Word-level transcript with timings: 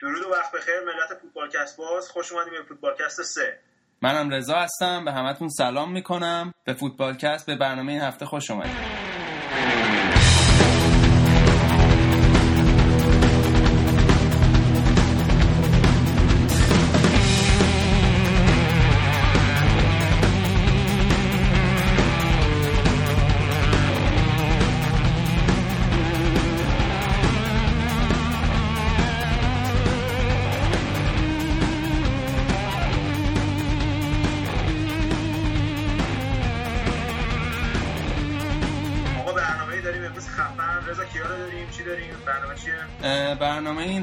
درود 0.00 0.22
و 0.26 0.30
وقت 0.30 0.52
بخیر 0.52 0.80
ملت 0.80 1.18
فوتبالکست 1.22 1.76
باز. 1.76 2.10
خوش 2.10 2.32
اومدیم 2.32 2.52
به 2.52 2.62
فوتبالکست 2.68 3.22
سه. 3.22 3.60
منم 4.02 4.30
رضا 4.30 4.54
هستم. 4.54 5.04
به 5.04 5.12
همتون 5.12 5.48
سلام 5.48 5.92
می‌کنم. 5.92 6.52
به 6.64 6.74
فوتبالکست 6.74 7.46
به 7.46 7.56
برنامه 7.56 7.92
این 7.92 8.00
هفته 8.00 8.26
خوش 8.26 8.50
اومدید. 8.50 9.05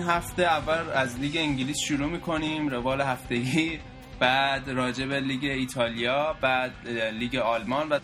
هفته 0.03 0.43
اول 0.43 0.89
از 0.93 1.19
لیگ 1.19 1.37
انگلیس 1.37 1.77
شروع 1.87 2.09
می‌کنیم 2.09 2.67
روال 2.69 3.01
هفتگی 3.01 3.79
بعد 4.19 4.69
راجع 4.69 5.05
به 5.05 5.19
لیگ 5.19 5.43
ایتالیا 5.43 6.37
بعد 6.41 6.87
لیگ 6.87 7.35
آلمان 7.35 7.89
و 7.89 7.99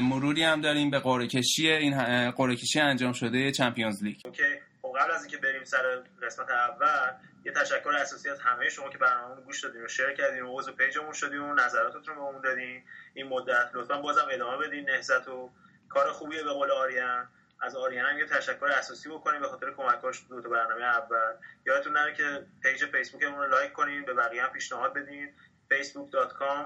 مروری 0.00 0.42
هم 0.42 0.60
داریم 0.60 0.90
به 0.90 0.98
قرعه 0.98 1.26
کشی 1.26 1.70
این 1.70 2.30
قرعه 2.30 2.56
انجام 2.76 3.12
شده 3.12 3.50
Champions 3.50 4.04
League. 4.04 4.16
okay. 4.24 4.42
خب 4.82 4.92
قبل 5.00 5.10
از 5.10 5.22
اینکه 5.22 5.36
بریم 5.36 5.64
سر 5.64 6.02
قسمت 6.22 6.50
اول 6.50 7.10
یه 7.44 7.52
تشکر 7.52 7.90
اساسی 7.90 8.28
از 8.28 8.40
همه 8.40 8.68
شما 8.68 8.88
که 8.88 8.98
برنامه 8.98 9.42
گوش 9.42 9.64
دادین 9.64 9.84
و 9.84 9.88
share 9.88 10.12
کردین 10.18 10.42
و 10.42 10.58
عضو 10.58 10.72
page 10.72 10.95
مون 10.95 11.12
شدین 11.12 11.38
و 11.38 11.54
نظراتتون 11.54 12.14
رو 12.14 12.24
بهمون 12.24 12.42
دادین. 12.42 12.82
این 13.14 13.28
مدت 13.28 13.70
لطفا 13.74 14.00
بازم 14.00 14.26
ادامه 14.32 14.66
بدین. 14.66 14.90
نهضت 14.90 15.28
و 15.28 15.50
کار 15.88 16.12
خوبیه 16.12 16.42
به 16.42 16.50
قول 16.50 16.70
آریان 16.70 17.28
از 17.60 17.76
آریان 17.76 18.06
هم 18.06 18.18
یه 18.18 18.26
تشکر 18.26 18.66
اساسی 18.66 19.08
بکنیم 19.08 19.40
به 19.40 19.48
خاطر 19.48 19.70
کمکاش 19.76 20.26
دو 20.28 20.42
تا 20.42 20.48
برنامه 20.48 20.84
اول. 20.84 21.32
یادتون 21.66 21.92
نره 21.92 22.14
که 22.14 22.46
page 22.62 22.84
فیسبوکمون 22.84 23.38
رو 23.38 23.50
like 23.50 23.72
کنین 23.72 24.04
به 24.04 24.14
بقیه 24.14 24.42
هم 24.42 24.52
پیشنهاد 24.52 24.94
بدین. 24.94 25.34
facebook.com 25.74 26.64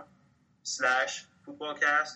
slash 0.65 1.13
footballcast. 1.47 2.13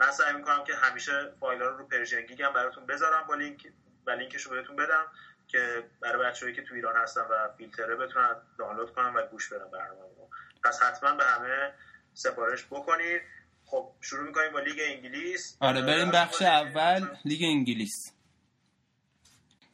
من 0.00 0.10
سعی 0.10 0.32
می‌کنم 0.32 0.64
که 0.64 0.74
همیشه 0.74 1.32
فایل 1.40 1.62
ها 1.62 1.68
رو 1.68 1.76
رو 1.76 1.86
Persian 1.86 2.20
Gig 2.20 2.44
م 2.44 2.52
براتون 2.52 2.86
بذارم 2.86 3.26
با 3.26 3.34
لینک 3.34 3.72
و 4.06 4.10
لینکش 4.10 4.42
رو 4.42 4.50
بهتون 4.50 4.76
بدم 4.76 5.06
که 5.48 5.84
برای 6.00 6.30
بچه‌هایی 6.30 6.56
که 6.56 6.62
تو 6.62 6.74
ایران 6.74 6.96
هستن 6.96 7.20
و 7.20 7.48
فیلتره 7.58 7.96
بتونن 7.96 8.36
دانلود 8.58 8.92
کنن 8.92 9.14
و 9.14 9.26
گوش 9.26 9.52
بدن 9.52 9.70
برنامه 9.70 10.00
رو. 10.00 10.28
پس 10.64 10.82
حتما 10.82 11.14
به 11.14 11.24
همه 11.24 11.72
سفارش 12.14 12.66
بکنید 12.66 13.22
خب 13.64 13.92
شروع 14.00 14.26
می‌کنیم 14.26 14.52
با 14.52 14.60
لیگ 14.60 14.80
انگلیس. 14.84 15.56
آره 15.60 15.82
بریم 15.82 16.10
بخش 16.10 16.42
اول. 16.42 17.06
لیگ 17.24 17.40
انگلیس. 17.42 18.15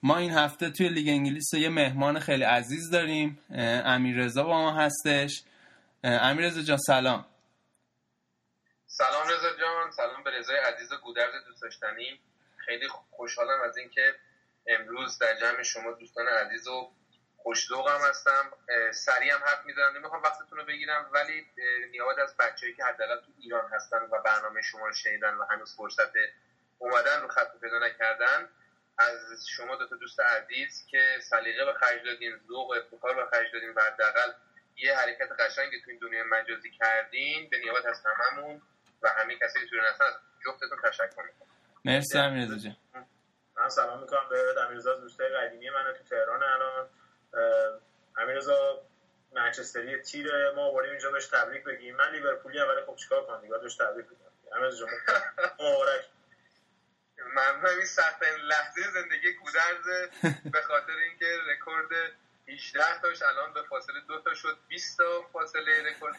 ما 0.04 0.18
این 0.18 0.32
هفته 0.32 0.70
توی 0.70 0.88
لیگ 0.88 1.08
انگلیس 1.08 1.54
یه 1.54 1.68
مهمان 1.68 2.20
خیلی 2.20 2.44
عزیز 2.44 2.90
داریم 2.90 3.38
امیر 3.84 4.16
رضا 4.16 4.42
با 4.42 4.58
ما 4.62 4.72
هستش. 4.80 5.42
امیر 6.04 6.46
رضا 6.46 6.62
جان 6.62 6.76
سلام. 6.76 7.26
سلام 8.86 9.28
رضا 9.28 9.56
جان 9.60 9.90
سلام 9.90 10.22
به 10.24 10.30
رضای 10.30 10.56
عزیز 10.56 10.92
و 10.92 10.96
گودرز 10.96 11.32
دوست 11.46 11.62
داشتنی 11.62 12.20
خیلی 12.56 12.88
خوشحالم 12.88 13.60
از 13.68 13.76
اینکه 13.76 14.14
امروز 14.66 15.18
در 15.18 15.40
جمع 15.40 15.62
شما 15.62 15.92
دوستان 15.92 16.28
عزیز 16.28 16.68
و 16.68 16.92
خوشذوقم 17.36 18.00
هستم. 18.10 18.50
سریع 18.92 19.34
هم 19.34 19.40
حرف 19.46 19.66
می‌زنم 19.66 19.96
نمی‌خوام 19.96 20.22
وقتتون 20.22 20.58
رو 20.58 20.64
بگیرم 20.64 21.10
ولی 21.14 21.46
نیابت 21.90 22.18
از 22.18 22.36
بچه‌ای 22.36 22.74
که 22.74 22.84
حداقل 22.84 23.20
تو 23.20 23.32
ایران 23.38 23.70
هستن 23.72 23.98
و 24.12 24.22
برنامه 24.24 24.62
شما 24.62 24.86
رو 24.86 24.92
شنیدن 24.92 25.34
و 25.34 25.44
هنوز 25.50 25.76
فرصت 25.76 26.12
اومدن 26.78 27.20
رو 27.22 27.28
خط 27.28 27.60
پیدا 27.60 27.78
نکردن. 27.78 28.48
از 28.98 29.46
شما 29.56 29.76
دو 29.76 29.86
تا 29.88 29.96
دوست 29.96 30.20
عزیز 30.20 30.86
که 30.90 31.18
سلیقه 31.30 31.64
به 31.64 31.72
خرج 31.72 32.04
دادین 32.04 32.32
ذوق 32.48 32.70
و 32.70 32.72
افتخار 32.72 33.14
به 33.14 33.24
خرج 33.30 33.52
دادین 33.52 33.70
و 33.70 33.80
حداقل 33.80 34.32
یه 34.76 34.94
حرکت 34.96 35.32
قشنگی 35.38 35.80
تو 35.80 35.90
این 35.90 35.98
دنیای 35.98 36.22
مجازی 36.22 36.70
کردین 36.70 37.48
به 37.50 37.58
نیابت 37.58 37.86
از 37.86 38.02
هممون 38.06 38.62
و 39.02 39.08
همه 39.08 39.36
کسی 39.36 39.60
که 39.60 39.66
تو 39.66 39.76
هستن 39.82 40.04
از 40.04 40.14
جفتتون 40.44 40.78
تشکر 40.84 41.22
می‌کنم. 41.22 41.48
مرسی 41.84 42.18
امیرزا 42.18 42.56
جان. 42.56 42.76
من 43.56 43.68
سلام 43.68 44.00
می‌کنم 44.00 44.28
به 44.30 44.62
امیرزا 44.66 44.94
دوستای 44.94 45.28
قدیمی 45.28 45.70
من 45.70 45.92
تو 45.98 46.04
تهران 46.04 46.42
الان. 46.42 46.90
امیررضا 48.16 48.82
منچستری 49.32 50.02
تیر 50.02 50.50
ما 50.50 50.62
آوردیم 50.62 50.90
اینجا 50.90 51.10
بهش 51.10 51.26
تبریک 51.26 51.64
بگیم. 51.64 51.96
من 51.96 52.10
لیورپولی 52.12 52.58
ام 52.60 52.68
ولی 52.68 52.80
خب 52.86 52.96
چیکار 52.96 53.26
کنم؟ 53.26 53.40
دیگه 53.40 53.58
بهش 53.58 53.76
تبریک 53.76 54.06
بگم. 54.06 54.56
امیررضا 54.56 54.86
جان 54.86 54.88
مبارک. 55.60 56.04
ممنون 57.26 57.66
این 57.66 57.84
سخت 57.84 58.22
لحظه 58.22 58.82
زندگی 58.90 59.32
گودرز 59.32 59.86
به 60.52 60.62
خاطر 60.62 60.92
اینکه 60.92 61.38
رکورد 61.46 62.12
18 62.48 63.00
تاش 63.02 63.22
الان 63.22 63.52
به 63.52 63.62
فاصله 63.62 64.00
دو 64.00 64.20
تا 64.20 64.34
شد 64.34 64.58
20 64.68 64.98
تا 64.98 65.22
فاصله 65.32 65.82
رکورد 65.90 66.16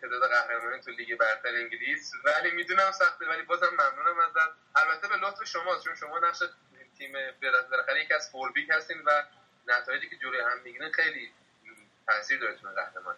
تعداد 0.00 0.30
قهرمانان 0.30 0.80
تو 0.80 0.90
لیگ 0.90 1.18
برتر 1.18 1.48
انگلیس. 1.48 2.12
ولی 2.24 2.50
می‌دونم 2.50 2.92
سخته 2.92 3.26
ولی 3.28 3.42
بازم 3.42 3.70
ممنونم 3.72 4.18
ازت. 4.18 4.50
البته 4.76 5.08
به 5.08 5.16
لطف 5.16 5.44
شما 5.44 5.78
چون 5.84 5.94
شما 5.94 6.18
نقش 6.18 6.42
تیم 6.98 7.12
بالاخره 7.42 8.04
یکی 8.04 8.14
از 8.14 8.30
فوربیک 8.30 8.70
هستین 8.70 9.02
و 9.06 9.22
نتایجی 9.66 10.08
که 10.08 10.16
جلوی 10.16 10.40
هم 10.40 10.60
می‌گیرن 10.64 10.90
خیلی 10.90 11.32
تاثیر 12.06 12.40
داره 12.40 12.54
تو 12.54 12.68
قهرمان 12.68 13.16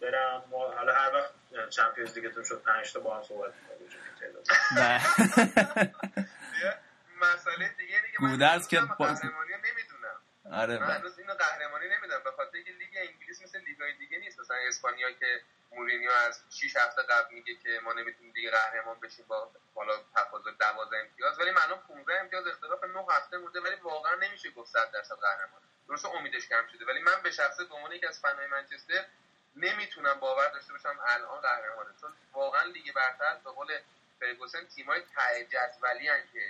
برم. 0.00 0.44
حالا 0.50 0.94
هر 0.94 1.14
وقت 1.14 1.70
چمپیونز 1.70 2.18
لیگتون 2.18 2.44
شد 2.44 2.62
5 2.62 2.92
تا 2.92 3.00
با 3.00 3.16
هم 3.16 3.22
صحبت 3.22 3.52
نه 4.76 5.02
مسئله 7.20 7.68
دیگه 7.68 8.00
دیگه 8.06 8.18
گودرز 8.18 8.68
که 8.68 8.80
قهرمانی 8.80 9.52
نمی‌دونم 9.52 10.20
آره 10.52 10.78
من 10.78 10.90
هنوز 10.90 11.18
اینو 11.18 11.34
قهرمانی 11.34 11.88
نمی‌دونم. 11.88 12.22
به 12.24 12.30
خاطر 12.30 12.56
اینکه 12.56 12.72
لیگ 12.72 12.96
انگلیس 12.96 13.42
مثل 13.42 13.58
لیگای 13.58 13.92
دیگه 13.92 14.18
نیست. 14.18 14.40
مثلا 14.40 14.56
اسپانیا 14.56 15.10
که 15.10 15.40
مورینیو 15.72 16.10
از 16.10 16.40
6 16.50 16.76
هفته 16.76 17.02
قبل 17.02 17.34
میگه 17.34 17.54
که 17.54 17.80
ما 17.84 17.92
نمی‌تونیم 17.92 18.32
دیگه 18.32 18.50
قهرمان 18.50 19.00
بشیم 19.00 19.24
با 19.28 19.50
بالا 19.74 19.92
تفاضل 20.16 20.50
12 20.60 20.96
امتیاز. 20.96 21.40
ولی 21.40 21.50
معلوم 21.50 21.78
15 21.88 22.20
امتیاز 22.20 22.46
اختلاف 22.46 22.84
9 22.84 23.06
هفته 23.10 23.38
مونده 23.38 23.60
ولی 23.60 23.74
واقعا 23.74 24.14
نمیشه 24.14 24.50
گفت 24.50 24.72
100 24.72 24.90
درصد 24.90 25.14
قهرمان. 25.14 25.60
درسته 25.88 26.08
امیدش 26.08 26.48
کم 26.48 26.66
شده. 26.72 26.84
ولی 26.86 27.02
من 27.02 27.22
به 27.22 27.30
شخصه 27.30 27.64
به 27.64 27.74
عنوان 27.74 27.92
یکی 27.92 28.06
از 28.06 28.20
فنای 28.20 28.46
منچستر 28.46 29.04
نمی‌تونم 29.56 30.20
باور 30.20 30.48
داشته 30.48 30.72
باشم 30.72 30.98
الان 31.06 31.40
قهرمانه. 31.40 31.90
چون 32.00 32.12
واقعا 32.32 32.62
لیگ 32.62 32.94
برتر 32.94 33.36
به 33.44 33.50
قول 33.50 33.78
فرگوسن 34.20 34.58
تیمای 34.74 35.00
ته 35.00 35.44
جدولی 35.44 36.06
که 36.32 36.40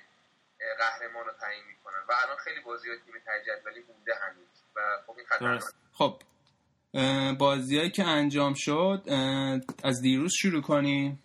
قهرمان 0.78 1.24
رو 1.24 1.32
تعیین 1.40 1.64
می‌کنن. 1.68 1.98
و 2.08 2.12
الان 2.24 2.36
خیلی 2.36 2.60
بازی 2.60 2.88
تیم 2.88 3.14
ته 3.26 3.32
جدولی 3.46 3.80
مونده 3.88 4.12
هنوز. 4.22 4.62
و 4.76 4.80
خب 5.06 5.16
این 5.16 5.26
خطرناکه 5.26 5.64
خب 5.92 6.22
بازیهایی 7.38 7.90
که 7.90 8.04
انجام 8.04 8.54
شد 8.54 9.02
از 9.84 10.02
دیروز 10.02 10.32
شروع 10.34 10.62
کنیم. 10.62 11.22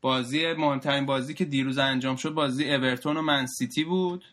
بازی 0.00 0.52
مهمترین 0.52 1.06
بازی 1.06 1.34
که 1.34 1.44
دیروز 1.44 1.78
انجام 1.78 2.16
شد 2.16 2.30
بازی 2.30 2.74
اورتون 2.74 3.16
و 3.16 3.22
منسیتی 3.22 3.84
بود 3.84 4.24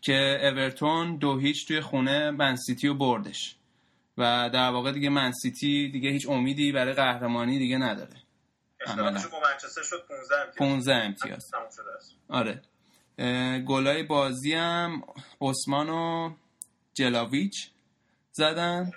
که 0.00 0.38
اورتون 0.42 1.16
دو 1.16 1.38
هیچ 1.38 1.68
توی 1.68 1.80
خونه 1.80 2.30
منسیتی 2.30 2.88
رو 2.88 2.94
بردش. 2.94 3.56
و 4.18 4.50
در 4.52 4.70
واقع 4.70 4.92
دیگه 4.92 5.08
منسیتی 5.08 5.88
دیگه 5.88 6.10
هیچ 6.10 6.28
امیدی 6.28 6.72
برای 6.72 6.92
قهرمانی 6.92 7.58
دیگه 7.58 7.78
نداره. 7.78 8.16
اختلافش 8.88 9.26
با 9.26 9.40
منچستر 9.40 9.82
شد 9.82 10.06
15 10.06 10.36
امتیاز. 10.36 10.56
15 10.58 10.96
امتیاز. 10.96 11.52
آره. 12.28 12.62
گلای 13.66 14.02
بازی 14.02 14.54
هم 14.54 15.02
عثمان 15.40 15.88
و 15.88 16.34
جلاویچ 16.94 17.70
زدن. 18.32 18.92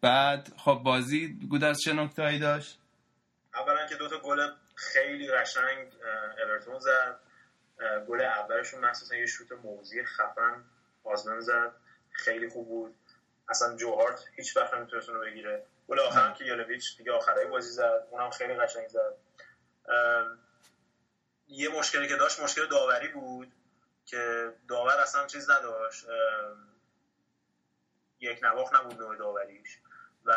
بعد 0.00 0.52
خب 0.56 0.80
بازی 0.84 1.38
گودرز 1.50 1.78
چه 1.80 1.92
نکتهایی 1.92 2.38
داشت؟ 2.38 2.78
اولا 3.54 3.86
که 3.86 3.94
دوتا 3.94 4.18
گل 4.18 4.48
خیلی 4.74 5.28
قشنگ 5.28 5.92
اورتون 6.44 6.78
زد. 6.78 7.20
گل 8.08 8.20
اولشون 8.20 8.84
مخصوصا 8.84 9.16
یه 9.16 9.26
شوت 9.26 9.52
موزی 9.52 10.04
خفن 10.04 10.64
آزمن 11.04 11.40
زد. 11.40 11.72
خیلی 12.10 12.48
خوب 12.48 12.68
بود. 12.68 12.94
اصلا 13.48 13.76
جوهارت 13.76 14.24
هیچ 14.36 14.56
وقت 14.56 14.74
نمی‌تونست 14.74 15.08
رو 15.08 15.20
بگیره. 15.20 15.66
گل 15.88 16.00
آخرم 16.00 16.34
که 16.34 16.44
یالویچ 16.44 16.96
دیگه 16.96 17.12
آخرای 17.12 17.46
بازی 17.46 17.70
زد 17.70 18.06
اونم 18.10 18.30
خیلی 18.30 18.54
قشنگ 18.54 18.88
زد. 18.88 19.14
یه 21.48 21.68
مشکلی 21.68 22.08
که 22.08 22.16
داشت 22.16 22.40
مشکل 22.40 22.66
داوری 22.66 23.08
بود 23.08 23.52
که 24.06 24.52
داور 24.68 25.00
اصلا 25.00 25.26
چیز 25.26 25.50
نداشت. 25.50 26.06
یک 28.20 28.38
نواخت 28.42 28.74
نبود 28.74 28.98
نوع 28.98 29.16
داوریش. 29.16 29.78
و 30.24 30.32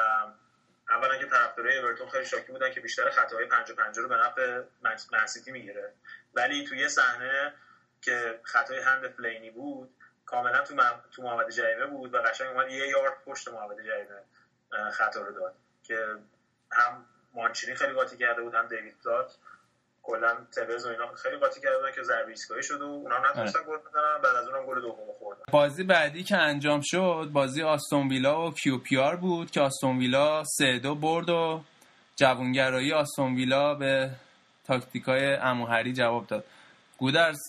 اولا 0.89 1.17
که 1.17 1.25
طرفدارای 1.25 1.77
اورتون 1.77 2.09
خیلی 2.09 2.25
شاکی 2.25 2.51
بودن 2.51 2.71
که 2.71 2.81
بیشتر 2.81 3.09
خطاهای 3.09 3.45
5 3.45 3.71
5 3.71 3.97
رو 3.97 4.07
به 4.07 4.15
نفع 4.15 4.63
منسیتی 5.11 5.51
می‌گیره. 5.51 5.93
ولی 6.33 6.67
توی 6.67 6.89
صحنه 6.89 7.53
که 8.01 8.39
خطای 8.43 8.79
هند 8.79 9.07
فلینی 9.07 9.51
بود 9.51 9.95
کاملا 10.25 10.61
تو 10.61 10.75
تو 11.11 11.21
محمد 11.21 11.49
جریمه 11.49 11.85
بود 11.85 12.13
و 12.13 12.17
قشنگ 12.17 12.47
اومد 12.47 12.69
یه 12.69 12.87
یارد 12.87 13.23
پشت 13.25 13.47
محمد 13.47 13.77
جریمه 13.85 14.23
خطا 14.93 15.21
رو 15.21 15.31
داد. 15.39 15.53
که 15.83 15.95
هم 16.71 17.05
مانچینی 17.33 17.75
خیلی 17.75 17.93
قاطی 17.93 18.17
کرده 18.17 18.41
بود 18.41 18.55
هم 18.55 18.67
دیوید 18.67 18.95
داد 19.03 19.31
کلا 20.03 20.35
تبز 20.57 20.85
و 20.85 20.89
اینا 20.89 21.15
خیلی 21.15 21.37
قاطی 21.37 21.61
کردن 21.61 21.91
که 21.95 22.03
ضربه 22.03 22.29
ایستگاهی 22.29 22.63
شد 22.63 22.81
و 22.81 22.85
اونا 22.85 23.29
نتونستن 23.29 23.59
گل 23.59 23.77
بزنن. 23.77 24.21
بعد 24.23 24.35
از 24.35 24.47
اونم 24.47 24.65
گل 24.65 24.81
دوم 24.81 25.13
خوردن. 25.19 25.41
بازی 25.51 25.83
بعدی 25.83 26.23
که 26.23 26.37
انجام 26.37 26.81
شد 26.83 27.29
بازی 27.33 27.63
آستون 27.63 28.09
ویلا 28.09 28.47
و 28.47 28.53
QPR 28.53 29.15
بود 29.15 29.51
که 29.51 29.61
آستون 29.61 29.97
ویلا 29.97 30.43
3 30.43 30.79
دو 30.79 30.95
برد 30.95 31.29
و 31.29 31.63
جوانگرایی 32.15 32.93
آستون 32.93 33.35
ویلا 33.35 33.75
به 33.75 34.09
تاکتیکای 34.67 35.33
اموهری 35.33 35.93
جواب 35.93 36.27
داد. 36.27 36.43
گودرز 36.97 37.39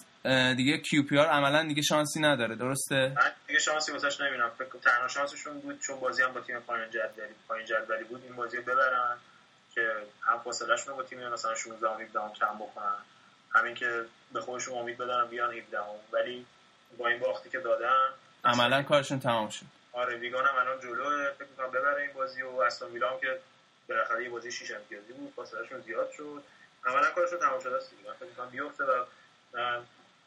دیگه 0.56 0.78
QPR 0.78 1.26
عملا 1.26 1.62
دیگه 1.62 1.82
شانسی 1.82 2.20
نداره 2.20 2.56
درسته؟ 2.56 3.14
دیگه 3.46 3.58
شانسی 3.58 3.92
واسش 3.92 4.20
نمی‌بینم. 4.20 4.50
فکر 4.58 4.78
تنها 4.84 5.08
شانسشون 5.08 5.60
بود 5.60 5.80
چون 5.80 6.00
بازی 6.00 6.22
هم 6.22 6.32
با 6.32 6.40
تیم 6.40 6.60
پایین 6.60 6.90
جدولی 6.90 7.34
پایین 7.48 7.66
جدولی 7.66 8.04
بود 8.04 8.22
این 8.24 8.36
بازی 8.36 8.60
ببرن 8.60 9.16
که 9.74 9.92
هم 10.22 10.38
فاصلهشون 10.38 10.96
با 10.96 11.02
تیم 11.02 11.28
مثلا 11.28 11.54
16 11.54 11.88
و 11.88 11.92
17 11.98 12.20
کم 12.40 12.54
بکنن 12.58 12.94
همین 13.54 13.74
که 13.74 14.04
به 14.32 14.40
خودشون 14.40 14.78
امید 14.78 14.98
بدن 14.98 15.26
بیان 15.26 15.52
17 15.54 15.78
ولی 16.12 16.46
با 16.98 17.08
این 17.08 17.18
باختی 17.18 17.50
که 17.50 17.58
دادن 17.58 18.08
عملا 18.44 18.82
کارشون 18.82 19.20
تمام 19.20 19.48
شد. 19.48 19.66
آره 19.92 20.16
ویگان 20.16 20.46
هم 20.46 20.56
الان 20.56 20.80
جلو 20.80 21.32
فکر 21.38 21.46
کنم 21.56 21.70
ببره 21.70 22.02
این 22.02 22.12
بازی 22.12 22.42
و 22.42 22.64
ویلا 22.92 23.10
هم 23.10 23.20
که 23.20 23.38
بالاخره 23.88 24.24
یه 24.24 24.30
بازی 24.30 24.52
6 24.52 24.70
امتیازی 24.70 25.12
بود 25.12 25.32
فاصلهشون 25.36 25.80
زیاد 25.80 26.10
شد. 26.10 26.42
عملا 26.86 27.10
کارشون 27.10 27.38
تمام 27.38 27.60
شده 27.60 27.76
است 27.76 27.90
دیگه. 27.90 28.12
فکر 28.20 28.28
کنم 28.36 28.50
بیفته 28.50 28.84
و 28.84 29.04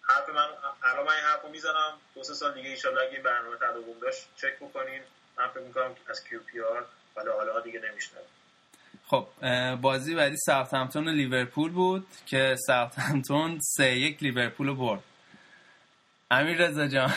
حرف 0.08 0.30
من 0.30 0.48
الان 0.84 1.06
من 1.06 1.14
این 1.14 1.24
حرفو 1.24 1.50
می‌زنم. 1.50 1.94
دو 2.16 2.24
سه 2.24 2.34
سال 2.34 2.54
دیگه 2.54 2.70
ان 2.70 2.98
اگه 2.98 3.10
این 3.12 3.24
برنامه 3.24 3.56
تداوم 3.56 4.00
داشت 4.02 4.28
چک 4.36 4.56
بکنین. 4.56 5.02
من 5.38 5.48
فکر 5.48 5.60
می‌کنم 5.64 5.96
از 6.10 6.24
کیو 6.24 6.40
پی 6.40 6.62
آر 6.62 6.86
ولی 7.16 7.30
حالا 7.30 7.60
دیگه 7.60 7.80
نمیشنم 7.80 8.22
خب 9.08 9.28
بازی 9.82 10.16
بعدی 10.16 10.38
ساوثهمپتون 10.38 11.08
و 11.08 11.12
لیورپول 11.12 11.72
بود 11.72 12.08
که 12.26 12.56
ساوثهمپتون 12.68 13.60
سه 13.78 13.92
یک 13.92 14.24
لیورپول 14.24 14.68
رو 14.68 14.76
برد. 14.76 15.04
امیر 16.32 16.58
رضا 16.58 16.88
جان 16.88 17.14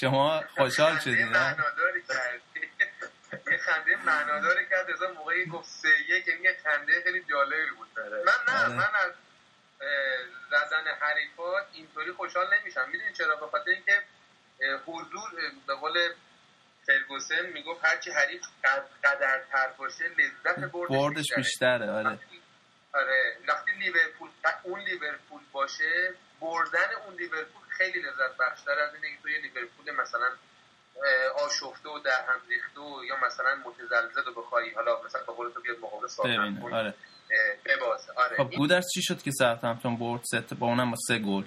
شما 0.00 0.44
خوشحال 0.56 0.98
شدید 0.98 1.26
نه؟ 1.26 1.56
یه 3.50 3.58
خنده 3.58 3.96
معناداری 4.06 4.66
کرد 4.70 4.90
از 4.90 5.02
موقعی 5.16 5.46
گفت 5.46 5.68
سه 5.68 5.88
یک 6.08 6.28
یه 6.28 6.56
خنده 6.64 7.02
خیلی 7.04 7.24
جالبی 7.30 7.70
بود. 7.78 7.88
من 7.98 8.54
نه 8.54 8.64
آره. 8.64 8.74
من 8.74 8.90
از 8.94 9.12
زدن 10.50 10.84
حریفات 11.00 11.66
اینطوری 11.72 12.12
خوشحال 12.12 12.46
نمیشم. 12.60 12.88
می‌دونی 12.92 13.12
چرا؟ 13.12 13.36
به 13.36 13.46
خاطر 13.46 13.70
اینکه 13.70 14.02
حضور 14.86 15.30
به 15.66 15.74
قول 15.74 15.98
فرگوسن 16.86 17.46
می‌گفت 17.46 17.84
هرچی 17.84 18.10
حریف 18.10 18.42
قدرتر 19.04 19.68
باشه 19.78 20.04
لذت 20.08 20.58
بردش, 20.58 20.96
بردش 20.96 21.34
بیشتره 21.36 21.90
آره. 21.90 22.18
آره 22.94 23.36
وقتی 23.48 23.70
لیورپول 23.70 24.30
اون 24.62 24.80
لیورپول 24.80 25.40
باشه 25.52 26.14
بردن 26.40 26.88
اون 27.06 27.14
لیورپول 27.14 27.62
خیلی 27.68 28.00
لذت 28.00 28.36
بخشتر 28.38 28.78
از 28.78 28.94
اینه 28.94 29.16
که 29.16 29.22
توی 29.22 29.38
لیورپول 29.38 29.90
مثلا 29.90 30.30
آشفته 31.34 31.88
و 31.88 31.98
در 31.98 32.24
هم 32.28 32.40
ریخته 32.48 32.80
و 32.80 33.04
یا 33.04 33.16
مثلا 33.26 33.54
متزلزل 33.64 34.28
و 34.28 34.34
بخوایی 34.34 34.70
حالا 34.70 35.02
مثلا 35.02 35.22
به 35.22 35.32
قول 35.32 35.50
تو 35.50 35.60
بیاد 35.60 35.78
مقابل 35.78 36.06
ساختن 36.06 36.62
آره. 36.72 36.94
ببازه 37.64 38.12
آره. 38.16 38.36
خب 38.36 38.56
گودرس 38.56 38.84
چی 38.94 39.02
شد 39.02 39.22
که 39.22 39.30
ساوثهمپتون 39.30 39.96
برد 39.96 40.22
ست 40.24 40.54
با 40.54 40.66
اونم 40.66 40.90
با 40.90 40.96
سه 41.08 41.18
گل. 41.18 41.44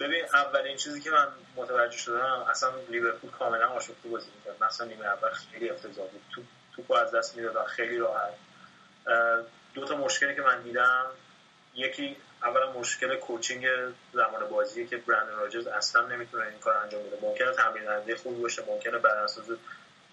ببین 0.00 0.24
اولین 0.34 0.76
چیزی 0.76 1.00
که 1.00 1.10
من 1.10 1.28
متوجه 1.56 1.96
شدم 1.96 2.46
اصلا 2.50 2.70
لیورپول 2.90 3.30
کاملا 3.30 3.68
آشفته 3.68 4.08
بازی 4.08 4.30
می‌کرد. 4.36 4.64
مثلا 4.64 4.86
نیمه 4.86 5.06
اول 5.06 5.30
خیلی 5.30 5.70
افتضاح 5.70 6.06
بود. 6.06 6.22
تو 6.34 6.42
توپو 6.76 6.94
از 6.94 7.14
دست 7.14 7.36
می‌داد 7.36 7.66
خیلی 7.66 7.98
راحت. 7.98 8.34
دو 9.74 9.84
تا 9.84 9.96
مشکلی 9.96 10.34
که 10.34 10.42
من 10.42 10.62
دیدم. 10.62 11.06
یکی 11.74 12.16
اولا 12.42 12.72
مشکل 12.72 13.16
کوچینگ 13.16 13.66
زمان 14.12 14.48
بازیه 14.50 14.86
که 14.86 14.96
برند 14.96 15.28
راجرز 15.28 15.66
اصلا 15.66 16.06
نمی‌تونه 16.06 16.46
این 16.46 16.58
کار 16.58 16.76
انجام 16.76 17.02
بده. 17.02 17.18
ممکنه 17.22 17.52
تمرین 17.52 17.84
دهنده 17.84 18.16
خوبی 18.16 18.42
باشه 18.42 18.62
ممکنه 18.68 18.98
بدنساز 18.98 19.44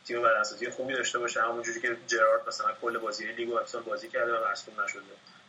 تیم 0.06 0.22
بدنسازی 0.22 0.70
خوبی 0.70 0.94
داشته 0.94 1.20
باشه. 1.20 1.42
همونجوری 1.42 1.82
که 1.82 1.98
جرارد 2.08 2.48
مثلا 2.48 2.74
کل 2.82 2.98
بازی 2.98 3.32
لیگ 3.32 3.50
و 3.50 3.80
بازی 3.86 4.10
کرده 4.10 4.34
و 4.34 4.52
مصدوم 4.52 4.82
نشده 4.82 5.02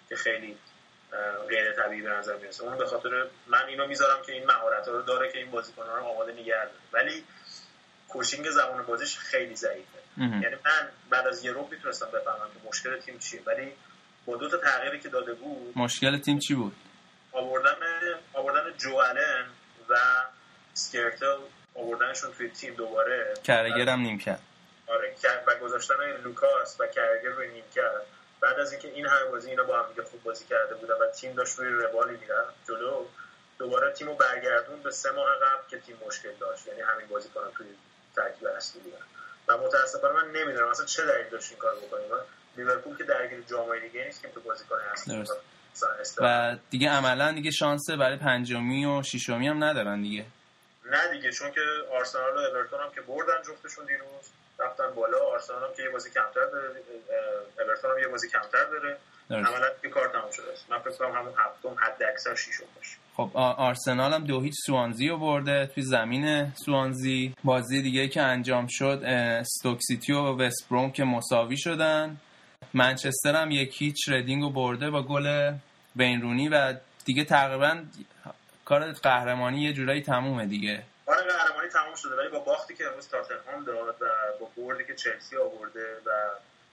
که 0.09 0.17
خیلی 0.17 0.59
غیر 1.49 1.73
طبیعی 1.73 2.03
به 2.03 2.11
نظر 2.11 2.37
می‌رسه 2.37 2.65
اون 2.65 2.79
به 2.79 2.87
خاطر 2.87 3.27
من 3.47 3.67
اینو 3.67 3.87
می‌ذارم 3.87 4.23
که 4.27 4.33
این 4.33 4.47
مهارت 4.47 4.89
رو 4.89 5.03
داره 5.03 5.33
که 5.33 5.39
این 5.39 5.51
بازیکن‌ها 5.51 5.97
رو 5.97 6.05
آماده 6.05 6.33
نگه 6.33 6.69
ولی 6.93 7.25
کوچینگ 8.09 8.51
زمان 8.51 8.87
بازیش 8.87 9.19
خیلی 9.19 9.57
ضعیفه. 9.57 9.99
یعنی 10.19 10.57
من 10.65 10.89
بعد 11.11 11.27
از 11.27 11.45
یه 11.45 11.53
رو 11.53 11.69
می‌تونستم 11.71 12.07
بفهمم 12.07 12.51
که 12.55 12.69
مشکل 12.69 13.01
تیم 13.01 13.19
چیه. 13.19 13.43
ولی 13.47 13.73
با 14.27 14.37
دو 14.37 14.49
تا 14.49 14.57
تغییری 14.57 15.01
که 15.01 15.09
داده 15.09 15.35
بود 15.35 15.73
مشکل 15.79 16.19
تیم 16.19 16.39
چی 16.39 16.55
بود؟ 16.55 16.77
آوردن 17.33 17.77
آوردن 18.33 18.77
جوالن 18.77 19.47
و 19.89 19.97
سکرتل 20.75 21.39
آوردنشون 21.75 22.33
توی 22.33 22.49
تیم 22.49 22.75
دوباره. 22.75 23.35
کرگر 23.45 23.89
هم 23.89 24.01
نیم 24.01 24.19
کرد 24.19 24.43
آره 24.87 25.15
و 25.47 25.55
گذاشتن 25.55 25.95
لوکاس 26.25 26.77
و 26.81 26.87
کرگر 26.87 27.31
روی 27.31 27.49
نیم 27.49 27.65
کرد 27.75 28.07
بعد 28.41 28.59
از 28.59 28.73
اینکه 28.73 28.89
این 28.89 29.07
همه 29.07 29.25
بازی 29.31 29.51
اینا 29.51 29.65
با 29.65 29.79
هم 29.79 29.89
دیگه 29.89 30.03
خوب 30.03 30.23
بازی 30.23 30.45
کرده 30.45 30.75
بودن 30.75 30.95
و 30.95 31.07
تیم 31.07 31.33
داشت 31.33 31.59
روی 31.59 31.69
روالی 31.69 32.17
میرن 32.17 32.45
جلو 32.69 33.05
دوباره 33.59 33.93
تیم 33.93 34.09
رو 34.09 34.15
برگردون 34.15 34.83
به 34.83 34.91
سه 34.91 35.11
ماه 35.11 35.27
قبل 35.37 35.69
که 35.71 35.79
تیم 35.79 35.97
مشکل 36.07 36.33
داشت. 36.41 36.67
یعنی 36.67 36.81
همین 36.81 37.07
بازی 37.07 37.29
کنن 37.29 37.51
توی 37.57 37.67
ترکیب 38.17 38.49
اصلی 38.49 38.83
بودن 38.83 39.05
و 39.49 39.59
متاسفانه 39.59 40.15
من 40.15 40.41
نمی‌دونم 40.41 40.69
اصلا 40.69 40.87
چه 40.87 41.07
دلیل 41.07 41.29
داشت 41.31 41.51
این 41.51 41.59
کار 41.59 41.75
بکنیم 41.77 42.09
لیورپول 42.57 42.97
که 42.97 43.05
درگیر 43.05 43.41
جام 43.41 43.79
دیگه 43.79 44.05
نیست 44.05 44.23
که 44.23 44.29
تو 44.29 44.41
بازیکن 44.41 44.77
اصلی 44.93 45.25
و 46.19 46.57
دیگه 46.71 46.91
عملا 46.91 47.33
دیگه 47.33 47.51
شانس 47.51 47.91
برای 47.91 48.17
پنجمی 48.17 48.87
و 48.87 49.03
ششمی 49.03 49.49
هم 49.49 49.65
ندارن 49.65 50.03
دیگه. 50.03 50.27
نه 50.93 51.03
دیگه 51.13 51.31
چون 51.33 51.51
که 51.51 51.61
آرسنال 51.99 52.35
و 52.37 52.39
اورتون 52.39 52.81
هم 52.81 52.91
که 52.95 53.01
بردن 53.01 53.39
جفتشون 53.49 53.85
دیروز 53.87 54.27
رفتن 54.59 54.95
بالا 54.97 55.19
آرسنال 55.33 55.63
هم 55.63 55.75
که 55.77 55.83
یه 55.83 55.91
بازی 55.91 56.11
کمتر 56.11 56.47
داره 56.53 56.69
اورتون 57.59 57.91
هم 57.91 57.99
یه 57.99 58.09
بازی 58.09 58.29
کمتر 58.29 58.65
داره. 58.65 58.97
عملا 59.31 59.71
که 59.83 59.89
کار 59.89 60.09
تموم 60.09 60.31
شده 60.31 60.53
است. 60.53 60.71
من 60.71 60.79
فکر 60.79 60.91
کنم 60.91 61.13
همون 61.13 61.33
هفتم 61.37 61.77
حد 61.79 62.03
اکثر 62.03 62.35
شیشم 62.35 62.65
باشه. 62.77 62.97
خب 63.17 63.31
آرسنال 63.37 64.13
هم 64.13 64.25
دو 64.25 64.41
هیچ 64.41 64.55
سوانزی 64.67 65.09
رو 65.09 65.19
برده 65.19 65.67
توی 65.67 65.83
زمین 65.83 66.53
سوانزی. 66.55 67.35
بازی 67.45 67.83
دیگه 67.83 68.09
که 68.09 68.23
انجام 68.23 68.67
شد 68.71 69.03
استوک 69.05 69.79
سیتی 69.89 70.13
و 70.13 70.19
وست 70.19 70.69
که 70.95 71.05
مساوی 71.05 71.57
شدن. 71.57 72.17
منچستر 72.75 73.35
هم 73.35 73.51
یک 73.51 73.83
هیچ 73.83 74.09
ردینگ 74.09 74.43
رو 74.43 74.51
برده 74.51 74.91
با 74.91 75.03
گل 75.03 75.53
بینرونی 75.97 76.49
و 76.49 76.75
دیگه 77.05 77.25
تقریبا 77.25 77.83
کار 78.73 78.93
قهرمانی 78.93 79.61
یه 79.61 79.73
جورایی 79.73 80.03
تمومه 80.03 80.47
دیگه. 80.47 80.83
آره 81.07 81.23
قهرمانی 81.23 81.69
تموم 81.69 81.95
شده 81.95 82.17
ولی 82.17 82.29
با 82.29 82.39
باختی 82.39 82.75
که 82.75 82.87
امروز 82.87 83.09
تاتنهام 83.09 83.65
داد 83.65 83.97
و 84.01 84.07
با 84.41 84.51
بردی 84.57 84.85
که 84.85 84.95
چلسی 84.95 85.37
آورده 85.37 85.97
و 86.07 86.11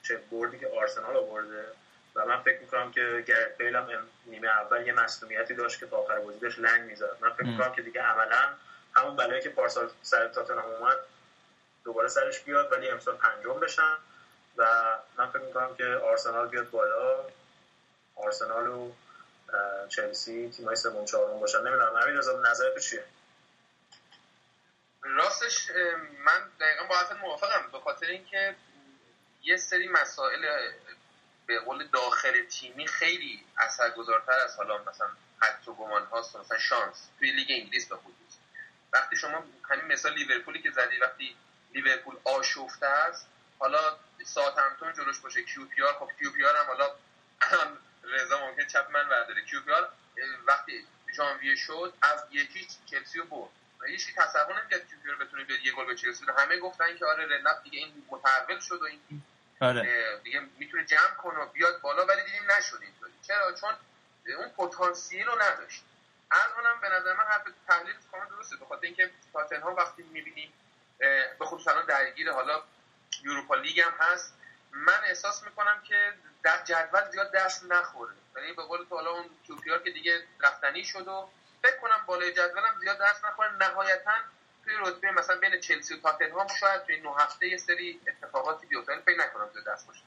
چه 0.03 0.19
بردی 0.31 0.59
که 0.59 0.67
آرسنال 0.81 1.17
آورده 1.17 1.65
و 2.15 2.25
من 2.25 2.41
فکر 2.41 2.59
می‌کنم 2.59 2.91
که 2.91 3.23
گرت 3.27 3.57
بیل 3.57 3.75
هم 3.75 3.87
نیمه 4.25 4.47
اول 4.47 4.87
یه 4.87 4.93
مصونیتی 4.93 5.53
داشت 5.53 5.79
که 5.79 5.85
تا 5.85 5.97
آخر 5.97 6.19
بازی 6.19 6.39
داشت 6.39 6.59
لنگ 6.59 6.81
می‌زد. 6.81 7.17
من 7.21 7.29
فکر 7.29 7.45
می‌کنم 7.45 7.71
که 7.71 7.81
دیگه 7.81 8.01
عملا 8.01 8.53
همون 8.95 9.15
بلایی 9.15 9.41
که 9.41 9.49
پارسال 9.49 9.89
سر 10.01 10.27
تاتنهام 10.27 10.71
اومد 10.79 10.97
دوباره 11.83 12.07
سرش 12.07 12.39
بیاد 12.39 12.71
ولی 12.71 12.89
امسال 12.89 13.15
پنجم 13.15 13.59
بشن 13.59 13.93
و 14.57 14.65
من 15.17 15.29
فکر 15.29 15.41
می‌کنم 15.41 15.75
که 15.75 15.85
آرسنال 15.85 16.47
بیاد 16.47 16.69
بالا. 16.69 17.15
آرسنال 18.15 18.67
و 18.67 18.91
چلسی 19.89 20.49
تیمای 20.49 20.75
سوم 20.75 21.05
چهارم 21.05 21.39
باشن. 21.39 21.59
نمی‌دونم 21.59 21.95
همین 21.95 22.15
نظر 22.45 22.73
تو 22.73 22.79
چیه؟ 22.79 23.03
راستش 25.01 25.71
من 26.25 26.49
دقیقا 26.59 26.83
با 26.83 26.95
حرفت 26.95 27.11
موافقم 27.11 27.71
به 27.71 27.79
خاطر 27.79 28.05
اینکه 28.05 28.55
یه 29.43 29.57
سری 29.57 29.87
مسائل 29.87 30.71
به 31.45 31.59
قول 31.59 31.87
داخل 31.87 32.45
تیمی 32.45 32.87
خیلی 32.87 33.45
اثرگذارتر 33.57 34.31
از 34.31 34.55
حالا 34.55 34.77
مثلا 34.77 35.07
و 35.67 35.73
گمان 35.73 36.05
هاست 36.05 36.35
مثلا 36.35 36.57
شانس. 36.57 37.09
توی 37.19 37.31
لیگ 37.31 37.47
انگلیس 37.49 37.87
به 37.87 37.95
خصوص. 37.95 38.37
وقتی 38.93 39.15
شما 39.15 39.43
همین 39.69 39.85
مثال 39.85 40.13
لیورپولی 40.13 40.61
که 40.61 40.71
زدی 40.71 40.97
وقتی 40.97 41.35
لیورپول 41.73 42.15
آشفته 42.23 42.85
است 42.85 43.27
حالا 43.59 43.97
ساعت 44.25 44.57
همتون 44.57 44.93
جلوش 44.93 45.19
باشه. 45.19 45.43
کیو 45.43 45.65
پی 45.65 45.81
آر 45.83 45.93
خب 45.93 46.09
کیو 46.19 46.31
پی 46.31 46.45
آر 46.45 46.55
هم 46.55 46.65
حالا 46.65 46.95
رضا 48.11 48.39
ممکن 48.39 48.65
چپ 48.65 48.89
من 48.91 49.09
برداره. 49.09 49.41
کیو 49.41 49.61
پی 49.61 49.71
آر 49.71 49.89
وقتی 50.47 50.87
ژانویه 51.15 51.55
شد 51.55 51.93
از 52.01 52.23
یکی 52.31 52.67
چلسی 52.85 53.19
رو 53.19 53.25
برد. 53.25 53.49
و 53.81 53.85
هیچ 53.85 54.15
تصور 54.15 54.61
نمی‌کرد 54.61 54.87
کیو 54.89 54.99
پی 55.03 55.09
آر 55.09 55.15
بتونه 55.15 55.43
بیاد 55.43 55.59
یه 55.59 55.71
گل 55.71 55.85
به 55.85 55.95
چلسی. 55.95 56.25
همه 56.37 56.57
گفتن 56.57 56.97
که 56.97 57.05
آره 57.05 57.25
رنات 57.25 57.63
دیگه 57.63 57.79
این 57.79 58.07
متحول 58.09 58.59
شد 58.59 58.81
و 58.81 58.85
این 58.85 59.23
آره. 59.61 60.19
دیگه 60.23 60.39
می‌تونه 60.57 60.85
جمع 60.85 61.15
کنه 61.17 61.39
و 61.39 61.45
بیاد 61.45 61.81
بالا 61.81 62.05
ولی 62.05 62.23
دیدیم 62.23 62.51
نشد 62.51 62.79
اینطوری. 62.81 63.13
چرا؟ 63.27 63.51
چون 63.51 63.73
اون 64.37 64.49
پتانسیل 64.49 65.25
رو 65.25 65.41
نداشت. 65.41 65.83
الانم 66.31 66.81
به 66.81 66.89
نظر 66.89 67.13
من 67.13 67.23
حرف 67.23 67.43
تحلیل 67.67 67.95
کاملا 68.11 68.29
درسته. 68.29 68.55
بخاطر 68.55 68.85
اینکه 68.85 69.09
تاتنهام 69.33 69.75
وقتی 69.75 70.03
می‌بینیم 70.03 70.53
به 71.39 71.45
خصوص 71.45 71.67
الان 71.67 71.85
درگیر 71.85 72.31
حالا 72.31 72.63
یوروپا 73.23 73.55
لیگ 73.55 73.79
هم 73.79 73.93
هست. 73.99 74.33
من 74.71 74.99
احساس 75.07 75.43
می‌کنم 75.43 75.81
که 75.83 76.13
در 76.43 76.63
جدول 76.63 77.11
زیاد 77.11 77.31
دست 77.31 77.63
نخوره. 77.63 78.13
یعنی 78.35 78.53
به 78.53 78.63
قول 78.63 78.85
تو 78.89 78.95
حالا 78.95 79.09
اون 79.09 79.29
کیوپیار 79.45 79.79
که 79.79 79.91
دیگه 79.91 80.23
رفتنی 80.39 80.85
شد 80.85 81.07
و 81.07 81.29
فکر 81.63 81.77
کنم 81.77 82.03
بالای 82.05 82.33
جدول 82.33 82.63
هم 82.63 82.79
زیاد 82.79 82.97
دست 83.01 83.25
نخوره. 83.25 83.53
نهایتا 83.53 84.11
توی 84.63 84.73
رتبه 84.79 85.11
مثلا 85.11 85.35
بین 85.35 85.59
چلسی 85.59 85.93
و 85.93 85.97
تاتنهام 85.97 86.47
شاید 86.59 86.83
توی 86.83 87.01
نه 87.01 87.15
هفته 87.19 87.47
یه 87.47 87.57
سری 87.57 88.01
اتفاقاتی 88.07 88.67
بیفته. 88.67 88.99
فکر 89.05 89.19
نکنم 89.19 89.49
زیاد 89.53 89.65
دست 89.65 89.85
خوش 89.85 89.97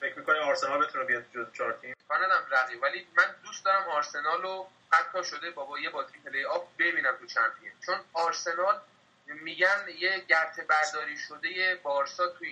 فکر 0.00 0.18
می‌کنی 0.18 0.38
آرسنال 0.38 0.86
بتونه 0.86 1.04
بیاد 1.04 1.24
جزو 1.34 1.50
چهار 1.50 1.72
تیم؟ 1.72 1.94
کانادم 2.08 2.46
رقیب 2.50 2.82
ولی 2.82 3.08
من 3.16 3.34
دوست 3.44 3.64
دارم 3.64 3.88
آرسنال 3.88 4.42
رو 4.42 4.68
حتی 4.90 5.24
شده 5.24 5.50
بابا 5.50 5.78
یه 5.78 5.90
بازی 5.90 6.18
پلی 6.18 6.44
آف 6.44 6.62
ببینم 6.78 7.16
تو 7.16 7.26
چمپیون. 7.26 7.72
چون 7.86 8.00
آرسنال 8.12 8.80
میگن 9.26 9.84
یه 9.98 10.18
گرت 10.18 10.60
برداری 10.60 11.18
شده 11.18 11.80
بارسا 11.82 12.28
تو 12.28 12.44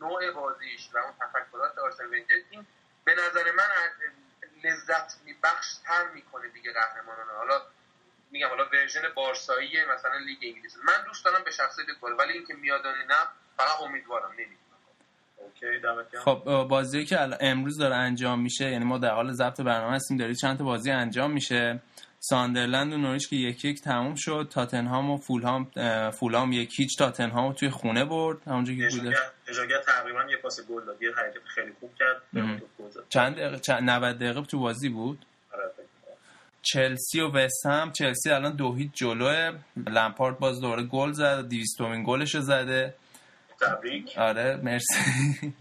نوع 0.00 0.30
بازیش 0.30 0.88
و 0.94 0.98
اون 0.98 1.12
تفکرات 1.20 1.78
آرسن 1.78 2.04
ونگر 2.04 2.34
این 2.50 2.66
به 3.04 3.12
نظر 3.14 3.44
من 3.56 3.68
لذت 4.64 5.20
میبخش 5.24 5.74
تر 5.84 6.08
می‌کنه 6.14 6.48
دیگه 6.48 6.72
قهرمانان. 6.72 7.26
حالا 7.36 7.62
میگم 8.30 8.48
حالا 8.48 8.64
ورژن 8.72 9.02
بارسایی 9.14 9.84
مثلا 9.94 10.18
لیگ 10.18 10.38
انگلیس. 10.42 10.76
من 10.76 11.04
دوست 11.06 11.24
دارم 11.24 11.44
به 11.44 11.50
شخصیت 11.50 11.86
گل 12.00 12.12
ولی 12.12 12.32
اینکه 12.32 12.54
میادانی 12.54 13.04
نه 13.08 13.14
فقط 13.56 13.80
امیدوارم 13.80 14.32
نمی‌دونم. 14.32 14.58
خب 16.24 16.66
بازی 16.68 17.04
که 17.04 17.18
امروز 17.40 17.78
داره 17.78 17.96
انجام 17.96 18.42
میشه 18.42 18.70
یعنی 18.70 18.84
ما 18.84 18.98
در 18.98 19.14
حال 19.14 19.32
ضبط 19.32 19.60
برنامه 19.60 19.94
هستیم 19.94 20.16
داری 20.16 20.34
چند 20.34 20.58
تا 20.58 20.64
بازی 20.64 20.90
انجام 20.90 21.32
میشه. 21.32 21.82
ساندرلند 22.30 22.92
و 22.92 22.96
نوریچ 22.96 23.28
که 23.28 23.36
یکی 23.36 23.68
یک 23.68 23.80
تموم 23.80 24.14
شد. 24.14 24.48
تاتنهام 24.50 25.10
و 25.10 25.16
فولهام 25.16 25.70
فولهام 26.10 26.52
یک 26.52 26.80
هیچ. 26.80 26.98
تاتنهام 26.98 27.52
توی 27.52 27.70
خونه 27.70 28.04
برد. 28.04 28.38
همونجا 28.46 28.74
که 28.74 28.88
بوده. 28.90 29.16
اجاگر 29.48 29.78
تقریبا 29.86 30.30
یه 30.30 30.36
پاس 30.36 30.60
گل 30.68 30.84
داد. 30.84 31.02
یه 31.02 31.10
حرکت 31.16 31.44
خیلی 31.54 31.72
خوب 31.80 31.90
کرد. 31.98 32.22
چند 33.08 33.36
دقیقه 33.36 33.58
چند 33.58 33.90
90 33.90 34.16
دقیقه 34.16 34.42
تو 34.42 34.58
بازی 34.58 34.88
بود. 34.88 35.26
آره، 35.52 35.72
چلسی 36.62 37.20
و 37.20 37.28
وست 37.30 37.92
چلسی 37.92 38.30
الان 38.30 38.56
دو 38.56 38.74
هیچ 38.74 38.90
جلوه. 38.94 39.52
لمپارد 39.86 40.38
باز 40.38 40.60
دوره 40.60 40.82
گل 40.82 41.12
زد. 41.12 41.48
200 41.48 41.80
گلش 42.06 42.34
رو 42.34 42.40
زده. 42.40 42.94
تبریک. 43.60 44.18
آره 44.18 44.56
مرسی. 44.56 44.94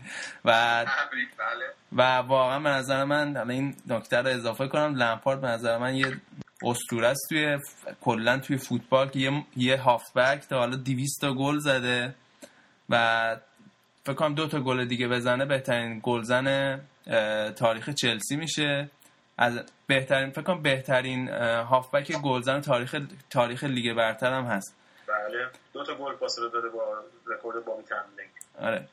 و 0.45 0.85
بله. 0.85 1.65
و 1.91 2.01
واقعا 2.17 2.59
به 2.59 2.69
نظر 2.69 3.03
من 3.03 3.49
این 3.49 3.75
نکته 3.87 4.17
رو 4.17 4.27
اضافه 4.27 4.67
کنم. 4.67 4.95
لمپارد 4.95 5.41
به 5.41 5.47
نظر 5.47 5.77
من 5.77 5.95
یه 5.95 6.21
اسطوره 6.63 7.07
است 7.07 7.25
توی 7.29 7.59
کلا 8.01 8.37
توی 8.39 8.57
فوتبال 8.57 9.09
که 9.09 9.19
یه 9.19 9.43
یه 9.55 9.77
هافبک 9.77 10.47
تا 10.49 10.59
حالا 10.59 10.75
200 10.75 11.21
تا 11.21 11.33
گل 11.33 11.57
زده 11.57 12.15
و 12.89 13.37
فکر 14.03 14.13
کنم 14.13 14.35
دو 14.35 14.47
تا 14.47 14.59
گل 14.59 14.85
دیگه 14.85 15.07
بزنه 15.07 15.45
بهترین 15.45 15.99
گلزن 16.03 16.79
تاریخ 17.55 17.89
چلسی 17.89 18.35
میشه. 18.35 18.89
از 19.37 19.59
بهترین 19.87 20.29
فکر 20.29 20.41
کنم 20.41 20.61
بهترین 20.61 21.29
هافبک 21.29 22.11
گلزن 22.11 22.61
تاریخ 22.61 22.95
تاریخ 23.29 23.63
لیگ 23.63 23.93
برتر 23.93 24.33
هم 24.33 24.45
هست. 24.45 24.75
بله. 25.07 25.47
دو 25.73 25.83
تا 25.83 25.95
گل 25.95 26.15
فاصله 26.15 26.49
داده 26.49 26.69
با 26.69 26.81
رکورد 27.27 27.63
تمبلینگ 27.63 28.29
آره. 28.59 28.87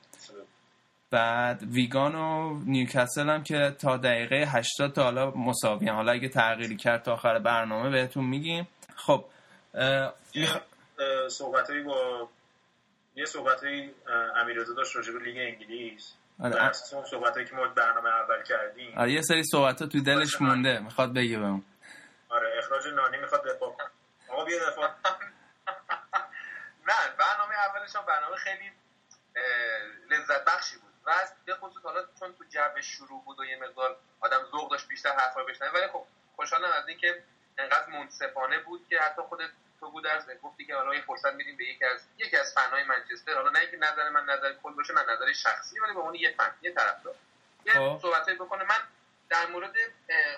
بعد 1.15 1.63
ویگان 1.63 2.15
و 2.15 2.59
نیوکاسل 2.67 3.31
هم 3.31 3.43
که 3.43 3.77
تا 3.79 3.97
دقیقه 3.97 4.37
80 4.37 4.93
تا 4.93 5.03
حالا 5.03 5.31
مساوی 5.31 5.89
حالا 5.89 6.13
اگه 6.13 6.29
تغییری 6.29 6.77
کرد 6.77 7.03
تا 7.03 7.13
آخر 7.13 7.39
برنامه 7.39 7.91
بهتون 7.91 8.25
میگیم. 8.25 8.69
خب 8.97 9.25
صحبتایی 11.29 11.83
با 11.83 12.29
یه 13.17 13.25
صحبتایی 13.25 13.95
امیررضا 14.37 14.75
داشت 14.75 14.97
راجع 14.97 15.13
به 15.13 15.19
لیگ 15.19 15.39
انگلیس. 15.39 16.13
آره 16.41 16.63
اساس 16.63 16.95
اون 16.95 17.05
صحبتایی 17.05 17.47
که 17.47 17.55
ما 17.55 17.69
برنامه 17.69 18.09
اول 18.09 18.43
کردیم. 18.43 18.99
آره 18.99 19.13
یه 19.13 19.23
سری 19.23 19.45
صحبت 19.45 19.83
ها 19.83 19.89
توی 19.89 20.01
دلش 20.01 20.41
مونده. 20.41 20.79
می‌خواد 20.79 21.15
بگه 21.15 21.39
بهم 21.39 21.65
آره 22.29 22.59
اخراج 22.59 22.87
نانی 22.87 23.17
می‌خواد 23.17 23.45
دفاع 23.45 23.71
کنه 23.71 23.87
آقا 24.29 24.45
بیا 24.45 24.71
دفاع. 24.71 24.89
نه 26.89 26.95
برنامه 27.19 27.55
اولش 27.55 27.97
هم 27.97 28.03
برنامه 28.09 28.37
خیلی 28.37 28.71
لذت 30.11 30.45
بخشی 30.45 30.77
بود. 30.77 30.94
و 31.07 31.11
از 31.11 31.33
به 31.45 31.55
خصوص 31.55 31.83
حالا 31.83 32.05
چون 32.21 32.35
تو 32.35 32.45
جو 32.45 32.83
شروع 32.83 33.25
بود 33.25 33.41
و 33.41 33.45
یه 33.45 33.57
مقدار 33.57 33.97
آدم 34.21 34.45
ذوق 34.51 34.71
داشت 34.71 34.89
بیشتر 34.89 35.13
حرفا 35.13 35.45
بشنوه 35.45 35.71
ولی 35.71 35.89
خب 35.89 36.07
خوشحالم 36.37 36.73
از 36.73 36.89
اینکه 36.89 37.23
انقدر 37.59 37.89
منصفانه 37.89 38.59
بود 38.59 38.89
که 38.89 39.01
حتی 39.01 39.23
خودت 39.23 39.51
تو 39.81 39.91
بود 39.91 40.07
از 40.07 40.27
گفتی 40.43 40.65
که 40.65 40.75
حالا 40.75 40.95
یه 40.95 41.01
فرصت 41.01 41.33
میدیم 41.33 41.57
به 41.57 41.65
یکی 41.65 41.85
از 41.85 42.01
یکی 42.19 42.37
از 42.37 42.55
فنهای 42.55 42.85
منچستر 42.85 43.35
حالا 43.35 43.51
نه 43.51 43.59
اینکه 43.59 43.77
نظر 43.77 44.09
من 44.09 44.25
نظر 44.25 44.53
کل 44.63 44.73
باشه 44.73 44.95
من 44.95 45.05
نظر 45.09 45.33
شخصی 45.33 45.81
ولی 45.81 45.93
به 45.93 46.01
عنوان 46.01 46.15
یه 46.15 46.35
فن 46.37 46.55
یه 46.63 46.73
طرفدار. 46.73 47.15
یه 47.67 47.73
خب. 47.73 47.99
صحبتی 48.03 48.35
بکنه 48.35 48.65
من 48.65 48.79
در 49.29 49.47
مورد 49.47 49.75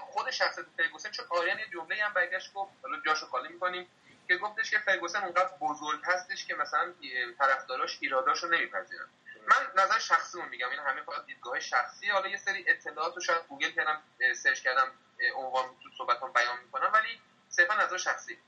خود 0.01 0.31
شخصیت 0.31 0.65
فرگوسن 0.77 1.11
چون 1.11 1.27
آریان 1.31 1.59
یه 1.59 1.67
جمله 1.73 2.05
هم 2.05 2.13
برگشت 2.13 2.53
گفت 2.53 2.73
حالا 2.83 3.01
جاشو 3.01 3.27
خالی 3.27 3.49
می‌کنیم 3.49 3.89
که 4.29 4.37
گفتش 4.37 4.71
که 4.71 4.79
فرگوسن 4.79 5.23
اونقدر 5.23 5.51
بزرگ 5.61 6.01
هستش 6.05 6.47
که 6.47 6.55
مثلا 6.55 6.95
طرفداراش 7.39 7.99
ایراداشو 8.01 8.47
نمیپذیرن. 8.47 9.07
من 9.47 9.83
نظر 9.83 9.99
شخصی 9.99 10.39
رو 10.39 10.45
میگم. 10.45 10.71
این 10.71 10.79
همه 10.79 11.03
فقط 11.03 11.27
دیدگاه 11.27 11.61
شخصی. 11.61 12.11
حالا 12.11 12.29
یه 12.29 12.37
سری 12.37 12.65
اطلاعات 12.69 13.15
رو 13.15 13.21
شاید 13.21 13.43
گوگل 13.49 13.71
کردم 13.71 14.03
search 14.37 14.61
کردم 14.61 14.93
عنوان 15.37 15.65
تو 15.83 15.91
صحبتام 15.99 16.33
بیان 16.33 16.61
می‌کنم 16.63 16.91
ولی 16.95 17.21
صرفا 17.49 17.75
نظر 17.75 17.97
شخصی. 17.97 18.39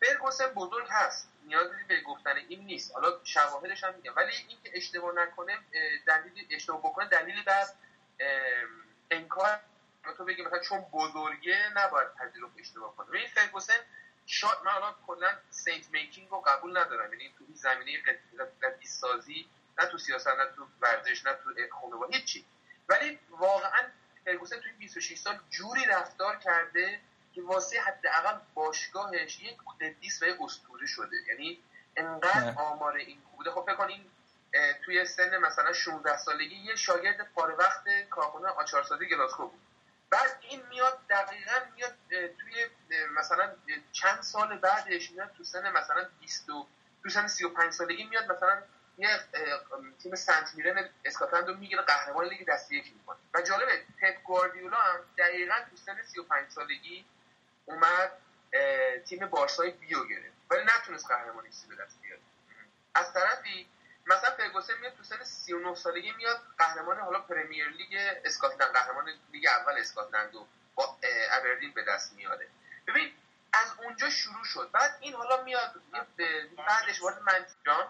فرگوسن 0.00 0.46
بزرگ 0.46 0.86
هست. 0.90 1.30
نیازی 1.42 1.84
به 1.88 2.00
گفتن 2.00 2.36
این 2.36 2.64
نیست. 2.64 2.94
حالا 2.94 3.20
شواهدش 3.24 3.84
هم 3.84 3.94
میگم. 3.94 4.12
ولی 4.16 4.32
اینکه 4.48 4.70
اشتباه 4.74 5.14
نکنه 5.14 5.58
دلیل 6.06 6.46
اشتباه 6.50 6.78
بکنه 6.78 7.08
دلیلی 7.08 7.42
بر 7.42 7.64
انکار 9.10 9.60
تو 10.16 10.24
بگی 10.24 10.42
مثلا 10.42 10.58
چون 10.58 10.80
بزرگه 10.92 11.70
نباید 11.74 12.14
پذیرفت 12.14 12.54
اشتباه 12.58 12.96
کنه. 12.96 13.18
این 13.18 13.28
فرگوسن 13.28 13.78
شاید 14.26 14.58
من 14.64 14.72
الان 14.72 14.94
کلا 15.06 15.38
saint 15.50 15.90
making 15.90 16.28
رو 16.28 16.40
قبول 16.40 16.78
ندارم. 16.78 17.12
یعنی 17.12 17.34
تو 17.38 17.44
این 17.48 17.56
زمینه 17.56 18.02
قدیس 18.62 19.00
سازی 19.00 19.48
نه 19.78 19.86
تو 19.86 19.98
سیاست 19.98 20.28
نه 20.28 20.46
تو 20.56 20.66
ورزش 20.80 21.26
نه 21.26 21.32
تو 21.32 21.50
خانواده 21.80 22.16
هیچی. 22.16 22.44
ولی 22.88 23.18
واقعا 23.30 23.82
فرگوسن 24.24 24.56
تو 24.56 24.68
این 24.68 24.78
26 24.78 25.18
سال 25.18 25.40
جوری 25.50 25.84
رفتار 25.84 26.36
کرده 26.36 27.00
که 27.34 27.42
واسه 27.42 27.80
حداقل 27.80 28.38
باشگاهش 28.54 29.40
یک 29.40 29.56
قدیس 29.80 30.22
و 30.22 30.26
یک 30.26 30.36
اسطوره 30.40 30.86
شده. 30.86 31.16
یعنی 31.28 31.62
انقدر 31.96 32.54
آمار 32.56 32.96
این 32.96 33.22
بوده. 33.36 33.50
خب 33.50 33.64
فکر 33.66 33.86
این 33.86 34.10
توی 34.84 35.04
سن 35.04 35.36
مثلا 35.36 35.72
16 35.72 36.18
سالگی 36.18 36.56
یه 36.56 36.76
شاگرد 36.76 37.32
پاره 37.34 37.54
وقت 37.54 37.84
کارخونه 38.10 38.48
آچارسازی 38.48 39.08
گلاسکو 39.08 39.46
بود. 39.46 39.60
بعد 40.10 40.38
این 40.40 40.66
میاد 40.66 40.98
دقیقا 41.10 41.52
میاد 41.74 41.94
توی 42.10 42.66
مثلا 43.16 43.50
چند 43.92 44.22
سال 44.22 44.58
بعدش 44.58 45.10
میاد 45.10 45.32
تو 45.36 45.44
سن 45.44 45.72
مثلا 45.72 46.08
20 46.20 46.46
تو 46.46 46.66
سن 47.08 47.26
35 47.26 47.72
سالگی 47.72 48.04
میاد 48.04 48.32
مثلا 48.32 48.62
یه 48.98 49.20
تیم 50.02 50.14
سنت 50.14 50.54
میرن 50.54 50.90
اسکاتلند 51.04 51.48
رو 51.48 51.54
می‌گیره 51.54 51.82
قهرمان 51.82 52.24
لیگ 52.26 52.48
دستی 52.48 52.76
یکی 52.76 52.94
می‌کنه. 52.94 53.16
و 53.34 53.42
جالبه 53.42 53.84
پپ 54.00 54.22
گواردیولا 54.22 54.76
هم 54.76 55.00
دقیقا 55.18 55.54
تو 55.70 55.76
سن 55.76 56.02
35 56.02 56.50
سالگی 56.50 57.04
اومد 57.64 58.12
تیم 59.04 59.26
بارسای 59.26 59.70
بیو 59.70 60.04
گرفت. 60.04 60.36
ولی 60.50 60.62
نتونست 60.64 61.08
قهرمانی 61.08 61.52
سی 61.52 61.66
به 61.66 61.74
دست 61.74 62.00
بیاره. 62.02 62.20
از 62.94 63.12
طرفی 63.12 63.68
مثلا 64.06 64.30
فرگوسن 64.30 64.78
میاد 64.80 64.94
تو 64.94 65.02
سن 65.02 65.24
39 65.24 65.74
سالگی 65.74 66.12
میاد 66.12 66.40
قهرمان 66.58 67.00
حالا 67.00 67.18
پرمیر 67.18 67.68
لیگ 67.68 68.18
اسکاتلند 68.24 68.72
قهرمان 68.72 69.08
لیگ 69.32 69.46
اول 69.46 69.78
اسکاتلند 69.78 70.34
رو 70.34 70.48
با 70.74 70.98
ابردین 71.30 71.72
به 71.72 71.84
دست 71.84 72.12
میاره. 72.12 72.48
ببین 72.86 73.12
از 73.52 73.72
اونجا 73.82 74.10
شروع 74.10 74.44
شد. 74.44 74.70
بعد 74.72 74.98
این 75.00 75.14
حالا 75.14 75.42
میاد 75.42 75.82
بعدش 76.56 77.02
وارد 77.02 77.22
منجان 77.22 77.88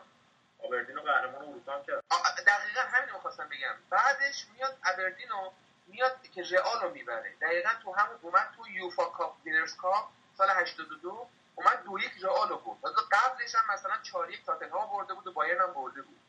ابردین 0.64 0.97
رو 0.97 1.02
قهرمان 1.02 1.42
اروپا 1.42 1.83
کرد. 1.87 2.04
دقیقا 2.47 2.80
همین 2.80 3.14
می‌خواستم 3.14 3.49
بگم. 3.49 3.75
بعدش 3.90 4.47
میاد 4.52 4.78
ابردین 4.85 5.28
رو 5.28 5.52
میاد 5.87 6.23
که 6.35 6.42
رئال 6.42 6.80
رو 6.80 6.90
می‌بره. 6.90 7.37
دقیقا 7.40 7.71
تو 7.83 7.92
همون 7.92 8.18
اومد 8.23 8.49
تو 8.56 8.68
UEFA 8.69 9.04
Cup 9.04 9.37
Winners' 9.45 9.76
Cup 9.76 10.09
سال 10.38 10.50
82 10.50 11.28
اومد 11.54 11.83
دو 11.85 11.99
یک 11.99 12.12
رئال 12.23 12.49
رو 12.49 12.56
برد. 12.56 12.94
قبلش 13.12 13.54
هم 13.54 13.75
مثلا 13.75 13.99
4 14.02 14.30
یک 14.30 14.44
تاتنهام 14.44 14.90
برده 14.90 15.14
بود 15.14 15.26
و 15.26 15.33
بایرن 15.33 15.61
هم 15.61 15.73
برده 15.73 16.02
بود. 16.02 16.21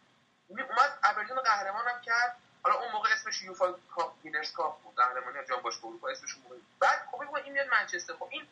اومد 0.49 0.99
ابردین 1.03 1.35
قهرمان 1.35 1.87
هم 1.87 2.01
کرد. 2.01 2.37
حالا 2.63 2.75
اون 2.75 2.91
موقع 2.91 3.09
اسمش 3.13 3.41
UEFA 3.41 3.75
Cup 3.95 4.13
Winners' 4.23 4.51
Cup 4.51 4.81
بود. 4.81 4.95
قهرمانی 4.95 5.45
جام 5.45 5.61
باشگاه 5.61 5.85
اروپا. 5.85 6.09
اسمش 6.09 6.33
بود 6.33 6.65
بعد 6.79 7.07
خب 7.11 7.37
این 7.37 7.53
میاد 7.53 7.67
منچستر 7.67 8.13
خب 8.13 8.29
این 8.31 8.47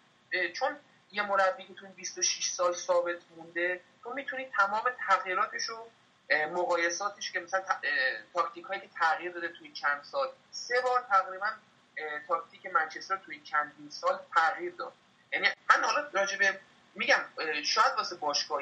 چون 0.53 0.79
یه 1.13 1.23
مربی 1.23 1.63
که 1.63 1.73
تو 1.73 1.87
26 1.87 2.45
سال 2.45 2.73
ثابت 2.73 3.17
مونده 3.37 3.81
تو 4.03 4.13
می‌تونی 4.13 4.45
تمام 4.45 4.83
تغییراتش 5.07 5.63
رو 5.63 5.87
مقایساتش 6.31 7.31
که 7.31 7.39
مثلا 7.39 7.63
تاکتیک 8.33 8.65
هایی 8.65 8.81
که 8.81 8.89
تغییر 8.99 9.31
داده 9.31 9.47
توی 9.47 9.71
چند 9.71 10.03
سال. 10.03 10.29
سه 10.51 10.81
بار 10.81 11.05
تقریبا 11.09 11.47
تاکتیک 12.27 12.65
منچستر 12.65 13.17
توی 13.17 13.39
چندین 13.39 13.89
سال 13.89 14.19
تغییر 14.35 14.73
داد. 14.75 14.93
یعنی 15.33 15.47
من 15.69 15.83
حالا 15.83 16.09
راجبه 16.13 16.59
میگم 16.95 17.21
شاید 17.63 17.93
واسه 17.97 18.15
باشگاه 18.15 18.61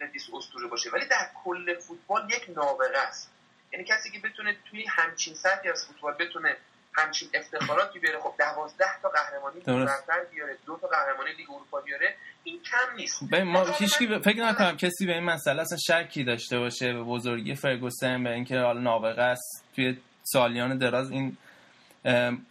قدیس 0.00 0.28
اسطوره 0.34 0.66
باشه 0.66 0.90
ولی 0.90 1.06
در 1.06 1.30
کل 1.44 1.78
فوتبال 1.78 2.30
یک 2.30 2.46
نابغه 2.48 2.98
است. 2.98 3.30
یعنی 3.72 3.84
کسی 3.84 4.10
که 4.10 4.18
بتونه 4.18 4.56
توی 4.70 4.86
همچین 4.86 5.34
سطحی 5.34 5.70
از 5.70 5.86
فوتبال 5.86 6.14
بتونه 6.14 6.56
همچین 6.98 7.28
افتخاراتی 7.34 7.98
بیاره. 7.98 8.18
خب 8.18 8.34
دوازده 8.38 8.84
تا 9.02 9.08
قهرمانی 9.08 9.60
برتر 9.60 10.24
بیاره 10.34 10.56
دو 10.66 10.78
تا 10.80 10.88
قهرمانی 10.88 11.30
لیگ 11.38 11.50
اروپا 11.50 11.80
بیاره 11.80 12.14
این 12.44 12.60
کم 12.62 12.96
نیست. 12.96 13.32
ما 13.44 13.64
هیچکی 13.64 14.06
ب... 14.06 14.22
فکر 14.22 14.44
نکنم 14.44 14.76
کسی 14.76 15.06
به 15.06 15.12
این 15.12 15.24
مسئله 15.24 15.62
اصلا 15.62 15.78
شکی 15.78 16.24
داشته 16.24 16.58
باشه 16.58 16.92
به 16.92 17.02
بزرگی 17.02 17.54
فرگوسن 17.54 18.24
به 18.24 18.30
اینکه 18.30 18.58
حالا 18.58 18.80
نابغه 18.80 19.22
است 19.22 19.64
توی 19.76 19.96
سالیان 20.22 20.78
دراز 20.78 21.10
این 21.10 21.36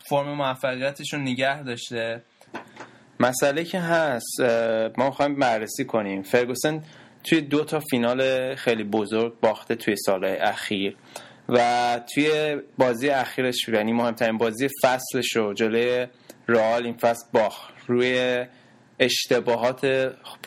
فرم 0.10 0.34
موفقیتش 0.34 1.14
رو 1.14 1.20
نگه 1.20 1.64
داشته. 1.64 2.22
مسئله 3.20 3.64
که 3.64 3.80
هست 3.80 4.42
ما 4.98 5.06
می‌خوایم 5.06 5.36
بررسی 5.36 5.86
کنیم. 5.86 6.22
فرگوسن 6.22 6.84
توی 7.24 7.42
دو 7.42 7.64
تا 7.64 7.80
فینال 7.80 8.56
خیلی 8.56 8.84
بزرگ 8.84 9.40
باخته 9.40 9.76
توی 9.76 9.96
سالهای 10.06 10.38
اخیر. 10.38 10.98
و 11.50 12.00
توی 12.14 12.56
بازی 12.78 13.10
اخیرش 13.10 13.68
یعنی 13.68 13.94
مهمترین 13.94 14.38
بازی 14.38 14.70
فصلش 14.84 15.36
رو 15.36 15.54
جلوی 15.54 16.08
رئال 16.48 16.86
این 16.86 16.98
فصل 16.98 17.26
باخت. 17.34 17.74
روی 17.88 18.46
اشتباهات 19.00 19.86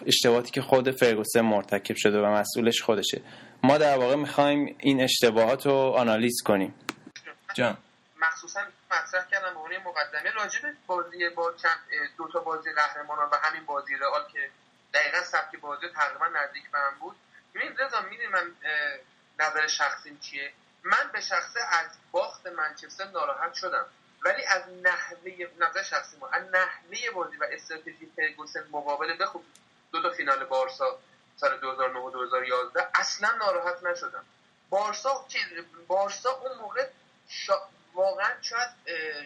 اشتباهاتی 0.07 0.51
که 0.51 0.63
خود 0.63 0.91
فرگوسن 0.91 1.41
مرتکب 1.41 1.95
شده 1.97 2.19
و 2.19 2.27
مسئولش 2.27 2.83
خودشه. 2.83 3.23
ما 3.63 3.79
در 3.79 3.99
واقع 3.99 4.15
می‌خوایم 4.15 4.77
این 4.79 5.03
اشتباهات 5.03 5.67
رو 5.67 5.73
آنالیز 5.73 6.43
کنیم. 6.45 6.75
جان. 7.55 7.79
مخصوصا 8.23 8.61
مطرح 8.91 9.27
کردم 9.31 9.55
به 9.55 9.79
مقدمه. 9.79 10.31
راجع 10.31 10.59
بازی 10.87 11.29
با 11.37 11.53
دو 12.19 12.29
تا 12.33 12.41
بازی 12.41 12.71
قهرمانان 12.73 13.29
و 13.33 13.37
همین 13.43 13.65
بازی 13.67 13.95
رئال 14.01 14.23
که 14.33 14.39
دقیقا 14.95 15.21
سبک 15.25 15.61
بازی 15.61 15.87
تقریبا 15.95 16.27
نزدیک 16.27 16.71
به 16.73 16.79
هم 16.79 16.99
بود. 17.01 17.17
ببین 17.55 17.69
رضا 17.79 18.01
می‌دونی 18.11 18.29
من 18.29 18.53
نظر 19.41 19.67
شخصیم 19.67 20.19
چیه؟ 20.21 20.53
من 20.83 21.11
به 21.13 21.21
شخصه 21.21 21.61
از 21.61 21.87
باخت 22.13 22.47
منچستر 22.47 23.05
ناراحت 23.05 23.55
شدم. 23.55 23.87
ولی 24.25 24.45
از 24.45 24.63
نحوه 24.83 25.47
نظر 25.59 25.83
شخصی 25.83 26.17
ما 26.17 26.29
از 26.29 26.43
نحوه 26.43 27.11
بازی 27.15 27.37
و 27.37 27.47
استراتژی 27.51 28.13
فرگوسن 28.17 28.67
مقابل 28.71 29.17
به 29.17 29.27
خوب 29.27 29.45
دو 29.93 30.03
تا 30.03 30.11
فینال 30.11 30.45
بارسا 30.45 30.99
سال 31.37 31.61
2009 31.61 31.99
و 31.99 32.11
2011 32.11 32.89
اصلا 32.95 33.31
ناراحت 33.31 33.83
نشدم. 33.83 34.25
بارسا 34.71 35.27
بارسا 35.87 36.31
اون 36.31 36.59
موقع 36.59 36.89
شا... 37.29 37.55
واقعا 37.95 38.31
شاید 38.43 38.69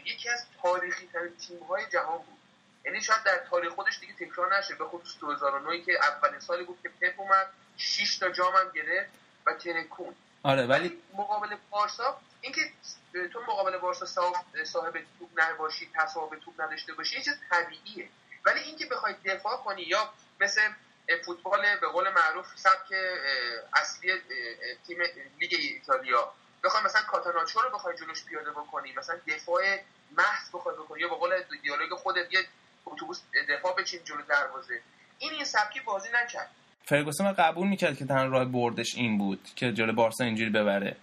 یکی 0.04 0.28
از 0.28 0.46
تاریخی 0.62 1.06
ترین 1.12 1.36
تیم 1.36 1.62
های 1.62 1.86
جهان 1.86 2.18
بود. 2.18 2.38
یعنی 2.84 3.00
شاید 3.00 3.22
در 3.22 3.38
تاریخ 3.38 3.72
خودش 3.72 3.98
دیگه 3.98 4.12
تکرار 4.12 4.58
نشه. 4.58 4.74
به 4.74 4.84
خصوص 4.84 5.18
2009 5.20 5.82
که 5.82 5.98
اولین 6.04 6.40
سالی 6.40 6.64
بود 6.64 6.78
که 6.82 6.88
پپ 6.88 7.20
اومد 7.20 7.46
6 7.76 8.18
تا 8.18 8.30
جام 8.30 8.54
هم 8.54 8.70
گرفت 8.70 9.10
و 9.46 9.52
ترکون 9.52 10.14
آره 10.44 10.66
ولی 10.66 11.02
مقابل 11.12 11.56
بارسا 11.70 12.20
اینکه 12.40 12.60
تو 13.32 13.40
مقابل 13.40 13.78
بارسا 13.78 14.06
صاحب 14.64 14.94
توپ 15.18 15.28
نباشی 15.36 15.90
تصاحب 15.94 16.38
توپ 16.38 16.60
نداشته 16.60 16.92
باشی 16.92 17.16
یه 17.16 17.22
چیز 17.22 17.34
طبیعیه. 17.50 18.08
ولی 18.44 18.60
اینکه 18.60 18.86
بخوای 18.86 19.14
دفاع 19.24 19.56
کنی 19.56 19.82
یا 19.82 20.12
مثل 20.40 20.60
فوتبال 21.24 21.76
به 21.76 21.86
قول 21.88 22.10
معروف 22.10 22.46
سبک 22.56 22.92
اصلی 23.74 24.12
تیم 24.86 24.98
لیگ 25.40 25.54
ایتالیا. 25.58 26.32
بخوای 26.64 26.82
مثلا 26.82 27.02
کاتاناچو 27.02 27.60
رو 27.60 27.70
بخوای 27.70 27.96
جلوش 27.96 28.24
پیاده 28.24 28.50
بکنی 28.50 28.92
مثلا 28.92 29.20
دفاع 29.28 29.78
محض 30.10 30.50
بخوای 30.52 30.76
بکنی 30.76 31.00
یا 31.00 31.08
به 31.08 31.14
قول 31.14 31.42
دیالوگ 31.62 31.94
خودت 31.94 32.32
یه 32.32 32.48
اتوبوس 32.86 33.20
دفاع 33.48 33.74
بچین 33.76 34.04
جلو 34.04 34.22
دروازه. 34.22 34.82
این 35.18 35.32
این 35.32 35.44
سبکی 35.44 35.80
بازی 35.80 36.08
نکرد. 36.14 36.50
فرگوسن 36.86 37.32
قبول 37.32 37.68
می‌کرد 37.68 37.98
که 37.98 38.04
تنها 38.04 38.24
راه 38.24 38.44
بردش 38.44 38.94
این 38.94 39.18
بود 39.18 39.40
که 39.56 39.72
جلو 39.72 39.92
بارسا 39.92 40.24
اینجوری 40.24 40.50
ببره. 40.50 40.96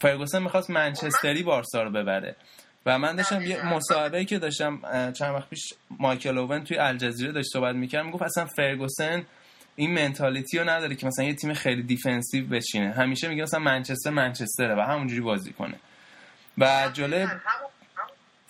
فرگوسن 0.00 0.42
می‌خواست 0.42 0.70
منچستری 0.70 1.42
بارسا 1.42 1.82
رو 1.82 1.90
ببره. 1.90 2.36
و 2.86 2.98
من 2.98 3.16
داشتم 3.16 3.42
یه 3.42 3.66
مصاحبه 3.66 4.24
که 4.24 4.38
داشتم 4.38 4.80
چند 5.12 5.34
وقت 5.34 5.50
پیش 5.50 5.74
مایکل 5.98 6.38
اوون 6.38 6.64
توی 6.64 6.78
الجزیره 6.78 7.32
داشت 7.32 7.48
صحبت 7.52 7.74
می‌کرد 7.74 8.04
می‌گفت 8.04 8.22
اصلا 8.22 8.46
فرگوسن 8.46 9.26
این 9.76 9.94
mentality 9.94 10.58
رو 10.58 10.70
نداره 10.70 10.94
که 10.94 11.06
مثلا 11.06 11.24
یه 11.24 11.34
تیم 11.34 11.54
خیلی 11.54 11.82
defensive 11.82 12.46
بشینه 12.46 12.92
همیشه 12.92 13.28
میگه 13.28 13.42
مثلا 13.42 13.60
منچستر 13.60 14.10
منچستره 14.10 14.74
و 14.74 14.80
همونجوری 14.80 15.20
بازی 15.20 15.52
کنه. 15.52 15.74
و 16.58 16.90
جلو 16.92 17.26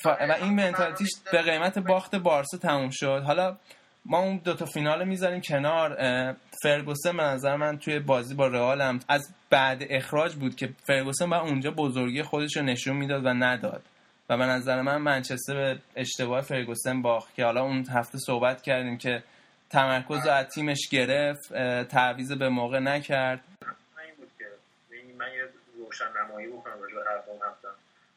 و 0.05 0.37
این 0.43 0.55
mentality 0.55 1.01
ش 1.01 1.11
به 1.33 1.43
قیمت 1.43 1.79
باخت 1.79 2.15
بارسا 2.15 2.59
تموم 2.59 2.91
شد. 2.93 3.23
حالا 3.27 3.57
ما 4.07 4.19
اون 4.19 4.41
دوتا 4.45 4.65
فینال 4.65 5.09
می‌ذاریم 5.09 5.41
کنار. 5.41 5.97
فرگوسن 6.63 7.17
به 7.17 7.23
نظر 7.23 7.57
من 7.57 7.79
توی 7.79 7.99
بازی 7.99 8.35
با 8.35 8.47
رئال 8.47 8.99
از 9.09 9.35
بعد 9.51 9.83
اخراج 9.91 10.35
بود 10.35 10.57
که 10.57 10.69
فرگوسن 10.87 11.31
با 11.31 11.41
اونجا 11.41 11.71
بزرگی 11.71 12.23
خودش 12.23 12.57
رو 12.57 12.63
نشون 12.63 12.97
می‌داد 12.97 13.27
و 13.27 13.29
نداد. 13.29 13.83
و 14.31 14.37
به 14.37 14.45
نظر 14.45 14.83
من 14.83 14.97
منچستر 14.97 15.55
به 15.55 15.79
اشتباه 15.97 16.41
فرگوسن 16.41 17.03
باخت 17.03 17.35
که 17.35 17.45
حالا 17.45 17.63
اون 17.63 17.87
هفته 17.91 18.19
صحبت 18.19 18.63
کردیم 18.63 18.99
که 18.99 19.23
تمرکز 19.71 20.27
رو 20.27 20.33
از 20.33 20.47
تیمش 20.47 20.89
گرفت 20.91 21.53
تعویض 21.89 22.33
به 22.33 22.49
موقع 22.49 22.79
نکرد. 22.79 23.41
من 25.19 25.27
یه 25.33 25.49
روشن 25.79 26.05
نمایی 26.25 26.47
بکنم 26.47 26.75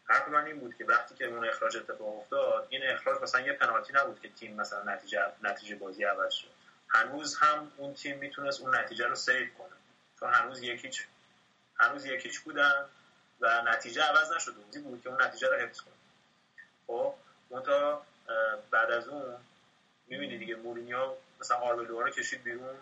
حرف 0.09 0.27
من 0.27 0.45
این 0.45 0.59
بود 0.59 0.77
که 0.77 0.85
وقتی 0.85 1.15
که 1.15 1.25
اون 1.25 1.47
اخراج 1.47 1.77
اتفاق 1.77 2.17
افتاد 2.17 2.67
این 2.69 2.81
اخراج 2.83 3.21
مثلا 3.21 3.41
یه 3.41 3.53
پنالتی 3.53 3.93
نبود 3.93 4.21
که 4.21 4.29
تیم 4.29 4.55
مثلا 4.55 4.83
نتیجه 4.93 5.19
نتیجه 5.43 5.75
بازی 5.75 6.03
عوض 6.03 6.33
شد. 6.33 6.47
هنوز 6.89 7.37
هم 7.37 7.71
اون 7.77 7.93
تیم 7.93 8.17
می‌تونست 8.17 8.61
اون 8.61 8.75
نتیجه 8.75 9.07
رو 9.07 9.15
سیو 9.15 9.47
کنه. 9.57 9.75
چون 10.19 10.33
هنوز 10.33 10.61
یکیچ 10.61 11.07
هنوز 11.79 12.05
یکیچ 12.05 12.39
بودن 12.39 12.85
و 13.39 13.61
نتیجه 13.61 14.01
عوض 14.03 14.31
نشد. 14.31 14.55
اون 14.73 14.83
بود 14.83 15.01
که 15.03 15.09
اون 15.09 15.21
نتیجه 15.21 15.47
رو 15.47 15.55
حفظ 15.55 15.81
کنه. 15.81 15.93
خب 16.87 17.13
منتها 17.49 18.05
بعد 18.71 18.91
از 18.91 19.07
اون 19.07 19.35
می‌بینی 20.07 20.37
دیگه 20.37 20.55
مورینیو 20.55 21.15
مثلا 21.39 21.57
آربلو 21.57 22.01
رو 22.03 22.09
کشید 22.09 22.43
بیرون. 22.43 22.75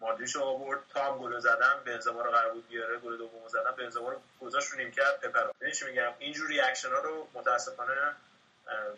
مادریش 0.00 0.34
رو 0.34 0.42
آورد 0.42 0.80
تا 0.88 1.04
هم 1.04 1.18
گل 1.18 1.38
زدن 1.38 1.82
بنزما 1.84 2.22
رو 2.22 2.30
قرار 2.30 2.52
بود 2.52 2.68
بیاره 2.68 2.98
گل 2.98 3.16
دوم 3.16 3.48
زدن 3.48 3.70
بنزما 3.70 4.08
رو 4.08 4.22
گذاشت 4.40 4.70
رو 4.70 4.78
نیمکت 4.78 5.20
پپر 5.20 5.70
چی 5.70 5.84
میگم؟ 5.84 6.14
اینجور 6.18 6.48
ریاکشن 6.48 6.88
ها 6.88 6.98
رو 6.98 7.28
متاسفانه 7.34 8.16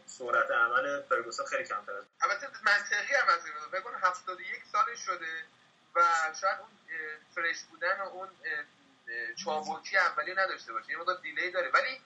سرعت 0.07 0.51
عمل 0.51 1.03
فرگوسن 1.03 1.45
خیلی 1.45 1.65
کمتر 1.65 1.93
است 1.93 2.07
البته 2.21 2.47
منطقی 2.63 3.15
هم 3.15 3.29
از 3.29 3.47
این 3.47 3.55
بگون 3.73 3.95
71 3.95 4.65
سالش 4.73 4.99
شده 4.99 5.45
و 5.95 6.03
شاید 6.41 6.59
اون 6.61 6.71
فرش 7.35 7.63
بودن 7.63 8.01
و 8.01 8.09
اون 8.09 8.29
چابکی 9.45 9.97
اولی 9.97 10.35
نداشته 10.35 10.73
باشه. 10.73 10.91
یه 10.91 10.99
مقدار 10.99 11.17
دیلی 11.17 11.51
داره. 11.51 11.71
ولی 11.71 12.01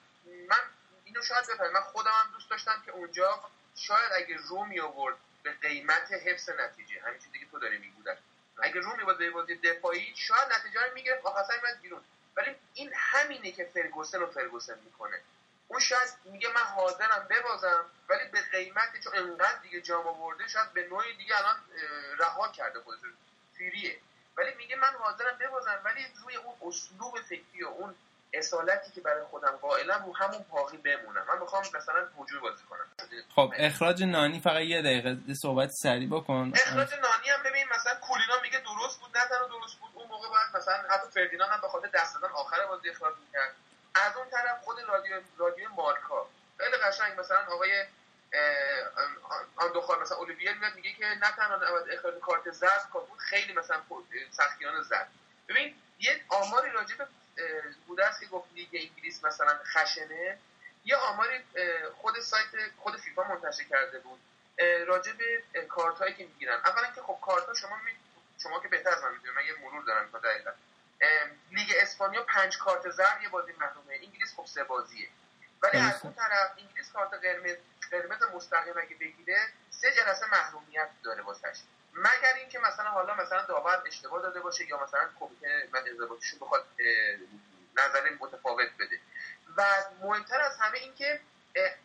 من 0.47 0.59
اینو 1.05 1.21
شاید 1.21 1.47
بفهمم. 1.47 1.71
من 1.73 1.81
خودم 1.81 2.11
هم 2.11 2.31
دوست 2.33 2.49
داشتم 2.49 2.81
که 2.85 2.91
اونجا 2.91 3.39
شاید 3.75 4.11
اگه 4.15 4.37
رو 4.49 4.65
می 4.65 4.79
آورد 4.79 5.15
به 5.43 5.53
قیمت 5.53 6.11
حفظ 6.11 6.49
نتیجه. 6.49 7.01
همین 7.01 7.19
چیزی 7.19 7.39
که 7.39 7.45
تو 7.51 7.59
داری 7.59 7.77
میگی 7.77 8.01
اگه 8.57 8.79
رو 8.79 8.95
میباد 8.97 9.17
به 9.17 9.31
بازی 9.31 9.55
دفاعی 9.55 10.13
شاید 10.15 10.53
نتیجه 10.53 10.81
رو 10.81 10.93
می‌گرفت 10.93 11.25
آخر 11.25 11.61
میاد 11.63 11.79
بیرون. 11.81 12.01
ولی 12.37 12.55
این 12.73 12.91
همینه 12.95 13.51
که 13.51 13.65
فرگوسن 13.73 14.21
و 14.21 14.27
فرگوسن 14.27 14.79
می‌کنه. 14.79 15.21
اون 15.67 15.79
شاید 15.79 16.09
میگه 16.25 16.49
من 16.49 16.61
حاضرم 16.61 17.27
ببازم 17.29 17.85
ولی 18.09 18.29
به 18.31 18.41
قیمتی 18.51 18.99
چون 18.99 19.15
انقدر 19.15 19.59
دیگه 19.61 19.81
جام 19.81 20.07
آورده 20.07 20.47
شاید 20.47 20.73
به 20.73 20.87
نوعی 20.87 21.13
دیگه 21.13 21.37
الان 21.37 21.55
رها 22.19 22.47
کرده 22.47 22.79
خودش 22.79 22.99
فیریه. 23.57 23.99
ولی 24.37 24.55
میگه 24.55 24.75
من 24.75 24.93
حاضرم 24.93 25.37
ببازم 25.37 25.81
ولی 25.85 26.07
روی 26.23 26.35
اون 26.35 26.55
اسلوب 26.61 27.21
فکری 27.21 27.63
و 27.63 27.67
اون 27.67 27.95
اصالتی 28.33 28.91
که 28.91 29.01
برای 29.01 29.23
خودم 29.23 29.51
قائلم 29.61 30.05
رو 30.05 30.15
همون 30.15 30.45
باقی 30.49 30.77
بمونم. 30.77 31.25
من 31.27 31.39
می‌خوام 31.39 31.63
مثلا 31.75 32.07
هجومی 32.19 32.41
بازی 32.41 32.63
کنم. 32.69 32.85
خب 33.35 33.53
اخراج 33.57 34.03
نانی 34.03 34.39
فقط 34.39 34.61
یه 34.61 34.81
دقیقه 34.81 35.17
صحبت 35.41 35.69
سریع 35.69 36.09
بکن. 36.09 36.51
اخراج 36.55 36.93
نانی 36.93 37.29
هم 37.29 37.43
ببین 37.45 37.65
مثلا 37.75 37.95
کولینا 37.95 38.41
میگه 38.41 38.59
درست 38.59 38.99
بود 38.99 39.17
نه 39.17 39.23
تنها 39.25 39.47
درست 39.47 39.79
بود 39.79 39.89
اون 39.93 40.07
موقع 40.07 40.29
باید 40.29 40.47
مثلا 40.55 40.75
حتی 40.89 41.07
فردیناند 41.13 41.51
هم 41.51 41.61
به 41.61 41.67
خاطر 41.67 41.87
دست 41.87 42.21
دادن 42.21 42.33
آخر 42.33 42.65
بازی 42.65 42.89
اخراج 42.89 43.13
می‌کرد. 43.25 43.55
از 43.95 44.17
اون 44.17 44.29
طرف 44.29 44.63
خود 44.63 44.75
رادیو 44.87 45.21
رادیو 45.37 45.69
مارکا. 45.69 46.29
خیلی 46.57 46.77
قشنگ 46.77 47.19
مثلا 47.19 47.45
آقای 47.49 47.85
آن 49.55 49.71
دو 49.73 49.81
مثلا 50.01 50.17
اولیویر 50.17 50.53
میاد 50.53 50.75
میگه 50.75 50.93
که 50.93 51.05
نه 51.05 51.31
تنها 51.31 51.55
اخراج 51.93 52.13
کارت 52.21 52.51
زرد 52.51 52.89
خیلی 53.17 53.53
مثلا 53.53 53.81
سختیان 54.31 54.81
زد 54.81 55.07
ببین 55.49 55.75
یه 55.99 56.21
آماری 56.29 56.71
راجع 56.71 56.95
به 56.95 57.07
بوده 57.87 58.05
است 58.05 58.19
که 58.19 58.25
گفت 58.25 58.53
لیگ 58.53 58.69
انگلیس 58.73 59.25
مثلا 59.25 59.59
خشنه؟ 59.65 60.37
یه 60.85 60.95
آماری 60.95 61.43
خود 61.95 62.19
سایت 62.19 62.47
خود 62.77 62.97
فیفا 62.97 63.23
منتشر 63.23 63.63
کرده 63.63 63.99
بود. 63.99 64.19
راجع 64.87 65.11
به 65.11 65.61
کارت 65.61 65.97
هایی 65.97 66.13
که 66.13 66.23
می‌گیرن. 66.23 66.55
اولا 66.65 66.91
که 66.95 67.01
خب 67.01 67.19
کارت 67.21 67.45
ها 67.45 67.53
شما 67.53 67.75
می... 67.85 67.91
شما 68.43 68.59
که 68.59 68.67
بهتر 68.67 68.89
از 68.89 69.03
من 69.03 69.11
می‌دونید 69.11 69.35
من 69.35 69.45
یه 69.45 69.53
مرور 69.61 69.83
دارم 69.83 70.11
تا 70.11 70.19
دقیقا. 70.19 70.51
لیگ 71.51 71.73
اسپانیا 71.75 72.23
پنج 72.23 72.57
کارت 72.57 72.89
زرد 72.89 73.21
یه 73.23 73.29
بازی 73.29 73.51
محرومه. 73.51 73.93
انگلیس 73.93 74.33
خب 74.35 74.45
سه 74.45 74.63
بازیه. 74.63 75.09
ولی 75.61 75.77
از 75.77 75.99
اون 76.03 76.13
طرف 76.13 76.51
انگلیس 76.57 76.91
کارت 76.91 77.13
قرمز 77.13 77.57
قرمز 77.91 78.23
مستقیم 78.35 78.77
اگه 78.77 78.95
بگیره 78.95 79.47
سه 79.69 79.91
جلسه 79.91 80.25
محرومیت 80.31 80.89
داره 81.03 81.23
واسش. 81.23 81.59
مگر 81.95 82.33
اینکه 82.37 82.59
مثلا 82.59 82.89
حالا 82.89 83.15
مثلا 83.15 83.41
داور 83.45 83.83
اشتباه 83.85 84.21
داده 84.21 84.39
باشه 84.39 84.69
یا 84.69 84.83
مثلا 84.83 85.09
کمیته 85.19 85.89
انضباطیشون 85.91 86.39
بخواد 86.39 86.65
نظر 87.77 88.09
متفاوت 88.19 88.69
بده. 88.79 88.99
و 89.57 89.65
مهمتر 90.01 90.41
از 90.41 90.57
همه 90.59 90.77
اینکه 90.77 91.19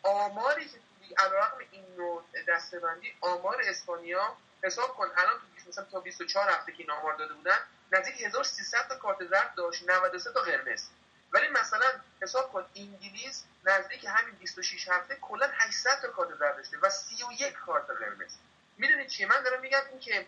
آماری 0.02 0.68
که 0.68 0.78
علیرغم 1.18 1.58
این 1.70 1.84
نوع 1.96 2.24
دستبندی 2.48 3.14
آمار 3.20 3.62
اسپانیا 3.64 4.36
حساب 4.62 4.96
کن 4.96 5.08
الان 5.16 5.40
مثلا 5.68 5.84
تا 5.84 6.00
24 6.00 6.50
هفته 6.50 6.72
که 6.72 6.78
این 6.78 6.90
آمار 6.90 7.16
داده 7.16 7.34
بودن 7.34 7.58
نزدیک 7.92 8.22
1300 8.22 8.88
تا 8.88 8.96
کارت 8.96 9.24
زرد 9.24 9.54
داشت 9.54 9.90
93 9.90 10.32
تا 10.32 10.40
قرمز. 10.40 10.86
ولی 11.32 11.48
مثلا 11.48 11.86
حساب 12.22 12.52
کن 12.52 12.66
انگلیس 12.76 13.44
نزدیک 13.64 14.04
همین 14.04 14.34
26 14.34 14.88
هفته 14.88 15.16
کلا 15.20 15.50
800 15.52 16.00
تا 16.02 16.08
کارت 16.08 16.38
زرد 16.38 16.56
داشته 16.56 16.78
و 16.82 16.90
31 16.90 17.52
کارت 17.52 17.90
قرمز. 17.90 18.36
می‌دونید 18.80 19.06
چیه؟ 19.06 19.26
من 19.26 19.42
دارم 19.42 19.60
میگم 19.60 19.80
این 19.90 20.00
که 20.00 20.26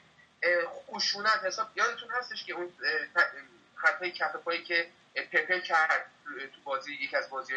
خشونت 0.86 1.44
حساب 1.44 1.68
یادتون 1.74 2.10
هستش 2.10 2.44
که 2.44 2.52
اون 2.52 2.72
خطای 3.76 4.10
کف 4.10 4.36
پایی 4.36 4.62
که 4.62 4.90
پپه 5.32 5.60
کرد 5.60 6.10
تو 6.54 6.60
بازی 6.64 6.92
یک 6.94 7.14
از 7.14 7.30
بازی 7.30 7.54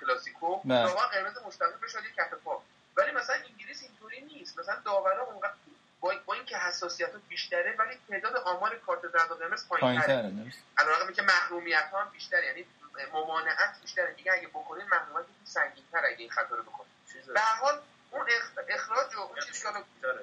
کلاسیکو. 0.00 0.60
داور 0.68 1.06
قرمز 1.06 1.38
مستقیم 1.46 1.88
شد 1.88 2.04
یک 2.04 2.14
کف 2.14 2.34
پا. 2.34 2.62
ولی 2.96 3.12
مثلا 3.12 3.36
انگلیس 3.36 3.82
اینطوری 3.82 4.20
نیست. 4.20 4.58
مثلا 4.58 4.76
داورا 4.84 5.22
اونقدر 5.22 5.52
با, 6.00 6.14
با 6.26 6.34
اینکه 6.34 6.56
حساسیت 6.56 7.10
بیشتره 7.28 7.76
ولی 7.78 7.98
تعداد 8.08 8.36
آمار 8.36 8.78
کارت 8.78 9.08
زرد 9.08 9.30
و 9.30 9.34
قرمز 9.34 9.68
پایین‌تره. 9.68 10.32
علاوه 10.78 11.12
که 11.12 11.22
محرومیت 11.22 11.88
ها 11.92 12.00
هم 12.02 12.10
بیشتره. 12.10 12.46
یعنی 12.46 12.66
ممانعت 13.12 13.80
بیشتره. 13.82 14.12
دیگه 14.12 14.32
اگه 14.32 14.48
بکنین 14.48 14.86
محرومیت 14.86 15.26
سنگین‌تر 15.44 16.06
اگه 16.06 16.18
این 16.18 16.30
خطا 16.30 16.56
رو 16.56 16.62
بکنین. 16.62 16.92
به 17.34 17.40
هر 17.40 17.56
حال 17.56 17.80
اون 18.10 18.26
اخراج 18.68 19.14
و 19.16 19.20
اون 19.20 19.36
چیزی 19.46 19.62
که 19.62 19.68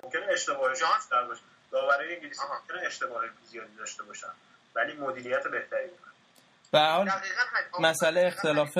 ممکنه 0.04 0.26
اشتباه 0.30 0.70
بیشتر 0.70 1.24
باشه 1.28 1.42
داورای 1.72 2.16
انگلیسی 2.16 2.42
ممکنه 2.62 2.88
اشتباه 2.88 3.24
زیادی 3.44 3.76
داشته 3.76 4.04
باشن 4.04 4.32
ولی 4.76 4.94
مدیریت 4.94 5.48
بهتری 5.48 5.88
دارن 5.88 6.12
به 6.72 6.80
حال 6.80 7.12
مسئله 7.80 8.22
اختلاف 8.28 8.80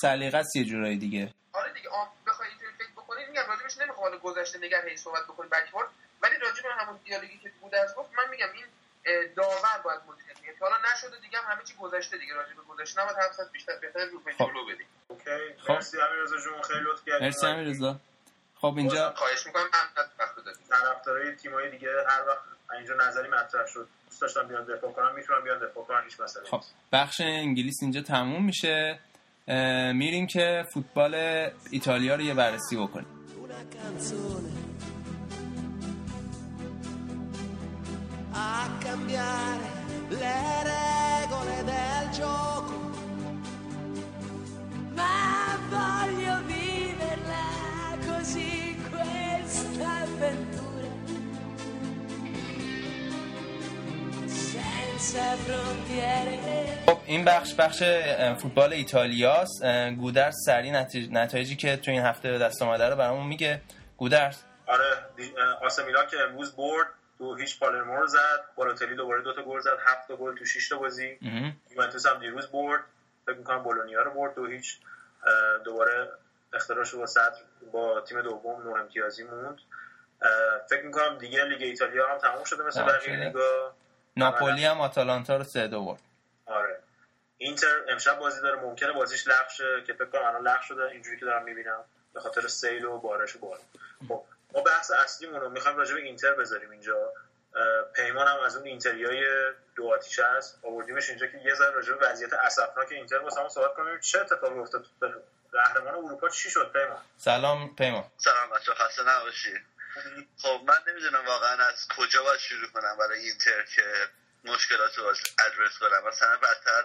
سلیقه 0.00 0.38
است 0.38 0.56
یه 0.56 0.64
جورایی 0.64 0.98
دیگه. 0.98 1.34
آره 1.52 1.72
دیگه 1.72 1.88
بخوای 2.26 2.48
اینطوری 2.48 2.70
فکر 2.78 2.92
بکنید 2.96 3.28
میگم 3.28 3.42
راجبش 3.48 3.78
نمی‌خوام 3.78 4.18
گذشته 4.18 4.58
نگه 4.58 4.82
هی 4.88 4.96
صحبت 4.96 5.24
بکنیم 5.24 5.50
بکورد 5.50 5.88
ولی 6.22 6.38
راجب 6.38 6.64
همون 6.78 7.00
دیالوگی 7.04 7.38
که 7.38 7.52
بود 7.60 7.74
از 7.74 7.94
گفت 7.94 8.10
من 8.18 8.30
میگم 8.30 8.46
این 8.54 8.64
داور 9.36 9.78
باید 9.84 10.00
مدیریت 10.08 10.58
کنه 10.58 10.70
حالا 10.70 10.76
نشده 10.92 11.20
دیگه 11.20 11.38
هم 11.38 11.52
همه 11.52 11.64
چی 11.64 11.74
گذشته 11.74 12.18
دیگه 12.18 12.34
راجب 12.34 12.56
گذشته 12.68 13.00
نباید 13.02 13.16
حرف 13.16 13.50
بیشتر 13.52 13.76
بهتر 13.76 14.04
رو 14.04 14.18
به 14.20 14.34
جلو 14.34 14.66
بدیم. 14.66 14.86
اوکی. 15.08 15.30
مرسی 15.68 16.00
امیررضا 16.00 16.36
جون 16.36 16.62
خیلی 16.62 16.80
لطف 16.80 17.04
کردید 17.06 17.22
مرسی 17.22 17.46
امیررضا. 17.46 18.00
خب 18.60 18.74
اینجا 18.76 19.12
خواهش 19.16 19.46
می‌کنم 19.46 19.62
من 19.62 20.04
وقت 20.18 20.36
دادید 20.36 20.60
طرفدارای 20.70 21.36
تیمای 21.36 21.70
دیگه 21.70 21.88
هر 22.08 22.28
وقت 22.28 22.38
اینجا 22.78 22.94
نظری 22.94 23.28
مطرح 23.28 23.66
شد 23.66 23.88
دوست 24.08 24.20
داشتم 24.20 24.48
بیان 24.48 24.64
دفاع 24.64 24.92
کنم 24.92 25.14
می‌تونم 25.14 25.44
بیان 25.44 25.58
دفاع 25.58 25.84
کنم 25.84 26.02
هیچ 26.04 26.20
مسئله 26.20 26.44
خب 26.44 26.60
بخش 26.92 27.20
انگلیس 27.20 27.76
اینجا 27.82 28.00
تموم 28.02 28.44
میشه. 28.44 28.98
میریم 29.94 30.26
که 30.26 30.64
فوتبال 30.74 31.14
ایتالیا 31.70 32.14
رو 32.14 32.20
یه 32.20 32.34
بررسی 32.34 32.76
بکنیم. 32.76 33.06
a 38.32 38.68
cambiare 38.84 39.70
le 40.10 40.38
regole 40.70 41.64
del 41.70 42.04
gioco 42.16 42.78
ma 44.98 45.58
voglio 45.70 46.36
così 48.26 48.76
questa 48.90 49.88
avventura 50.02 50.90
senza 54.26 55.26
frontiere. 55.46 56.84
خب 56.86 56.98
این 57.06 57.24
بخش 57.24 57.54
بخش 57.54 57.82
فوتبال 58.38 58.72
ایتالیاست 58.72 59.64
گودرز 59.98 60.34
سری 60.46 60.70
نتایجی 61.10 61.56
که 61.56 61.76
تو 61.76 61.90
این 61.90 62.00
هفته 62.00 62.30
به 62.30 62.38
دست 62.38 62.62
آمده 62.62 62.88
رو 62.88 62.96
برامون 62.96 63.26
میگه. 63.26 63.60
گودرز. 63.96 64.42
آره 64.66 64.84
آسمیلا 65.62 66.04
که 66.04 66.16
امروز 66.20 66.56
برد 66.56 66.86
دو 67.18 67.34
هیچ 67.36 67.58
پالرمو 67.58 67.96
رو 67.96 68.06
زد 68.06 68.40
بالاتلی 68.56 68.96
دوباره 68.96 69.22
دو 69.22 69.32
تا 69.32 69.42
گل 69.42 69.60
زد 69.60 69.78
هفت 69.86 70.08
تا 70.08 70.16
گل 70.16 70.38
تو 70.38 70.44
6 70.44 70.68
تا 70.68 70.78
بازی. 70.78 71.18
یوونتوس 71.70 72.06
هم 72.06 72.20
دیروز 72.20 72.46
برد 72.46 72.80
فکر 73.26 73.36
می‌کنم 73.36 73.62
بولونیا 73.62 74.02
رو 74.02 74.10
برد 74.10 74.34
دو 74.34 74.46
هیچ 74.46 74.78
دوباره 75.64 76.08
اختراش 76.56 76.94
با 76.94 77.06
صدر 77.06 77.38
با 77.72 78.00
تیم 78.00 78.22
دوم 78.22 78.62
نو 78.62 78.76
امتیازی 78.76 79.24
موند. 79.24 79.58
فکر 80.70 80.82
می‌کنم 80.82 81.18
دیگه 81.18 81.44
لیگ 81.44 81.62
ایتالیا 81.62 82.08
هم 82.08 82.18
تموم 82.18 82.44
شده 82.44 82.64
مثل 82.64 82.82
بقیه 82.82 83.16
لیگا. 83.16 83.74
ناپولی 84.16 84.64
هم 84.64 84.80
آتالانتا 84.80 85.36
رو 85.36 85.44
سه 85.44 85.68
دو 85.68 85.84
برد. 85.84 86.00
آره. 86.46 86.78
اینتر 87.38 87.84
امشب 87.88 88.18
بازی 88.18 88.42
داره. 88.42 88.60
ممکنه 88.60 88.92
بازیش 88.92 89.28
لغو 89.28 89.48
شه 89.56 89.82
که 89.86 89.92
فکر 89.92 90.04
کنم 90.04 90.24
الان 90.24 90.42
لغو 90.42 90.62
شده. 90.62 90.84
اینجوری 90.84 91.16
که 91.16 91.24
دارم 91.24 91.44
می‌بینم. 91.44 91.84
به 92.14 92.20
خاطر 92.20 92.48
سیل 92.48 92.84
و 92.84 92.98
بارش 92.98 93.36
و 93.36 93.38
بار. 93.38 93.58
خب 94.08 94.24
ما 94.52 94.60
بحث 94.60 94.90
اصلیمون 94.90 95.40
رو 95.40 95.48
می‌خوایم 95.48 95.76
راجع 95.76 95.94
به 95.94 96.00
اینتر 96.00 96.34
بذاریم 96.34 96.70
اینجا. 96.70 97.12
پیمان 97.94 98.28
هم 98.28 98.40
از 98.40 98.56
اون 98.56 98.66
اینتریای 98.66 99.24
دو 99.74 99.92
آتیش 99.94 100.18
هست 100.18 100.58
آوردیمش 100.62 101.08
اینجا 101.08 101.26
که 101.26 101.38
یه 101.38 101.54
ذره 101.54 101.70
راجع 101.70 101.94
به 101.94 102.06
وضعیت 102.06 102.32
اسفناک 102.32 102.92
اینتر 102.92 103.18
واسه 103.18 103.42
ما 103.42 103.48
صحبت 103.48 103.74
کنیم. 103.74 104.00
چه 104.00 104.20
اتفاقی 104.20 104.58
افتاد؟ 104.58 104.86
قهرمان 105.52 105.94
اروپا 105.94 106.28
چی 106.28 106.50
شد 106.50 106.72
پیمان؟ 106.72 107.04
سلام 107.16 107.76
پیمان. 107.76 108.10
سلام 108.16 108.50
بچه 108.50 108.74
خسته 108.74 109.02
نباشی. 109.02 109.54
خب 110.42 110.60
من 110.66 110.78
نمی‌دونم 110.86 111.26
واقعا 111.26 111.66
از 111.66 111.88
کجا 111.88 112.22
باید 112.22 112.40
شروع 112.40 112.70
کنم 112.70 112.96
برای 112.98 113.20
اینتر 113.20 113.62
که 113.62 114.08
مشکلات 114.44 114.98
رو 114.98 115.06
ادرس 115.46 115.78
کنم. 115.78 116.08
مثلا 116.08 116.36
بدتر 116.36 116.82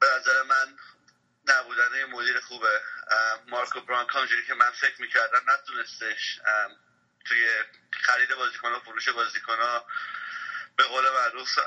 به 0.00 0.06
نظر 0.16 0.42
من 0.42 0.76
نبودن 1.44 2.04
مدیر 2.04 2.40
خوبه. 2.40 2.80
مارکو 3.48 3.80
برانکا 3.80 4.18
اونجوری 4.18 4.46
که 4.46 4.54
من 4.54 4.70
فکر 4.70 5.00
می‌کردم 5.02 5.40
نتونستش 5.46 6.40
توی 7.24 7.50
خرید 7.90 8.34
بازیکن 8.34 8.72
و 8.72 8.80
فروش 8.80 9.08
بازیکن 9.08 9.56
به 10.76 10.84
قول 10.84 11.10
معروف 11.10 11.58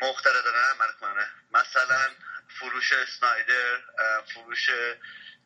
مقتدرانه 0.00 0.58
عمل 0.58 0.92
کنه. 1.00 1.30
مثلا 1.50 2.10
فروش 2.48 2.92
اسنایدر 2.92 3.80
فروش 4.34 4.70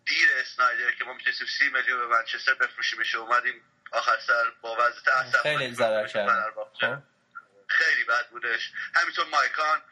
دیر 0.07 0.29
اسنایدر 0.41 0.93
که 0.93 1.05
ما 1.05 1.13
می‌تونستیم 1.13 1.47
سی 1.47 1.69
میلیون 1.69 2.01
به 2.01 2.07
منچستر 2.07 2.55
بفروشیمش 2.55 3.15
اومدیم 3.15 3.63
آخر 3.93 4.19
سر 4.27 4.53
با 4.61 4.77
وضعیت 4.81 5.09
اصلا 5.09 5.43
خیلی 5.43 5.75
ضرر 5.75 6.07
کرد 6.07 6.65
خیلی 7.69 8.05
بد 8.05 8.29
بودش. 8.31 8.73
همینطور 8.95 9.27
مایکون. 9.27 9.83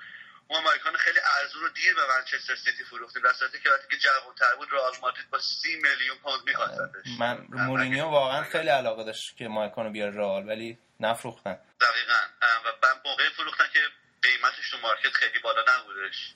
ما 0.51 0.61
مایکون 0.61 0.97
خیلی 0.97 1.19
ارزون 1.41 1.63
رو 1.63 1.69
دیر 1.69 1.95
به 1.95 2.01
منچستر 2.09 2.55
سیتی 2.55 2.85
فروختیم. 2.85 3.23
در 3.23 3.33
صورتی 3.33 3.61
که 3.61 3.71
وقتی 3.71 3.87
که 3.91 3.97
جوان‌تر 3.97 4.57
بود 4.57 4.69
رئال 4.73 4.93
مادرید 5.03 5.31
با 5.31 5.39
سی 5.39 5.77
میلیون 5.77 6.19
پوند 6.19 6.41
می‌خواستش 6.47 7.11
من 7.19 7.47
مورینیو 7.51 8.05
واقعا 8.05 8.43
خیلی 8.43 8.69
علاقه 8.69 9.05
داشت 9.05 9.37
که 9.37 9.49
مایکون 9.49 9.85
رو 9.85 9.91
بیاره 9.91 10.17
رئال 10.17 10.49
ولی 10.49 10.79
نفروختن. 11.01 11.59
دقیقاً. 11.81 12.21
و 12.65 12.73
بعد 12.83 13.01
موقعی 13.05 13.29
فروختن 13.29 13.65
که 13.73 13.81
قیمتش 14.23 14.71
تو 14.71 14.79
مارکت 14.79 15.13
خیلی 15.13 15.39
بالا 15.39 15.65
نبودش. 15.69 16.35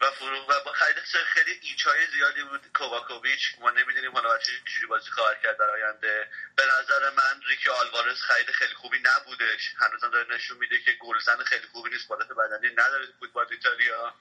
و 0.00 0.10
فرو 0.10 0.42
و 0.48 0.64
با 0.64 0.72
خرید 0.72 0.98
خیلی 1.26 1.60
ایچای 1.62 2.06
زیادی 2.06 2.42
بود. 2.42 2.60
کوواکوویچ 2.74 3.54
ما 3.60 3.70
نمی‌دونیم 3.70 4.12
حالا 4.12 4.38
چه 4.38 4.52
جوری 4.64 4.86
بازی 4.86 5.10
خواهد 5.10 5.42
کرد 5.42 5.58
در 5.58 5.70
آینده. 5.70 6.28
به 6.56 6.62
نظر 6.66 7.10
من 7.10 7.40
ریکی 7.48 7.70
آلوارز 7.70 8.20
خرید 8.22 8.50
خیلی 8.50 8.74
خوبی 8.74 8.98
نبودش. 9.02 9.74
هنوزم 9.78 10.10
داره 10.10 10.34
نشون 10.34 10.58
میده 10.58 10.78
که 10.80 10.92
گلزن 10.92 11.44
خیلی 11.44 11.66
خوبی 11.72 11.90
نیست. 11.90 12.08
بالات 12.08 12.28
بدنی 12.28 12.72
نداره 12.72 13.06
فوتبال 13.20 13.46
ایتالیا. 13.50 14.14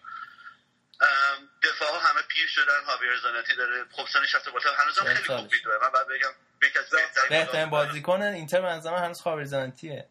دفاع 1.63 1.89
ها 1.89 1.99
همه 1.99 2.21
پیر 2.21 2.47
شدن. 2.47 2.83
هاویر 2.85 3.17
زانتی 3.17 3.55
داره. 3.55 3.85
خب 3.91 4.07
سنش 4.07 4.35
رفته 4.35 4.51
بالا 4.51 4.73
هنوزم 4.73 5.13
خیلی 5.13 5.37
خوب 5.37 5.51
میدوه 5.51 5.77
من 5.81 5.89
بعد 5.89 6.07
بگم 6.07 6.31
بهترین 7.29 7.69
بازیکن 7.69 8.21
اینتر 8.21 8.61
به 8.61 8.67
نظر 8.67 8.93
هنوز 8.93 9.21
هاویر 9.21 9.45
زانتیه. 9.45 10.09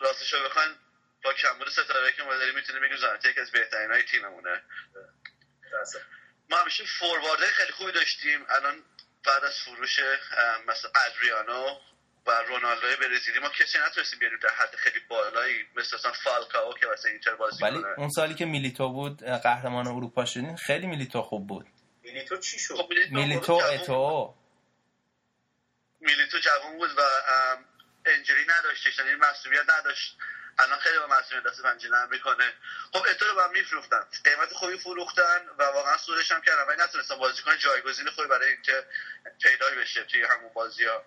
راستشو 0.00 0.44
بخواین 0.44 0.74
با 1.24 1.32
کمبود 1.32 1.68
ستاره 1.68 2.12
که 2.16 2.22
ما 2.22 2.36
داریم 2.36 2.54
می‌تونیم 2.54 2.82
بگیم 2.82 2.96
زانتی 2.96 3.30
یکی 3.30 3.40
از 3.40 3.50
بهترین 3.50 3.90
های 3.90 4.02
تیممونه 4.02 4.62
ما 6.50 6.56
همیشه 6.56 6.84
فوروارده 6.84 7.46
خیلی 7.46 7.72
خوبی 7.72 7.92
داشتیم. 7.92 8.46
الان 8.48 8.84
بعد 9.26 9.44
از 9.44 9.58
فروش 9.64 10.00
مثلا 10.66 10.90
ادریانو 11.06 11.80
و 12.26 12.30
رونالدو 12.30 12.86
برزیلی 13.00 13.38
ما 13.38 13.48
کسی 13.48 13.78
نتونستیم 13.86 14.18
بیاریم 14.18 14.38
در 14.42 14.48
حد 14.48 14.76
خیلی 14.76 15.00
بالایی 15.08 15.66
مثل 15.76 15.96
مثلا 15.96 16.12
فالکاو 16.12 16.74
که 16.74 16.86
واسه 16.86 17.08
اینتر 17.08 17.34
بازی 17.34 17.64
ولی 17.64 17.84
اون 17.96 18.08
سالی 18.08 18.34
که 18.34 18.44
میلیتو 18.44 18.88
بود 18.88 19.22
قهرمان 19.22 19.86
اروپا 19.86 20.24
شدین 20.24 20.56
خیلی 20.56 20.86
میلیتو 20.86 21.22
خوب 21.22 21.46
بود. 21.46 21.66
میلیتو 22.02 22.36
چی 22.36 22.58
شد؟ 22.58 22.74
خب 22.74 22.92
میلیتو 23.10 23.52
اتو. 23.52 24.34
میلیتو 26.00 26.38
جوان 26.38 26.78
بود 26.78 26.90
و 26.98 27.02
انجری 28.06 28.44
نداشتش 28.58 28.98
یعنی 28.98 29.14
مسئولیت 29.14 29.70
نداشت. 29.70 30.16
الان 30.64 30.78
خیلی 30.78 30.98
با 30.98 31.06
مسئولیت 31.06 31.46
دست 31.46 31.62
پنجه 31.62 31.88
نرم 31.88 32.08
می‌کنه. 32.10 32.52
خب 32.92 33.06
اتو 33.10 33.24
رو 33.24 33.40
هم 33.40 33.52
میفروختن 33.52 34.02
قیمت 34.24 34.52
خوبی 34.52 34.78
فروختن 34.78 35.46
و 35.58 35.62
واقعا 35.62 35.96
سودش 35.96 36.32
هم 36.32 36.40
کردن. 36.40 36.62
ولی 36.62 36.82
نتونستن 36.82 37.16
بازیکن 37.16 37.58
جایگزین 37.58 38.10
خوبی 38.10 38.28
برای 38.28 38.48
اینکه 38.48 38.84
پیدا 39.42 39.66
بشه 39.80 40.04
توی 40.04 40.22
همون 40.22 40.52
بازی 40.54 40.84
ها 40.84 41.04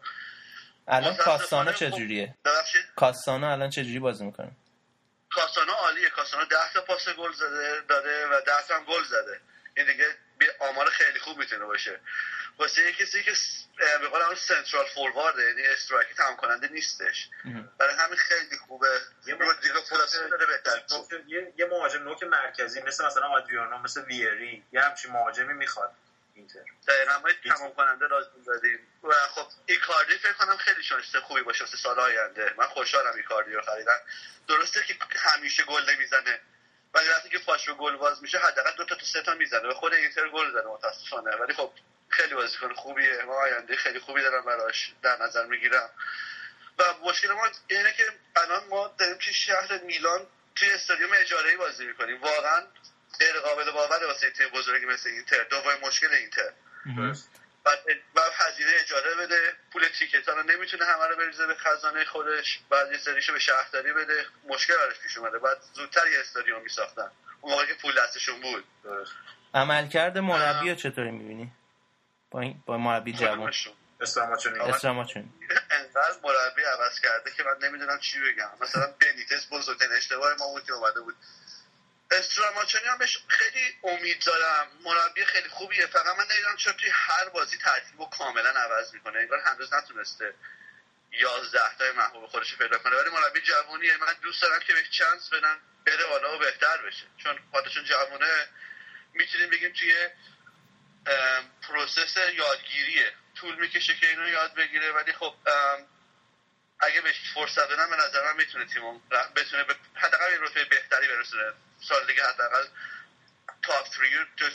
الان 0.87 1.15
کاستانو 1.15 1.73
چجوریه؟ 1.73 2.35
کاستانو 2.95 3.47
الان 3.47 3.69
چجوری 3.69 3.99
بازی 3.99 4.25
می‌کنه؟ 4.25 4.51
کاستانو 5.31 5.71
عالیه. 5.71 6.09
کاستانو 6.09 6.45
10 6.45 6.57
تا 6.73 6.81
پاس 6.81 7.09
گل 7.09 7.33
زده 7.33 7.81
داده 7.89 8.27
و 8.27 8.41
10 8.41 8.51
تا 8.67 8.75
هم 8.75 8.83
گل 8.83 9.03
زده. 9.03 9.41
این 9.77 9.85
دیگه 9.85 10.15
بی- 10.43 10.51
آمار 10.59 10.89
خیلی 10.89 11.19
خوب 11.19 11.37
می‌تونه 11.37 11.65
باشه. 11.65 11.99
واسه 12.57 12.81
یه 12.81 12.91
کسی 12.91 13.23
که 13.23 13.33
به 14.01 14.07
قول 14.07 14.21
اون 14.21 14.35
سنترال 14.35 14.85
فوروارد 14.85 15.39
یعنی 15.39 15.67
استرایکی 15.67 16.13
تمام 16.13 16.35
کننده 16.35 16.67
نیستش 16.67 17.29
برای 17.77 17.95
همین 17.95 18.17
خیلی 18.17 18.57
خوبه. 18.57 18.99
یه 19.25 19.35
رودریگو 19.35 19.79
پولاسیو 19.89 20.27
داره 20.29 20.45
بهتر. 20.45 20.79
نوک- 20.89 21.13
یه 21.27 21.53
یه 21.57 21.65
مهاجم 21.65 22.03
نوک 22.03 22.23
مرکزی 22.23 22.81
مثل 22.81 23.05
مثلا 23.05 23.27
آدریانو 23.27 23.77
مثل 23.77 24.01
ویری 24.05 24.63
یه 24.71 24.81
همچین 24.81 25.11
مهاجمی 25.11 25.53
می‌خواد 25.53 25.91
اینتر. 26.35 26.59
دقیقا 26.87 27.19
ما 27.19 27.29
یه 27.29 27.55
تمام 27.55 27.73
کننده 27.73 28.07
لازم 28.07 28.43
داریم 28.45 28.79
و 29.03 29.11
خب 29.13 29.47
ایکاردی 29.65 30.17
فکر 30.17 30.33
کنم 30.33 30.57
خیلی 30.57 30.83
شانس 30.83 31.15
خوبی 31.15 31.41
باشه 31.41 31.63
واسه 31.63 31.77
سال 31.77 31.99
آینده. 31.99 32.53
من 32.57 32.65
خوشحالم 32.67 33.13
ایکاردی 33.15 33.53
رو 33.53 33.61
خریدن. 33.61 33.97
درسته 34.47 34.83
که 34.83 34.95
همیشه 35.19 35.63
گل 35.63 35.89
نمی‌زنه. 35.89 36.39
ولی 36.93 37.09
وقتی 37.09 37.29
که 37.29 37.39
پاش 37.39 37.67
رو 37.67 37.75
گل 37.75 37.95
باز 37.97 38.21
میشه 38.21 38.37
حداقل 38.37 38.71
دو 38.77 38.85
تا 38.85 38.95
تا 38.95 39.05
سه 39.05 39.21
تا 39.21 39.33
می‌زنه. 39.33 39.67
به 39.67 39.73
خود 39.73 39.93
اینتر 39.93 40.29
گل 40.29 40.51
زده 40.51 40.67
متاسفانه. 40.67 41.35
ولی 41.35 41.53
خب 41.53 41.71
خیلی 42.09 42.33
بازیکن 42.33 42.73
خوبیه. 42.73 43.23
ما 43.23 43.33
آینده 43.33 43.75
خیلی 43.75 43.99
خوبی 43.99 44.21
دارم 44.21 44.45
براش 44.45 44.93
در 45.01 45.17
نظر 45.21 45.45
می‌گیرم. 45.45 45.89
و 46.79 46.83
مشکل 47.03 47.31
ما 47.31 47.49
اینه 47.67 47.93
که 47.93 48.03
الان 48.35 48.67
ما 48.67 48.95
داریم 48.99 49.17
توی 49.17 49.33
شهر 49.33 49.77
میلان 49.77 50.27
توی 50.55 50.71
استادیوم 50.71 51.09
اجاره 51.13 51.57
بازی 51.57 51.85
می‌کنیم. 51.85 52.21
واقعا 52.21 52.63
غیر 53.19 53.39
قابل 53.39 53.71
باوره 53.71 54.07
واسه 54.07 54.31
تیم 54.31 54.49
بزرگی 54.49 54.85
مثل 54.85 55.09
اینتر. 55.09 55.43
دومین 55.43 55.77
مشکل 55.81 56.13
اینتر. 56.13 56.53
و 57.65 57.69
و 58.15 58.21
هزینه 58.33 58.71
اجاره 58.79 59.15
بده. 59.15 59.53
پول 59.73 59.87
تیکت 59.99 60.29
رو 60.29 60.43
نمی‌تونه 60.43 60.85
همه 60.85 61.07
رو 61.07 61.15
بریزه 61.15 61.47
به 61.47 61.55
خزانه 61.55 62.05
خودش. 62.05 62.59
بعد 62.69 62.91
یه 62.91 62.97
سریشو 62.97 63.33
به 63.33 63.39
شهرداری 63.39 63.93
بده. 63.93 64.25
مشکل 64.47 64.77
براش 64.77 64.99
پیش 64.99 65.17
اومده. 65.17 65.39
بعد 65.39 65.57
زودتر 65.73 66.07
یه 66.07 66.19
استادیوم 66.19 66.61
میساختن. 66.61 67.11
اون 67.41 67.53
موقع 67.53 67.65
که 67.65 67.73
پول 67.73 67.95
دستشون 68.01 68.41
بود. 68.41 68.63
درست 68.83 69.11
عملکرد 69.53 70.17
مربی 70.17 70.69
رو 70.69 70.75
چطوری 70.75 71.11
می‌بینی؟ 71.11 71.51
با 72.31 72.39
این 72.41 72.63
با 72.65 72.77
مربی 72.77 73.13
جوان. 73.13 73.37
کدومشون؟ 73.37 73.73
استراماچونی. 74.01 74.59
اسراماچون 74.59 75.33
انقدر 75.71 76.15
مربی 76.23 76.63
عوض 76.63 76.99
کرده 76.99 77.31
که 77.31 77.43
من 77.43 77.67
نمی‌دونم 77.67 77.99
چی 77.99 78.19
بگم. 78.19 78.49
مثلا 78.61 78.93
بنیتس 79.01 79.47
بزرگترین 79.51 79.91
اشتباه 79.91 80.35
ما 80.39 80.47
بود 80.47 80.63
که 80.63 80.73
اومده 80.73 81.01
بود. 81.01 81.15
استراماچونی 82.11 82.85
هم 82.85 82.97
بهش 82.97 83.19
خیلی 83.27 83.77
امید 83.83 84.23
دارم. 84.25 84.67
مربی 84.83 85.25
خیلی 85.25 85.49
خوبیه. 85.49 85.85
فقط 85.85 86.17
من 86.17 86.25
نمی‌دونم 86.31 86.55
چرا 86.55 86.73
توی 86.73 86.89
هر 86.93 87.29
بازی 87.29 87.57
ترتیب 87.57 87.99
رو 87.99 88.05
کاملا 88.05 88.49
عوض 88.49 88.93
می‌کنه. 88.93 89.19
انگار 89.19 89.39
هنوز 89.39 89.73
نتونسته 89.73 90.33
یازده 91.11 91.75
تای 91.77 91.91
محبوب 91.91 92.25
خودش 92.25 92.51
رو 92.51 92.57
پیدا 92.57 92.77
کنه. 92.77 92.95
ولی 92.95 93.09
مربی 93.09 93.41
جوونیه. 93.41 93.97
من 93.97 94.13
دوست 94.21 94.41
دارم 94.41 94.59
که 94.59 94.73
بهش 94.73 94.89
چانس 94.89 95.29
بدن 95.29 95.57
بره 95.85 96.05
بالا 96.05 96.35
و 96.35 96.39
بهتر 96.39 96.77
بشه. 96.77 97.05
چون 97.17 97.39
خاطرشون 97.51 97.83
جوونه. 97.83 98.47
می‌تونیم 99.13 99.49
بگیم 99.49 99.73
توی 99.73 100.09
process 101.67 102.17
یادگیریه. 102.17 103.13
طول 103.35 103.55
می‌کشه 103.55 103.95
که 103.95 104.09
اینو 104.09 104.29
یاد 104.29 104.53
بگیره. 104.53 104.91
ولی 104.91 105.13
خب 105.13 105.35
اگه 106.79 107.01
بهش 107.01 107.15
فرصت 107.33 107.71
بدن 107.71 107.89
به 107.89 107.95
نظر 107.95 108.23
من 108.23 108.35
می‌تونه 108.35 108.65
تیم 108.65 109.01
بتونه 109.35 109.63
به 109.63 109.75
حداقل 109.95 110.31
یه 110.31 110.39
رتبه 110.39 110.65
بهتری 110.65 111.07
برسونه. 111.07 111.53
سال 111.87 112.07
دیگه 112.07 112.23
حداقل 112.23 112.67
top 113.63 113.87
3 113.87 113.99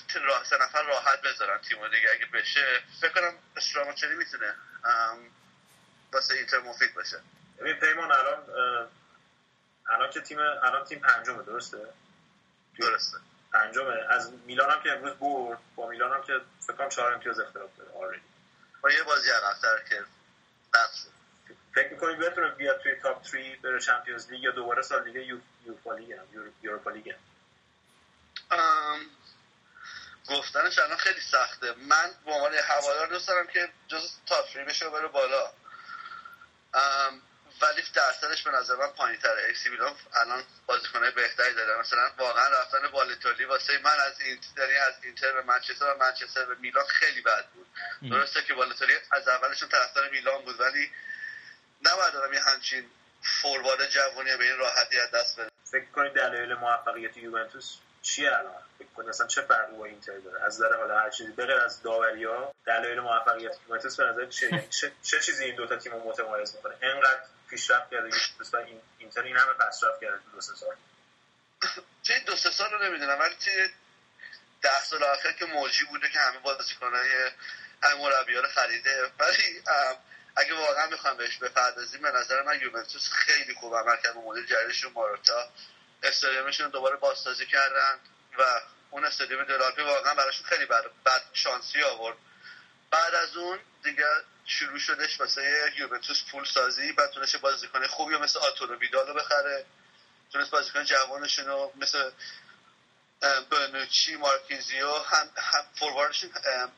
تو 0.08 0.18
راه 0.18 0.44
سه 0.44 0.56
نفر 0.62 0.82
راحت 0.82 1.20
بذارن 1.20 1.58
تیمو 1.58 1.88
دیگه. 1.88 2.10
اگه 2.14 2.26
بشه 2.26 2.82
فکر 3.00 3.12
کنم 3.12 3.34
استراماچونی 3.56 4.14
می‌تونه؟ 4.14 4.54
واسه 6.12 6.34
اینتر 6.34 6.58
مفید 6.58 6.94
باشه. 6.94 7.20
ببین 7.58 7.76
پیمان 7.80 8.12
الان 8.12 8.44
الان 9.88 10.10
که 10.10 10.20
تیم 10.20 10.38
الان 10.38 10.84
تیم 10.84 10.98
پنجمه 10.98 11.42
درسته؟ 11.42 11.78
درسته. 12.78 13.16
پنجمه. 13.52 14.06
از 14.08 14.32
میلان 14.32 14.70
هم 14.70 14.82
که 14.82 14.92
امروز 14.92 15.14
برد 15.14 15.58
با 15.76 15.88
میلان 15.88 16.12
هم 16.12 16.22
که 16.22 16.40
فکر 16.66 16.76
کنم 16.76 16.88
چهار 16.88 17.12
امتیاز 17.12 17.40
اختلاف 17.40 17.70
داره 17.78 17.90
already 17.90 18.22
با 18.80 18.90
یه 18.90 19.02
بازی 19.02 19.30
عقب‌تر 19.30 19.82
که 19.88 20.04
نقص 20.74 21.06
فکر 21.78 21.92
می‌کنی 21.92 22.14
بتونه 22.14 22.48
بیاد 22.48 22.80
توی 22.82 22.94
top 22.94 23.26
3 23.26 23.58
بره 23.62 23.80
Champions 23.80 24.30
League 24.30 24.42
یا 24.42 24.50
دوباره 24.50 24.82
سال 24.82 25.04
دیگه 25.04 25.20
یو 25.24 25.38
UEFA 25.66 25.94
League 25.94 26.12
هم 26.12 26.26
Euro- 26.32 26.52
Europa 26.62 26.90
League 26.90 27.14
هم؟ 28.50 29.00
گفتنش 30.28 30.78
الان 30.78 30.96
خیلی 30.96 31.20
سخته. 31.20 31.72
من 31.72 32.10
به 32.24 32.32
عنوان 32.32 32.54
هوادار 32.54 33.06
دوست 33.06 33.28
دارم 33.28 33.46
که 33.46 33.68
جز 33.88 34.10
top 34.26 34.48
3 34.52 34.64
بشه 34.64 34.86
و 34.86 34.90
بره 34.90 35.08
بالا. 35.08 35.52
ام، 36.74 37.22
ولی 37.62 37.82
درصدش 37.94 38.42
به 38.42 38.50
نظر 38.50 38.76
من 38.76 38.86
پایین 38.86 39.20
تره 39.20 39.44
ایسی 39.48 39.68
میلان 39.68 39.96
الان 40.14 40.44
بازیکنهای 40.66 41.10
بهتری 41.10 41.54
داره. 41.54 41.80
مثلا 41.80 42.10
واقعا 42.18 42.48
رفتن 42.48 42.88
بالوتلی 42.88 43.44
واسه 43.44 43.78
من 43.78 44.00
از 44.06 44.20
اینتر 44.20 44.48
یعنی 44.58 44.76
از 44.76 44.94
اینتر 45.04 45.32
به 45.32 45.42
منچستر 45.42 45.94
و 45.94 45.98
منچستر 45.98 46.44
به 46.44 46.54
میلان 46.54 46.86
خیلی 46.86 47.22
بد 47.22 47.46
بود. 47.48 47.66
درسته 48.10 48.42
که 48.42 48.54
بالوتلی 48.54 48.94
از 49.10 49.28
اولشون 49.28 49.68
طرفدار 49.68 50.08
میلان 50.10 50.44
بود 50.44 50.60
ولی 50.60 50.90
نباید 51.82 52.16
آدم 52.16 52.32
یه 52.32 52.40
همچین 52.40 52.90
فوروارد 53.22 53.88
جوونی 53.88 54.36
به 54.36 54.44
این 54.44 54.58
راحتی 54.58 55.00
از 55.00 55.10
دست 55.10 55.40
بده. 55.40 55.50
فکر 55.64 55.84
کنید 55.84 56.12
دلایل 56.12 56.54
موفقیت 56.54 57.16
یوونتوس 57.16 57.76
چیه 58.02 58.36
الان؟ 58.36 58.62
فکر 58.78 58.88
کنید 58.88 59.08
اصلا 59.08 59.26
چه 59.26 59.42
فرقی 59.42 59.76
با 59.76 59.84
اینتر 59.84 60.18
داره؟ 60.18 60.44
از 60.44 60.54
نظر 60.54 60.76
حالا 60.76 60.98
هر 60.98 61.10
چیزی 61.10 61.32
بغیر 61.32 61.56
از 61.56 61.82
داوری 61.82 62.24
ها 62.24 62.54
دلایل 62.66 63.00
موفقیت 63.00 63.56
یوونتوس 63.66 63.96
به 63.96 64.04
نظر 64.04 64.26
چه, 64.26 64.68
چه 65.08 65.20
چیزی 65.20 65.44
این 65.44 65.56
دوتا 65.56 65.76
تیم 65.76 65.92
رو 65.92 66.08
متمایز 66.08 66.56
می‌کنه؟ 66.56 66.74
انقدر 66.82 67.20
پیشرفت 67.50 67.90
کرده 67.90 68.08
یوونتوس 68.08 68.54
این 68.54 68.80
اینتر 68.98 69.22
این 69.22 69.36
همه 69.36 69.52
پیشرفت 69.52 70.00
کرده 70.00 70.16
تو 70.16 70.30
دو 70.34 70.40
سه 70.40 70.54
سال. 70.54 70.76
توی 72.04 72.20
دو 72.20 72.36
سه 72.36 72.50
سال 72.50 72.70
رو 72.70 72.84
نمی‌دونم 72.84 73.18
ولی 73.20 73.34
توی 73.44 73.68
ده 74.62 74.80
سال 74.84 75.04
آخر 75.04 75.32
که 75.32 75.44
موجی 75.44 75.84
بوده 75.84 76.08
که 76.08 76.18
همه 76.18 76.38
بازیکنهای 76.38 77.30
همه 77.82 77.94
مربی 77.94 78.34
رو 78.34 78.48
خریده. 78.48 79.12
ولی 79.18 79.62
ام، 79.68 79.96
اگه 80.38 80.54
واقعا 80.54 80.86
می‌خوام 80.86 81.16
بهش 81.16 81.36
بپردازیم 81.36 82.02
به 82.02 82.10
نظر 82.10 82.42
من 82.42 82.60
یوونتوس 82.60 83.08
خیلی 83.10 83.54
خوب 83.54 83.74
عمل 83.74 83.96
کرد 83.96 84.14
با 84.14 84.20
مدیر 84.20 84.46
جدیدشون 84.46 84.92
ماروتا 84.92 85.48
استادیومشون 86.02 86.70
دوباره 86.70 86.96
بازسازی 86.96 87.46
کردن 87.46 87.98
و 88.38 88.60
اون 88.90 89.04
استادیوم 89.04 89.44
دلارپی 89.44 89.82
واقعا 89.82 90.14
براشون 90.14 90.46
خیلی 90.46 90.66
بد, 90.66 90.84
بد 91.06 91.22
شانسی 91.32 91.82
آورد. 91.82 92.16
بعد 92.90 93.14
از 93.14 93.36
اون 93.36 93.58
دیگه 93.84 94.06
شروع 94.44 94.78
شدش 94.78 95.20
واسه 95.20 95.72
یوونتوس 95.78 96.22
پول 96.30 96.44
سازی 96.44 96.92
بعد 96.92 97.10
تونست 97.10 97.36
بازیکن 97.36 97.86
خوبی 97.86 98.14
و 98.14 98.18
مثل 98.18 98.38
آتورو 98.38 98.78
ویدالو 98.78 99.14
بخره. 99.14 99.66
تونست 100.32 100.50
بازیکن 100.50 100.84
جوانشون 100.84 101.46
رو 101.46 101.72
مثل 101.76 102.10
بنوچی 103.50 104.16
مارکیزیو 104.16 104.92
هم, 104.92 105.30
هم 105.36 105.64
فورواردشون 105.74 106.30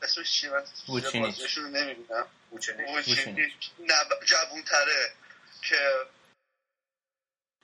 اسمش 0.02 0.32
چیه؟ 0.32 0.50
من. 0.50 0.64
بازیشون 1.20 1.74
رو 1.74 2.26
نمی‌دونم 2.52 2.84
بوچنی 2.84 2.84
ووچینیچ 2.84 3.70
جوون 4.24 4.62
تره 4.62 5.12
که 5.62 6.06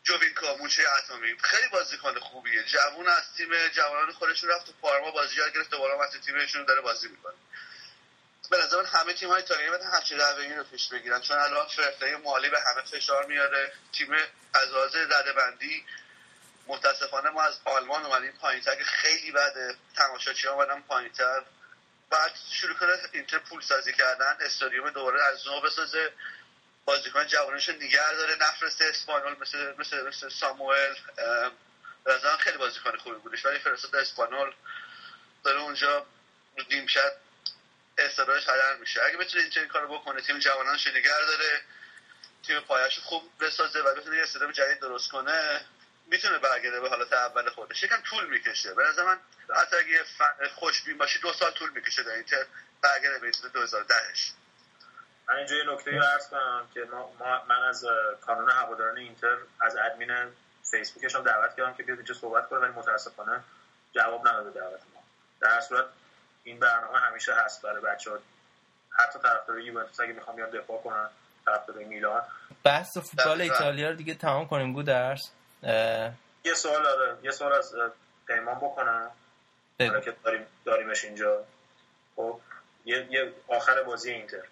جوینکا 0.03 0.57
موچه 0.57 0.83
اتمی. 0.99 1.39
خیلی 1.39 1.69
بازیکن 1.69 2.19
خوبیه. 2.19 2.65
جوون 2.65 3.09
از 3.09 3.35
تیم 3.37 3.69
جوانان 3.69 4.13
خودشون 4.13 4.51
رفت 4.51 4.67
تو 4.67 4.73
پارما 4.73 5.11
بازی 5.11 5.37
یاد 5.37 5.55
گرفت 5.55 5.71
دوباره 5.71 6.11
تو 6.13 6.19
تیمشون 6.19 6.65
داره 6.65 6.81
بازی 6.81 7.09
می‌کنه. 7.09 7.35
به 8.51 8.57
نظر 8.57 8.77
من 8.77 8.87
همه 8.87 9.13
تیم 9.13 9.29
های 9.29 9.43
ایتالیایی 9.43 9.71
باید 9.71 9.83
همچین 9.83 10.19
رویی 10.19 10.55
رو 10.55 10.65
پیش 10.65 10.89
بگیرن. 10.89 11.21
چون 11.21 11.39
الان 11.39 11.67
فرقه 11.67 12.17
مالی 12.17 12.51
به 12.51 12.61
همه 12.61 12.83
فشار 12.83 13.27
میاره. 13.27 13.73
تیم 13.93 14.13
از 14.55 14.69
لحاظ 14.69 14.97
ردبندی 14.97 15.85
متاسفانه 16.67 17.31
ما 17.31 17.43
از 17.43 17.61
آلمان 17.65 18.07
اومدیم 18.07 18.33
پایینتر 18.33 18.75
که 18.77 18.85
خیلی 18.85 19.33
بده. 19.33 19.77
تماشاچی 19.97 20.47
ها 20.47 20.55
اومدن 20.55 20.81
پایینتر. 20.81 21.43
بعد 22.11 22.33
شروع 22.51 22.77
کنه 22.77 22.93
اینتر 23.13 23.39
پول 23.39 23.61
سازی 23.61 23.93
کردن 23.93 24.37
استادیوم 24.41 24.91
دوباره 24.91 25.23
از 25.25 25.47
نو 25.47 25.61
بسازه. 25.61 26.13
بازیکن 26.85 27.27
جوانش 27.27 27.69
نگه 27.69 28.13
داره 28.13 28.37
نفرسته 28.41 28.85
اسپانول 28.85 29.37
مثل 29.41 29.75
مثل 29.79 30.09
مثل 30.09 30.29
ساموئل. 30.29 30.95
من 32.07 32.37
خیلی 32.39 32.57
بازیکن 32.57 32.97
خوبی 32.97 33.17
بودش 33.17 33.47
ولی 33.47 33.59
فرستاد 33.59 33.97
اسپانول. 33.97 34.55
داره 35.45 35.61
اونجا 35.61 36.07
نیمشب 36.71 37.13
استعدادش 37.99 38.49
هدر 38.49 38.77
میشه. 38.77 39.05
اگه 39.05 39.17
بتونه 39.17 39.51
این 39.57 39.69
کارو 39.69 39.99
بکنه 39.99 40.21
تیم 40.21 40.39
جوانانش 40.39 40.87
نگه 40.87 41.21
داره. 41.29 41.63
تیم 42.47 42.61
پایش 42.61 42.99
خوب 42.99 43.33
بسازه 43.41 43.81
و 43.81 43.95
بتونه 43.95 44.17
یه 44.17 44.23
استعداد 44.23 44.53
جدید 44.53 44.81
درست 44.81 45.11
کنه. 45.11 45.67
می‌تونه 46.07 46.39
برگرده 46.39 46.81
به 46.81 46.89
حالت 46.89 47.13
اول 47.13 47.51
خودش. 47.51 47.83
یکم 47.83 48.01
طول 48.05 48.27
می‌کشه. 48.31 48.75
به 48.75 48.83
نظر 48.89 49.05
من 49.05 49.19
حتی 49.57 49.77
اگه 49.77 50.05
خوشبین 50.55 50.99
باشی 50.99 51.19
دو 51.19 51.33
سال 51.33 51.51
طول 51.51 51.71
می‌کشه 51.75 52.03
در 52.03 52.11
اینتر 52.13 52.45
برگرده 52.83 53.19
به 53.19 53.25
اینتر 53.27 53.49
2010 53.49 53.95
من 55.29 55.35
اینجا 55.37 55.57
یه 55.57 55.65
نکته 55.73 55.91
رو 55.91 56.03
عرض 56.03 56.29
کنم 56.29 56.69
که 56.75 56.81
ما, 56.93 57.13
ما- 57.21 57.45
من 57.49 57.63
از 57.63 57.85
کانون 58.21 58.51
هواداران 58.51 58.97
اینتر 58.99 59.37
از 59.61 59.77
ادمین 59.77 60.11
فیسبوکش 60.71 61.15
هم 61.17 61.23
دعوت 61.23 61.57
کردم 61.57 61.75
که 61.75 61.83
بیاد 61.83 61.99
اینجا 61.99 62.15
صحبت 62.15 62.49
کنه 62.49 62.59
ولی 62.61 62.73
متاسفانه 62.73 63.41
جواب 63.95 64.29
نداده 64.29 64.61
دعوت 64.61 64.81
ما. 64.95 65.03
در 65.41 65.61
صورت 65.61 65.85
این 66.45 66.59
برنامه 66.59 66.99
همیشه 66.99 67.35
هست 67.35 67.63
برای 67.63 67.83
بچه 67.83 68.11
ها 68.11 68.19
حتی 68.91 69.19
طرفدار 69.19 69.61
یوونتوس 69.61 70.01
اگه 70.01 70.13
می‌خوام 70.13 70.37
بیاد 70.37 70.51
دفاع 70.51 70.83
کنن 70.83 71.09
طرفدار 71.47 71.77
میلان. 71.77 72.23
بحث 72.65 72.99
فوتبال. 72.99 73.41
ایتالیا 73.41 73.89
رو 73.91 73.97
دیگه 73.97 74.15
تمام 74.15 74.49
کنیم 74.49 74.73
گودرس. 74.73 75.31
یه 75.63 76.55
سوال 76.55 76.87
آره. 76.87 77.17
یه 77.23 77.31
سوال 77.31 77.53
از 77.53 77.75
پیمان 78.27 78.55
بکنم. 78.55 79.11
حالا 79.81 80.01
که 80.01 80.17
داریم 80.25 80.47
داریمش 80.65 81.05
اینجا. 81.05 81.45
خب 82.17 82.41
یه, 82.85 83.07
یه 83.11 83.33
آخر 83.49 83.83
بازی 83.83 84.11
اینتر. 84.11 84.43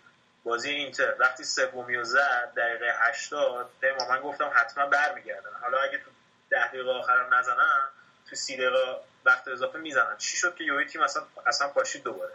بازی 0.44 0.70
اینتر. 0.70 1.14
وقتی 1.18 1.44
سومی 1.44 1.96
و 1.96 2.04
زد 2.04 2.52
دقیقه 2.56 2.94
80 2.98 3.70
پیمان 3.80 4.08
من 4.08 4.20
گفتم 4.20 4.50
حتما 4.54 4.86
برمیگردن. 4.86 5.50
حالا 5.60 5.80
اگه 5.80 5.98
تو 5.98 6.10
ده 6.50 6.68
دقیقه 6.68 6.90
آخرم 6.90 7.34
نزنن 7.34 7.88
تو 8.30 8.36
سی 8.36 8.56
دقیقه 8.56 8.96
وقت 9.24 9.48
اضافه 9.48 9.78
می‌زنن. 9.78 10.16
چی 10.18 10.36
شد 10.36 10.54
که 10.54 10.64
یوی 10.64 10.86
تیم 10.86 11.02
اصلا 11.02 11.22
اصلا 11.46 11.68
پاشید 11.68 12.02
دوباره؟ 12.02 12.32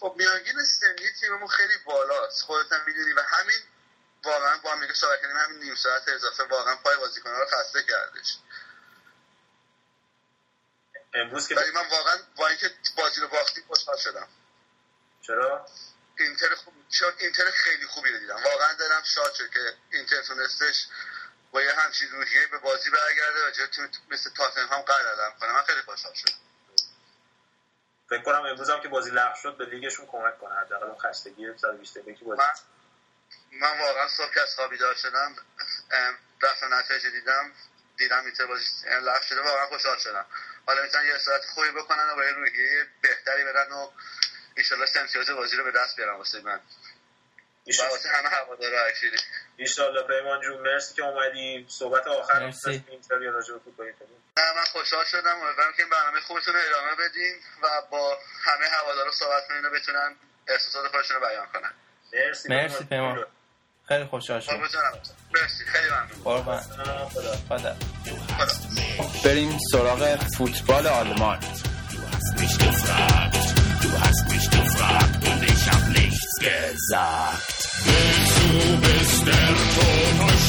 خب 0.00 0.14
میانگین 0.16 0.64
سنی 0.64 1.06
تیممون 1.20 1.48
خیلی 1.48 1.74
بالاست. 1.86 2.42
خودت 2.42 2.72
هم 2.72 2.80
می‌دونی 2.86 3.12
و 3.12 3.20
همین 3.26 3.58
واقعا 4.26 4.58
با 4.58 4.72
هم 4.72 4.80
دیگه 4.80 4.94
صحبت 4.94 5.20
کردیم 5.20 5.36
همین 5.36 5.58
نیم 5.58 5.74
ساعت 5.74 6.08
اضافه 6.08 6.44
واقعا 6.44 6.76
پای 6.76 6.96
بازیکن‌ها 6.96 7.38
رو 7.38 7.46
خسته 7.46 7.82
کردش. 7.82 8.38
امروز 11.14 11.48
که 11.48 11.54
ولی 11.54 11.70
من 11.70 11.88
واقعا 11.88 12.16
با 12.36 12.48
اینکه 12.48 12.70
بازی 12.96 13.20
رو 13.20 13.28
باختیم 13.28 13.64
خوشحال 13.66 13.96
شدم. 13.96 14.28
چرا؟ 15.22 15.66
اینتر 16.18 16.54
خوب 16.54 16.74
چون 16.88 17.12
اینتر 17.18 17.50
خیلی 17.50 17.86
خوبی 17.86 18.12
رو 18.12 18.18
دیدم. 18.18 18.42
واقعا 18.44 18.72
دلم 18.72 19.02
شاد 19.04 19.34
شد 19.34 19.50
که 19.50 19.74
اینتر 19.90 20.22
تونستش 20.22 20.86
با 21.50 21.62
یه 21.62 21.72
همچین 21.74 22.10
روحیه 22.10 22.46
به 22.46 22.58
بازی 22.58 22.90
برگرده 22.90 23.48
و 23.48 23.66
تیم 23.66 23.90
مثل 24.10 24.30
تاتنهام 24.30 24.82
قدردم 24.82 25.34
کنه. 25.40 25.52
من 25.52 25.62
خیلی 25.62 25.82
خوشحال 25.82 26.14
شدم. 26.14 26.34
فکر 28.10 28.22
کنم 28.22 28.42
امروز 28.42 28.70
هم 28.70 28.80
که 28.80 28.88
بازی 28.88 29.10
لغو 29.10 29.34
شد 29.42 29.56
به 29.56 29.64
لیگشون 29.64 30.06
کمک 30.06 30.40
کنه. 30.40 30.54
حداقل 30.54 30.86
اون 30.86 30.98
خستگی 30.98 31.58
120 31.58 31.98
دقیقه 31.98 32.18
که 32.18 32.24
بازی 32.24 32.42
من 33.52 33.80
واقعا 33.80 34.08
صبح 34.08 34.34
که 34.34 34.40
از 34.40 34.54
خواب 34.54 34.70
بیدار 34.70 34.94
شدم 34.94 35.36
رفتم 36.42 36.74
نتایج 36.74 37.06
دیدم 37.06 37.52
دیدم 37.96 38.24
اینتر 38.24 38.46
بازی 38.46 38.66
لغو 39.02 39.22
شده 39.22 39.40
واقعا 39.40 39.66
خوشحال 39.66 39.98
شدم. 39.98 40.26
حالا 40.66 40.82
می‌تونن 40.82 41.06
یه 41.06 41.18
ساعت 41.18 41.44
خوبی 41.44 41.70
بکنن 41.70 42.10
و 42.10 42.14
با 42.14 42.24
یه 42.24 42.30
روحیه 42.30 42.86
بهتری 43.00 43.44
برن 43.44 43.72
و 43.72 43.90
ایشالله 44.56 44.86
امتیاز 44.96 45.30
بازی 45.30 45.56
رو 45.56 45.64
به 45.64 45.70
دست 45.70 45.96
بیارن 45.96 46.16
واسه 46.16 46.40
من. 46.40 46.60
واسه 47.90 48.08
همه 48.08 48.28
هوادارا 48.28 48.92
ایشالله 49.56 50.02
پیمان 50.02 50.40
جون 50.40 50.60
مرسی 50.60 50.94
که 50.94 51.02
اومدی. 51.02 51.66
صحبت 51.68 52.06
آخر 52.06 52.38
مرسی. 52.38 52.84
اینتر 52.88 53.22
یا 53.22 53.30
راجع 53.30 53.54
به 53.54 53.94
من 54.36 54.64
خوشحال 54.64 55.04
شدم. 55.04 55.40
امیدوارم 55.40 55.72
که 55.72 55.82
این 55.82 55.90
برنامه 55.90 56.20
خوبتون 56.20 56.54
رو 56.54 56.60
ادامه 56.60 56.94
بدین 56.94 57.34
و 57.62 57.82
با 57.90 58.18
همه 58.44 58.68
هوادارا 58.68 59.12
صحبت 59.12 59.48
کنین 59.48 59.64
و 59.64 59.70
بتونن 59.70 60.16
احساسات 60.46 60.90
خودشون 60.90 61.16
رو 61.16 61.26
بیان 61.26 61.46
کنن. 61.52 61.74
مرسی 62.12 62.48
مرسی 62.48 62.84
پیمان 62.84 63.18
خیلی 63.88 64.04
خوشحال 64.04 64.40
قربونتون 64.40 64.80
مرسی 65.34 65.64
خیلی 65.64 65.88
ممنون 65.90 66.24
قربان 66.24 66.60
خدا. 67.48 67.74
بریم 69.24 69.58
سراغ 69.72 70.16
فوتبال 70.36 70.86
آلمان 70.86 71.38
du 73.82 73.90
hast 74.00 74.28
mich 74.32 74.50
gefragt 74.50 75.28
und 75.28 75.42
ich 75.52 75.70
hab 75.70 75.88
nichts 75.88 76.32
gesagt. 76.38 77.48
Du 78.36 78.76
bist 78.84 79.26
der 79.26 79.48
Tod 79.74 80.16
aus 80.26 80.44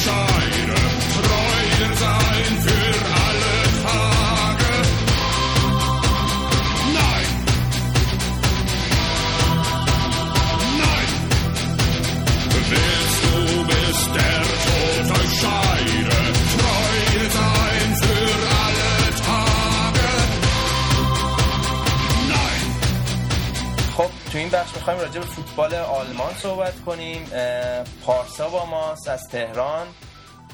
تو 24.32 24.38
این 24.38 24.50
بخش 24.50 24.74
می‌خوایم 24.74 25.00
راجع 25.00 25.20
به 25.20 25.26
فوتبال 25.26 25.74
آلمان 25.74 26.34
صحبت 26.34 26.84
کنیم. 26.86 27.30
پارسا 28.04 28.48
با 28.48 28.66
ماست 28.66 29.08
از 29.08 29.28
تهران. 29.32 29.94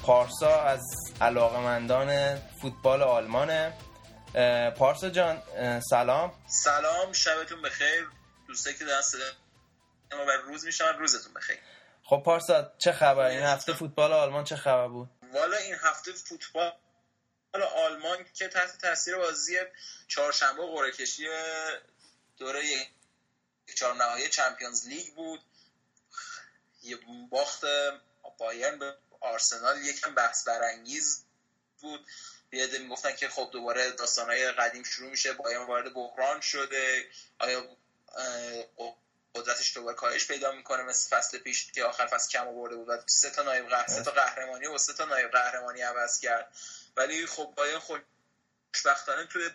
پارسا 0.03 0.63
از 0.63 0.83
علاقمندان 1.21 2.37
فوتبال 2.37 3.03
آلمانه. 3.03 3.73
پارسا 4.79 5.11
جان 5.11 5.43
سلام. 5.91 6.33
سلام 6.47 7.13
شبتون 7.13 7.63
بخیر. 7.63 8.09
دوستایی 8.49 8.77
که 8.77 8.85
صدا 9.03 9.25
ما 10.13 10.25
بر 10.25 10.37
روز 10.37 10.65
میشن 10.65 10.85
روزتون 10.99 11.35
بخیر. 11.35 11.59
خب 12.05 12.23
پارسا 12.25 12.73
چه 12.79 12.93
خبر؟ 12.93 13.25
این 13.25 13.43
هفته 13.43 13.73
فوتبال 13.73 14.13
آلمان 14.13 14.45
چه 14.45 14.57
خبر 14.57 14.89
بود؟ 14.89 15.11
والا 15.35 15.57
این 15.57 15.75
هفته 15.83 16.13
فوتبال 16.13 16.73
آلمان 17.77 18.19
که 18.35 18.49
تحت 18.49 18.79
تاثیر 18.79 19.17
بازی 19.17 19.57
چهارشنبه 20.09 20.63
قرعه 20.75 20.93
کشی 20.93 21.23
دوره 22.39 22.61
یک 23.69 23.77
چهار 23.77 23.95
نهایی 23.95 24.29
چمپیونز 24.29 24.87
لیگ 24.87 25.15
بود. 25.15 25.41
یه 26.83 26.99
باخت 27.31 27.65
بایرن 28.39 28.79
به 28.79 28.97
آرسنال 29.21 29.85
یکم 29.85 30.15
بحث 30.15 30.49
برانگیز 30.49 31.25
بود. 31.81 32.07
یه 32.53 32.79
می‌گفتن 32.79 33.17
که 33.17 33.29
خب 33.29 33.51
دوباره 33.53 33.91
داستانهای 33.91 34.53
قدیم 34.53 34.83
شروع 34.83 35.11
میشه 35.11 35.33
بایرن 35.33 35.67
وارد 35.67 35.95
بحران 35.95 36.41
شده. 36.41 37.11
آیا 37.39 37.77
قدرتش 39.35 39.75
دوباره 39.75 39.97
کاهش 39.97 40.27
پیدا 40.27 40.53
می‌کنه؟ 40.53 40.83
مثل 40.83 41.17
فصل 41.17 41.39
پیش 41.39 41.73
که 41.73 41.85
آخر 41.85 42.07
فصل 42.07 42.31
کم 42.31 42.49
آورده 42.49 42.77
بود 42.77 42.89
و 42.89 43.03
سه 43.07 43.31
تا 43.31 43.43
نایب 43.43 43.69
قهر... 43.69 43.89
سه 43.89 44.03
تا 44.03 44.11
قهرمانی 44.11 44.67
و 44.67 44.79
سه 44.79 44.93
تا 44.93 45.05
نایب 45.05 45.31
قهرمانی 45.31 45.81
عوض 45.81 46.21
کرد. 46.21 46.57
ولی 46.97 47.27
خب 47.27 47.53
بایرن 47.57 47.81
خوشبختانه 48.73 49.27
توی 49.27 49.51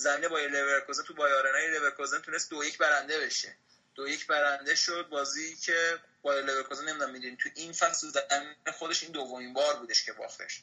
زمین 0.00 0.28
با 0.28 0.38
لورکوزن 0.38 1.02
تو 1.02 1.14
بایارنای 1.14 1.70
لورکوزن 1.70 2.18
تونست 2.18 2.50
دو 2.50 2.64
یک 2.64 2.78
برنده 2.78 3.18
بشه. 3.18 3.56
دو 3.94 4.08
یک 4.08 4.26
برنده 4.26 4.74
شد. 4.74 5.08
بازی 5.08 5.56
که 5.56 5.98
با 6.22 6.34
لورکوزن 6.34 6.84
نمی‌دونم 6.84 7.10
می‌دونی. 7.10 7.36
تو 7.36 7.48
این 7.54 7.72
فصل 7.72 8.08
زمین 8.08 8.54
خودش 8.78 9.02
این 9.02 9.12
دومین 9.12 9.52
بار 9.52 9.76
بودش 9.76 10.04
که 10.04 10.12
باختش. 10.12 10.62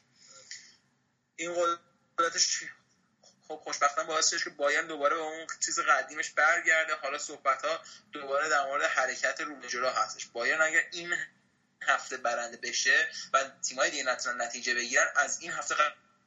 این 1.36 1.78
قدرتش 2.18 2.64
خب 3.48 3.60
خوشبختانه 3.64 4.08
باعث 4.08 4.30
شد 4.30 4.44
که 4.44 4.50
بایرن 4.50 4.86
دوباره 4.86 5.16
به 5.16 5.22
اون 5.22 5.46
چیز 5.60 5.80
قدیمش 5.80 6.30
برگرده. 6.30 6.94
حالا 6.94 7.18
صحبت 7.18 7.64
ها 7.64 7.80
دوباره 8.12 8.48
در 8.48 8.66
مورد 8.66 8.82
حرکت 8.82 9.40
رو 9.40 9.88
هستش. 9.88 10.26
بایرن 10.26 10.60
اگر 10.60 10.84
این 10.92 11.14
هفته 11.82 12.16
برنده 12.16 12.56
بشه 12.56 13.08
و 13.32 13.50
تیمای 13.68 13.90
دیگه 13.90 14.32
نتیجه 14.32 14.74
بگیرن 14.74 15.12
از 15.16 15.40
این 15.40 15.52
هفته 15.52 15.74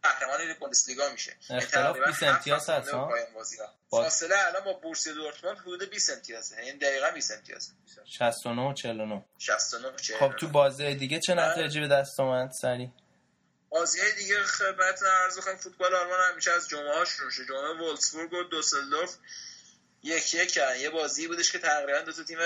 قهرمان 0.04 0.54
بوندسلیگا 0.60 1.10
میشه. 1.10 1.36
یعنی 1.50 1.64
اختلاف 1.64 1.98
تقریباً 1.98 2.06
20 2.06 2.24
هفت 2.24 2.36
امتیاز 2.36 2.70
هست، 2.70 2.90
ها؟ 2.90 3.14
فاصله 3.90 4.48
الان 4.48 4.64
با 4.64 4.74
بورسیا 4.74 5.14
دورتموند 5.14 5.58
حدود 5.58 5.90
20 5.90 6.10
امتیازه. 6.10 6.66
یعنی 6.66 6.80
دقیقا 6.80 7.12
20 7.12 7.32
امتیازه 7.32 7.72
69 8.06 8.62
و 8.62 8.74
49 8.74 9.26
69 9.40 9.98
40 9.98 10.18
خب 10.20 10.36
تو 10.36 10.48
بازی 10.48 10.96
دیگه 10.96 11.20
چه 11.20 11.34
نتایجی 11.34 11.80
به 11.80 11.88
دست 11.88 12.20
اومد 12.20 12.52
سری؟ 12.62 12.92
بازی 13.70 14.00
دیگه 14.18 14.44
خدمت 14.44 15.04
عرض 15.04 15.40
کنم 15.40 15.56
فوتبال 15.56 15.96
آلمان 15.96 16.32
همیشه 16.32 16.52
از 16.52 16.70
جمعه 16.70 16.98
ها 16.98 17.06
شروع 17.06 17.28
میشه 17.28 17.46
جمعه 17.46 17.78
وولسبورگ 17.78 18.34
و 18.34 18.44
دوسلدورف 18.44 19.18
یک 20.04 20.34
یک 20.34 20.52
کردن 20.52 20.80
یه 20.80 20.90
بازی 20.90 21.28
بودش 21.28 21.52
که 21.52 21.60
تقریبا 21.60 22.00
دو 22.00 22.12
تا 22.12 22.24
تیم 22.24 22.38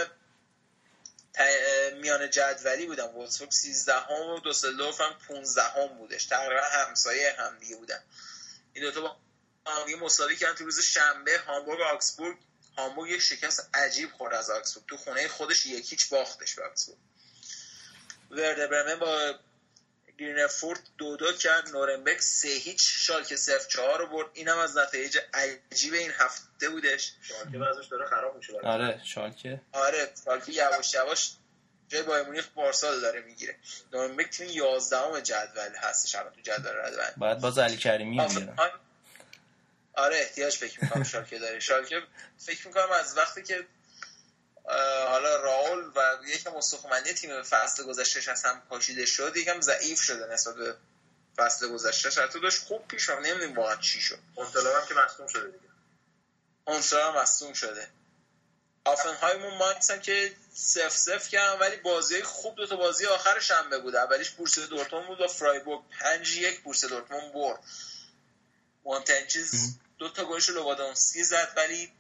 میان 2.02 2.30
جدولی 2.30 2.86
بودن 2.86 3.04
وولسبورگ 3.04 3.52
13 3.52 3.94
هم 3.94 4.30
و 4.30 4.40
دوسلدورف 4.40 5.02
هم 5.02 5.14
15 5.28 5.62
هم 5.64 5.88
بودش. 5.88 6.26
تقریبا 6.26 6.62
همسایه 6.62 7.36
هم 7.40 7.60
دیگه 7.60 7.76
بودن. 7.76 8.04
این 8.74 8.84
دوتا 8.84 9.02
با 9.02 9.18
هم 9.72 10.00
مساوی 10.00 10.36
کردن 10.36 10.56
تو 10.56 10.64
روز 10.64 10.80
شنبه. 10.80 11.40
هامبورگ 11.40 11.80
و 11.80 11.84
آکسبورگ. 11.84 12.38
هامبورگ 12.78 13.12
یک 13.12 13.22
شکست 13.22 13.70
عجیب 13.74 14.12
خورد 14.12 14.34
از 14.34 14.50
آکسبورگ. 14.50 14.88
تو 14.88 14.98
خونه 14.98 15.28
خودش 15.28 15.66
یک 15.66 15.92
هیچ 15.92 16.10
باختش 16.10 16.56
به 16.56 16.66
آکسبورگ. 16.66 17.00
ورده 18.32 18.68
برمن 18.68 19.00
با 19.00 19.40
گرینفورد 20.18 20.80
دو 20.98 21.18
دو 21.18 21.34
کرد. 21.34 21.70
نورنبرگ 21.70 22.20
سه 22.20 22.48
هیچ. 22.48 22.82
شالکه 22.82 23.36
صفر 23.36 23.68
چهار 23.70 24.00
رو 24.00 24.08
برد. 24.08 24.28
اینم 24.34 24.58
از 24.58 24.78
نتایج 24.78 25.18
عجیب 25.34 25.94
این 25.94 26.12
هفته 26.12 26.70
بودش. 26.70 27.12
شالکه 27.22 27.58
وضعش 27.58 27.86
داره 27.86 28.06
خراب 28.06 28.36
میشه 28.38 28.54
آره 28.64 29.02
شالکه. 29.04 29.62
آره 29.72 30.12
شالکه 30.26 30.52
یواش 30.52 30.94
یواش 30.94 31.32
جای 31.90 32.02
بایر 32.04 32.26
مونیخ 32.26 32.48
بارسا 32.48 33.00
داره 33.00 33.22
می‌گیره. 33.22 33.56
نورنبرگ 33.94 34.30
تیم 34.30 34.48
11 34.50 35.22
جدول 35.22 35.76
هستش. 35.78 36.16
الان 36.16 36.34
تو 36.34 36.42
جدول 36.42 36.72
ردبند 36.76 37.14
باید 37.18 37.40
باز 37.40 37.60
علی 37.60 37.78
کریمی 37.78 38.20
آفریقا- 38.22 38.70
آره 39.94 40.16
احتیاج 40.18 40.56
فکر 40.58 40.84
می‌کنم 40.84 41.04
شالکه 41.04 41.40
داره. 41.40 41.60
شالکه 41.60 42.02
فکر 42.38 42.68
می‌کنم 42.68 42.92
از 43.00 43.18
وقتی 43.18 43.44
که 43.44 43.66
حالا 45.08 45.36
راول 45.36 45.92
و 45.96 46.18
یکم 46.28 46.56
استخوانمندی 46.56 47.14
تیم 47.14 47.44
فصل 47.44 47.84
گذشتهش 47.84 48.28
از 48.28 48.44
هم 48.44 48.62
پاشیده 48.70 49.06
شد 49.06 49.38
یکم 49.38 49.62
ضعیف 49.62 50.02
شده 50.02 50.34
نسبت 50.34 50.56
به 50.56 50.76
فصل 51.38 51.68
گذشته 51.68 52.22
حتی 52.22 52.40
داشت 52.40 52.64
خوب 52.64 52.88
پیش 52.88 53.10
رفت 53.10 53.26
نمی‌دونیم 53.26 53.58
واقعا 53.58 53.76
چی 53.76 54.02
شد. 54.02 54.20
اونطلا 54.36 54.80
هم 54.80 54.88
که 54.88 54.94
مصدوم 54.94 55.28
شده 55.28 55.46
دیگه. 55.46 55.70
اونسا 56.66 57.12
هم 57.12 57.22
مصدوم 57.22 57.54
شده. 57.54 57.88
آفنهایمون 58.86 59.58
ماینز 59.58 59.92
هم 59.92 60.00
که 60.00 60.36
سف 60.54 60.98
سف 60.98 61.30
کردن 61.30 61.60
ولی 61.60 61.76
بازی 61.76 62.24
خوب 62.24 62.56
دو 62.56 62.68
تا 62.68 62.76
بازی 62.76 63.06
آخر 63.06 63.40
شنبه 63.40 63.80
بود. 63.80 63.96
اولیش 63.96 64.30
بورسیا 64.30 64.66
دورتموند 64.66 65.08
بود 65.08 65.22
و 65.22 65.28
فرایبورگ 65.28 65.82
5 66.00 66.38
یک 66.38 66.62
بورسیا 66.62 66.90
دورتموند 66.90 67.34
برد. 67.34 67.60
مونتنچیز 68.86 69.78
دو 69.98 70.10
تا 70.10 70.26
گلش 70.26 70.50
لوادونسکی 70.50 71.24
زد 71.24 71.54
ولی 71.58 71.92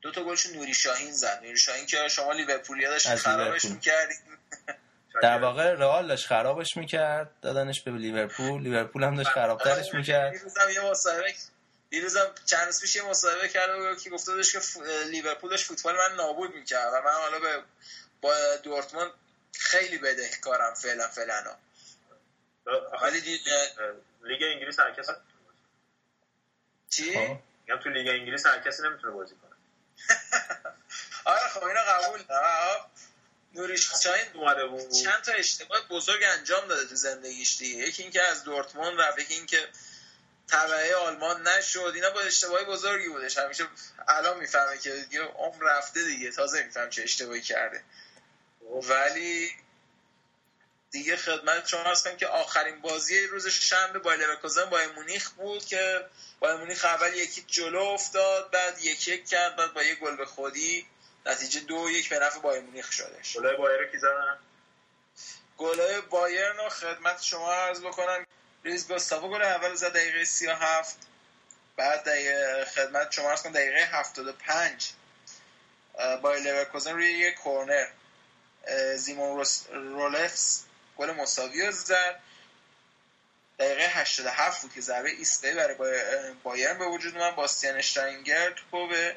دو 0.00 0.12
تا 0.12 0.24
گلش 0.24 0.46
نوری 0.46 0.74
شاهین 0.74 1.12
زد. 1.12 1.40
نوری 1.42 1.58
شاهین 1.58 1.86
که 1.86 2.08
شما 2.08 2.32
لیورپولیا 2.32 2.90
داشت 2.90 3.14
خرابش. 3.14 3.64
می‌کردید 3.64 4.18
در 5.22 5.38
واقع 5.38 5.74
رئال 5.74 6.08
داشت 6.08 6.26
خرابش 6.26 6.76
می‌کرد 6.76 7.30
دادنش 7.42 7.82
به 7.82 7.90
لیورپول. 7.90 8.62
لیورپول 8.62 9.04
هم 9.04 9.16
داشت 9.16 9.30
خرابترش 9.30 9.94
می‌کرد. 9.94 10.32
دیروزم 10.32 10.70
یه 10.74 10.80
مصاحبه 10.80 11.34
دیروزم 11.90 12.34
چند 12.44 12.66
روز 12.66 12.80
پیش 12.80 12.96
یه 12.96 13.02
مصاحبه 13.02 13.48
کرده 13.48 13.96
که 14.04 14.10
گفته 14.10 14.32
بودش 14.32 14.52
که 14.52 14.60
ف- 14.60 14.80
لیورپول 15.10 15.50
داشت 15.50 15.66
فوتبال 15.66 15.96
من 15.96 16.16
نابود 16.16 16.54
می‌کرد 16.54 16.92
و 16.92 17.02
من 17.02 17.12
حالا 17.12 17.38
به 17.38 17.62
با 18.20 18.56
دورتموند 18.62 19.10
خیلی 19.54 19.98
بدهکارم 19.98 20.74
فعلا 20.74 21.08
فعلا 21.08 21.56
ولی 23.02 23.20
دی... 23.20 23.40
لیگ 24.24 24.42
انگلیس 24.42 24.80
هر 24.80 24.90
کس 24.90 25.06
چی؟ 26.90 27.12
خب. 27.14 27.36
میگم 27.66 27.82
تو 27.82 27.88
لیگ 27.88 28.08
انگلیس 28.08 28.46
هر 28.46 28.58
کسی 28.58 28.82
نمی‌تونه 28.82 29.12
بازی 29.12 29.34
کنه. 29.34 29.47
آره 31.24 31.48
خب 31.48 31.64
اینو 31.64 31.80
قبول 31.80 32.22
دارم. 32.22 32.90
نوری 33.54 33.78
شاهین 33.78 34.26
اومده 34.34 34.66
بود. 34.66 34.90
چند 34.90 35.22
تا 35.22 35.32
اشتباه 35.32 35.88
بزرگ 35.88 36.22
انجام 36.24 36.68
داده 36.68 36.88
تو 36.88 36.94
زندگیش 36.94 37.56
دیگه. 37.58 37.78
یکی 37.88 38.02
اینکه 38.02 38.22
از 38.22 38.44
دورتموند 38.44 39.00
رفت 39.00 39.18
یکی 39.18 39.34
اینکه 39.34 39.68
تبعه 40.48 40.94
آلمان 40.96 41.48
نشد. 41.48 41.92
اینا 41.94 42.10
با 42.10 42.20
اشتباهی 42.20 42.64
بزرگی 42.64 43.08
بودش. 43.08 43.38
همیشه 43.38 43.66
الان 44.08 44.38
می‌فهمه 44.38 44.78
که 44.78 44.90
دیگه 44.90 45.22
عمر 45.22 45.64
رفته 45.64 46.04
دیگه. 46.04 46.30
تازه 46.30 46.62
میفهم 46.62 46.90
چه 46.90 47.02
اشتباهی 47.02 47.42
کرده. 47.42 47.84
ولی 48.88 49.50
دیگه 50.90 51.16
خدمت 51.16 51.66
شما 51.66 51.82
هست 51.82 52.04
کنم 52.04 52.16
که 52.16 52.26
آخرین 52.26 52.80
بازی 52.80 53.26
روز 53.26 53.46
شنبه 53.48 53.98
با 53.98 54.14
لورکوزن 54.14 54.64
با 54.64 54.80
مونیخ 54.96 55.30
بود 55.30 55.64
که 55.64 56.04
با 56.40 56.56
مونیخ 56.56 56.84
اول 56.84 57.14
یکی 57.14 57.44
جلو 57.46 57.82
افتاد 57.82 58.50
بعد 58.50 58.82
یک 58.82 59.08
یک 59.08 59.28
کرد 59.28 59.56
بعد 59.56 59.74
با 59.74 59.82
یه 59.82 59.94
گل 59.94 60.16
به 60.16 60.26
خودی. 60.26 60.86
نتیجه 61.26 61.60
دو 61.60 61.90
یک 61.90 62.08
به 62.08 62.18
نفع 62.18 62.38
بایر 62.40 62.62
مونیخ 62.62 62.92
شدش. 62.92 63.36
گلای 63.36 63.56
بایر 63.56 63.90
کی 63.90 63.98
زدن؟ 63.98 64.38
گلای 65.58 66.00
بایرن 66.00 66.56
رو 66.56 66.68
خدمت 66.68 67.22
شما 67.22 67.52
عرض 67.52 67.80
بکنم. 67.80 68.26
لوئیز 68.64 68.88
گوستاوو 68.88 69.30
گل 69.30 69.42
اول 69.42 69.74
زد 69.74 69.92
دقیقه 69.92 70.24
37 70.24 70.96
بعد 71.76 72.04
دقیقه 72.04 72.64
خدمت 72.74 73.12
شما 73.12 73.30
عرض 73.30 73.42
کنم 73.42 73.52
دقیقه 73.52 73.84
75 73.84 74.92
اه، 75.98 76.20
بایر 76.20 76.42
لورکوزن 76.42 76.92
روی 76.92 77.10
یک 77.10 77.34
کورنر. 77.34 77.86
زیمون 78.96 79.44
رولفس 79.72 80.64
گل 80.98 81.10
مساوی 81.10 81.66
رو 81.66 81.72
زد. 81.72 82.20
دقیقه 83.58 83.82
87 83.88 84.62
بود 84.62 84.72
که 84.74 84.80
ضربه 84.80 85.10
ایستگاهی 85.10 85.54
برای 85.54 85.74
بایر- 85.74 86.32
بایرن 86.42 86.78
به 86.78 86.84
وجود 86.86 87.16
اومد. 87.16 87.34
باستیان 87.34 87.76
شواین‌اشتایگر 87.76 88.50
توپو 88.50 88.88
به 88.88 89.16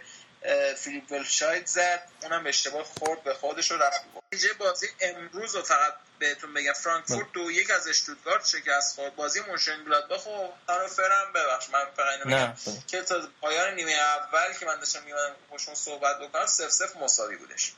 فیلیپ 0.78 1.12
ولشاید 1.12 1.66
زد. 1.68 2.08
اونم 2.22 2.44
به 2.44 2.50
اشتباه 2.50 2.84
خورد 2.84 3.24
به 3.24 3.34
خودش 3.34 3.72
رو 3.72 3.78
رفت. 3.78 4.02
نتیجه 4.34 4.54
بازی 4.54 4.88
امروز 5.02 5.56
رو 5.56 5.64
فقط 5.64 5.94
بهتون 6.20 6.54
بگم. 6.54 6.74
فرانکفورت 6.74 7.32
دو 7.34 7.52
یک 7.52 7.72
از 7.72 7.88
اشتوتگارت 7.88 8.48
شکست 8.48 8.96
خورد. 8.96 9.16
بازی 9.16 9.40
مونشن 9.40 9.84
گلادباخ 9.84 10.28
و 10.28 10.48
هانوفرم 10.70 11.34
ببخش. 11.34 11.70
من 11.70 11.86
فقط 11.98 12.08
اینو 12.26 12.26
بگم. 12.26 12.54
که 12.88 13.02
تا 13.02 13.28
پایان 13.42 13.76
نیمه 13.76 13.92
اول 13.92 14.54
که 14.60 14.66
من 14.66 14.80
داشتم 14.80 15.04
میمونم 15.04 15.36
باشون 15.50 15.76
صحبت 15.76 16.20
بکنم 16.20 16.46
سف 16.46 16.70
سف 16.70 16.96
مساوی 16.96 17.36
بودش. 17.36 17.74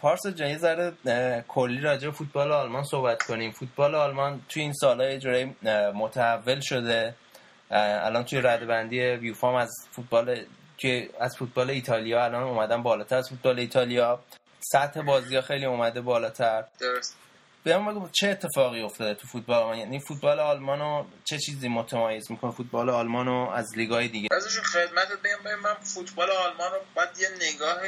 پارسا 0.00 0.30
جان 0.30 0.48
یه 0.50 0.58
ذره 0.58 0.92
کلی 1.48 1.80
راجع 1.80 2.10
فوتبال 2.10 2.52
آلمان 2.52 2.84
صحبت 2.84 3.22
کنیم. 3.22 3.52
فوتبال 3.52 3.94
آلمان 3.94 4.42
توی 4.48 4.62
این 4.62 4.72
سالهای 4.72 5.18
جوری 5.18 5.56
متحول 5.94 6.60
شده. 6.60 7.14
الان 7.70 8.24
توی 8.24 8.40
ردبندی 8.40 8.96
یوفام 8.96 9.54
از 9.54 9.70
فوتبال 9.90 10.44
که 10.78 11.10
از 11.20 11.36
فوتبال 11.36 11.70
ایتالیا 11.70 12.24
الان 12.24 12.42
اومدن 12.42 12.82
بالاتر. 12.82 13.16
از 13.16 13.28
فوتبال 13.28 13.58
ایتالیا 13.58 14.20
سطح 14.60 15.02
بازی 15.02 15.36
ها 15.36 15.42
خیلی 15.42 15.64
اومده 15.64 16.00
بالاتر. 16.00 16.64
درست. 16.80 17.16
بگو 17.64 18.08
چه 18.12 18.28
اتفاقی 18.28 18.82
افتاده 18.82 19.14
تو 19.14 19.26
فوتبال 19.26 19.56
آلمان؟ 19.56 19.78
یعنی 19.78 20.00
فوتبال 20.00 20.40
آلمانو 20.40 21.04
چه 21.24 21.38
چیزی 21.38 21.68
متمایز 21.68 22.30
می‌کنه؟ 22.30 22.50
فوتبال 22.50 22.90
آلمانو 22.90 23.50
از 23.50 23.78
لیگای 23.78 24.08
دیگه؟ 24.08 24.28
ازشون 24.32 24.64
خدمتت 24.64 25.22
بگم 25.24 25.60
من 25.62 25.74
فوتبال 25.74 26.30
آلمان 26.30 26.72
رو 26.72 26.78
باید 26.94 27.08
یه 27.20 27.28
نگاه 27.36 27.78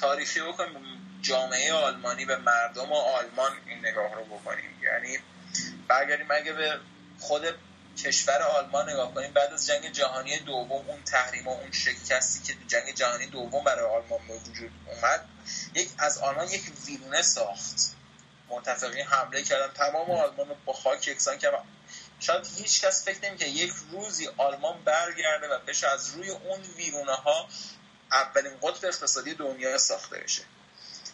تاریخی 0.00 0.40
بکنیم. 0.40 1.20
جامعه 1.22 1.72
آلمانی 1.72 2.24
به 2.24 2.36
مردم 2.36 2.92
آلمان 2.92 3.52
این 3.66 3.78
نگاه 3.78 4.14
رو 4.14 4.24
بکنیم. 4.24 4.80
یعنی 4.82 5.18
برگردیم 5.88 6.26
اگه 6.30 6.52
به 6.52 6.80
خود 7.20 7.42
کشور 8.04 8.42
آلمان 8.42 8.90
نگاه 8.90 9.14
کنیم 9.14 9.32
بعد 9.32 9.52
از 9.52 9.66
جنگ 9.66 9.92
جهانی 9.92 10.38
دوم 10.38 10.88
اون 10.88 11.02
تحریم 11.04 11.48
و 11.48 11.50
اون 11.50 11.72
شکستی 11.72 12.42
که 12.42 12.58
جنگ 12.66 12.94
جهانی 12.94 13.26
دوم 13.26 13.64
برای 13.64 13.86
آلمان 13.86 14.20
به 14.28 14.34
وجود 14.34 14.70
اومد 14.86 15.28
یک 15.74 15.90
از 15.98 16.18
آلمان 16.18 16.48
یک 16.48 16.62
ویرونه 16.86 17.22
ساخت. 17.22 17.94
متفقین 18.48 19.06
حمله 19.06 19.42
کردن. 19.42 19.72
تمام 19.74 20.10
آلمان 20.10 20.48
رو 20.48 20.56
با 20.64 20.72
خاک 20.72 21.08
یکسان 21.08 21.38
کردن. 21.38 21.62
شاید 22.20 22.46
هیچ 22.56 22.84
کس 22.84 23.04
فکر 23.04 23.28
نمی‌کنه 23.28 23.48
یک 23.48 23.72
روزی 23.90 24.28
آلمان 24.36 24.84
برگرده 24.84 25.48
و 25.48 25.58
بشه 25.58 25.88
از 25.88 26.14
روی 26.14 26.30
اون 26.30 26.60
ویرونه 26.76 27.14
ها 27.14 27.48
اولین 28.12 28.58
قطب 28.62 28.84
اقتصادی 28.84 29.34
دنیا 29.34 29.78
ساخته 29.78 30.18
بشه. 30.18 30.42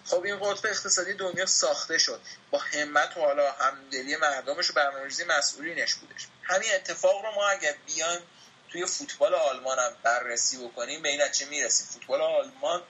خب 0.06 0.22
این 0.22 0.38
قطب 0.40 0.66
اقتصادی 0.66 1.14
دنیا 1.14 1.46
ساخته 1.46 1.98
شد. 1.98 2.20
با 2.50 2.58
همت 2.58 3.16
و 3.16 3.20
حالا 3.20 3.52
همدلی 3.52 4.16
مردمش 4.16 4.70
و 4.70 4.72
برنامه‌ریزی 4.72 5.24
مسئولینش 5.24 5.94
بودش. 5.94 6.26
همین 6.42 6.74
اتفاق 6.74 7.24
رو 7.24 7.32
ما 7.32 7.48
اگر 7.48 7.74
بیایم 7.86 8.20
توی 8.68 8.86
فوتبال 8.86 9.34
آلمان 9.34 9.78
هم 9.78 9.96
بررسی 10.02 10.66
بکنیم 10.66 11.02
به 11.02 11.08
این 11.08 11.22
نتیجه 11.22 11.50
می‌رسیم. 11.50 11.86
فوتبال 11.86 12.20
آلمان 12.20 12.82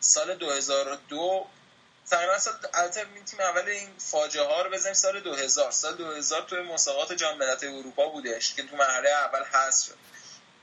سال 0.00 0.34
2002 0.34 1.46
تقریبا 2.10 2.38
سال 2.38 2.54
تیم 3.26 3.40
اول 3.40 3.68
این 3.68 3.88
فاجعه 3.98 4.44
ها 4.44 4.62
رو 4.62 4.70
بزنیم 4.70 4.94
سال 4.94 5.20
2000 5.20 5.70
سال 5.70 5.96
2000 5.96 6.42
توی 6.42 6.60
مسابقات 6.60 7.12
جام 7.12 7.38
ملت‌های 7.38 7.78
اروپا 7.78 8.08
بودش 8.08 8.54
که 8.54 8.62
تو 8.62 8.76
مرحله 8.76 9.10
اول 9.10 9.44
حذف 9.44 9.86
شد. 9.86 9.98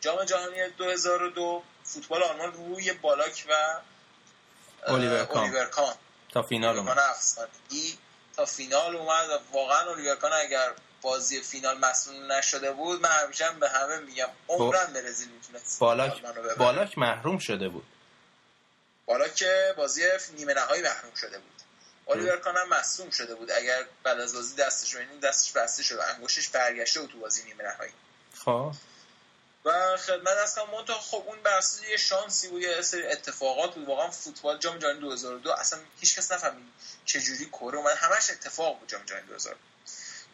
جام 0.02 0.24
جهانی 0.24 0.70
2002 0.70 1.64
فوتبال 1.94 2.24
آلمان 2.24 2.54
روی 2.54 2.94
بالاک 2.94 3.46
و 3.50 3.54
اه، 4.88 4.94
الیور 4.94 5.26
کان. 5.66 5.96
تا 6.34 6.42
فینال 6.44 6.78
اومد. 6.78 6.98
تا 8.38 8.46
فینال 8.46 8.96
اومد 8.96 9.42
واقعا 9.52 9.92
الیور 9.92 10.16
کان 10.16 10.34
اگر 10.34 10.72
بازی 11.02 11.42
فینال 11.42 11.78
مسئول 11.78 12.32
نشده 12.32 12.72
بود 12.72 13.02
من 13.02 13.10
همیشه 13.10 13.46
هم 13.46 13.60
به 13.60 13.70
همه 13.70 14.00
میگم 14.00 14.30
عمرن 14.48 14.94
برزیل 14.94 15.30
می‌تونست 15.30 15.80
بالاک. 15.80 16.22
بالاک 16.58 16.98
محروم 16.98 17.38
شده 17.38 17.70
بود. 17.70 17.86
بالا 19.06 19.28
که 19.28 19.74
بازی 19.78 20.04
نیمه 20.38 20.54
نهایی 20.54 20.82
محروم 20.82 21.14
شده 21.16 21.40
بود. 21.40 21.62
الیور 22.08 22.38
کان 22.38 22.58
هم 22.58 22.70
مصوم 22.70 23.10
شده 23.10 23.36
بود. 23.36 23.52
اگر 23.52 23.86
بعد 24.04 24.20
از 24.20 24.36
بازی 24.36 24.56
دستش 24.56 24.94
رو 24.94 25.02
دستش 25.24 25.52
بسته 25.52 25.84
شد 25.84 26.00
انگشتش 26.16 26.50
برگشته 26.50 27.02
بود 27.02 27.10
تو 27.10 27.20
بازی 27.20 27.44
نیمه 27.44 27.64
نهایی. 27.64 27.92
خب. 28.46 28.74
و 29.66 29.98
خدمت 29.98 30.56
کنم 30.56 30.70
منتها 30.70 31.00
خب 31.00 31.24
اون 31.28 31.42
بحث 31.44 31.84
یه 31.84 31.98
شانسی 31.98 32.48
بود 32.48 32.62
یه 32.62 32.82
سری 32.82 33.08
اتفاقات 33.08 33.76
بود. 33.76 33.88
واقعا 33.88 34.12
فوتبال 34.12 34.58
جام 34.58 34.80
جهانی 34.80 35.00
2002 35.00 35.52
اصلا 35.52 35.80
هیچ 36.00 36.16
کس 36.16 36.32
نفهمید 36.32 36.66
چه 37.06 37.22
جوری 37.22 37.46
کره 37.46 37.78
اومد. 37.78 37.98
همش 37.98 38.30
اتفاق 38.30 38.80
بود 38.80 38.90
جام 38.90 39.06
جهانی 39.06 39.28
2000 39.28 39.56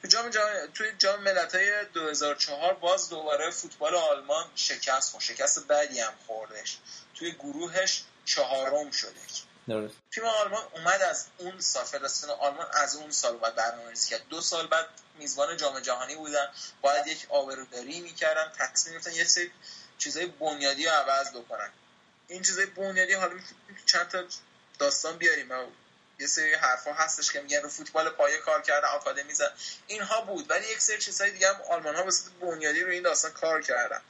تو 0.01 0.07
جام 0.07 0.29
جهانی 0.29 0.67
توی 0.73 0.91
جام 0.97 1.19
ملت‌های 1.19 1.85
2004 1.85 2.73
باز 2.73 3.09
دوباره 3.09 3.51
فوتبال 3.51 3.95
آلمان 3.95 4.51
شکست 4.55 5.11
خورد. 5.11 5.23
شکست 5.23 5.67
بعدی 5.67 5.99
هم 5.99 6.13
خوردش. 6.27 6.77
توی 7.15 7.31
گروهش 7.31 8.03
چهارم 8.25 8.91
شدش. 8.91 9.43
درست. 9.67 9.95
تیم 10.11 10.25
آلمان 10.25 10.63
اومد 10.71 11.01
از 11.01 11.25
اون 11.37 11.61
سال 11.61 11.83
فدراسیون 11.83 12.31
آلمان 12.31 12.67
از 12.73 12.95
اون 12.95 13.11
سال 13.11 13.33
اومد 13.33 13.55
برنامه‌ریزی 13.55 14.09
کرد. 14.09 14.27
دو 14.27 14.41
سال 14.41 14.67
بعد 14.67 14.85
میزبان 15.19 15.57
جام 15.57 15.79
جهانی 15.79 16.15
بودن. 16.15 16.49
باید 16.81 17.07
یک 17.07 17.25
آبروداری 17.29 18.01
می‌کردن 18.01 18.51
تصمیم 18.57 18.93
گرفتن 18.93 19.11
یه 19.11 19.23
سری 19.23 19.51
چیزای 19.97 20.25
بنیادی 20.25 20.85
رو 20.85 20.91
عوض 20.91 21.31
بکنن. 21.31 21.69
این 22.27 22.41
چیزای 22.41 22.65
بنیادی 22.65 23.13
حالا 23.13 23.39
چند 23.85 24.07
تا 24.07 24.23
داستان 24.79 25.17
بیاریم. 25.17 25.49
یه 26.19 26.27
سری 26.27 26.53
حرفا 26.53 26.93
هستش 26.93 27.31
که 27.31 27.41
میگن 27.41 27.61
رو 27.61 27.69
فوتبال 27.69 28.09
پایه 28.09 28.37
کار 28.37 28.61
کردن 28.61 28.87
آکادمی 28.87 29.33
زد. 29.33 29.53
اینها 29.87 30.21
بود. 30.21 30.51
ولی 30.51 30.67
یک 30.67 30.81
سری 30.81 30.97
چیزهای 30.97 31.31
دیگه 31.31 31.49
هم 31.49 31.61
آلمان 31.69 31.95
ها 31.95 32.03
بنیادی 32.41 32.81
رو 32.81 32.91
این 32.91 33.03
داستان 33.03 33.31
کار 33.31 33.61
کردن. 33.61 34.01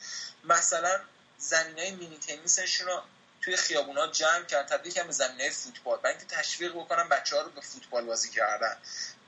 مثلا 0.43 0.99
زمین 1.37 1.79
های 1.79 1.91
مینی 1.91 2.17
تنیسشون 2.17 2.87
رو 2.87 3.01
توی 3.45 3.55
خیابونا 3.57 4.07
جمع 4.07 4.45
کردن 4.45 4.77
تبدیل 4.77 4.93
کردن 4.93 5.07
به 5.07 5.13
زمین 5.13 5.41
های 5.41 5.49
فوتبال. 5.49 5.99
برای 5.99 6.15
اینکه 6.17 6.35
تشویق 6.35 6.71
بکنن 6.71 7.09
بچه 7.09 7.35
ها 7.35 7.41
رو 7.41 7.49
به 7.49 7.61
فوتبال 7.61 8.05
بازی 8.05 8.29
کردن. 8.29 8.77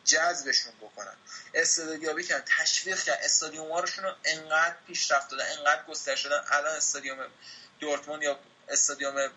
جذبشون 0.05 0.73
بکنن. 0.81 1.13
استعدادیابی 1.53 2.23
کردن. 2.23 2.45
تشویق 2.57 3.03
کردن. 3.03 3.23
استادیوم‌هاشون 3.23 4.03
رو 4.03 4.13
انقدر 4.25 4.75
پیشرفت 4.87 5.29
دادن 5.29 5.45
انقدر 5.57 5.83
گسترش 5.83 6.25
دادن. 6.25 6.47
الان 6.51 6.75
استادیوم 6.75 7.27
دورتموند 7.79 8.23
یا 8.23 8.39
استادیوم 8.69 9.29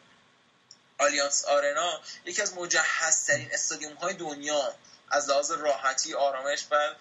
آلیانس 0.98 1.44
آرنا 1.44 2.00
یکی 2.24 2.42
از 2.42 2.54
مجهزترین 2.54 3.50
استادیوم 3.52 3.94
های 3.94 4.14
دنیا. 4.14 4.74
از 5.10 5.28
لحاظ 5.28 5.50
راحتی 5.50 6.14
آرامش 6.14 6.66
و 6.70 6.94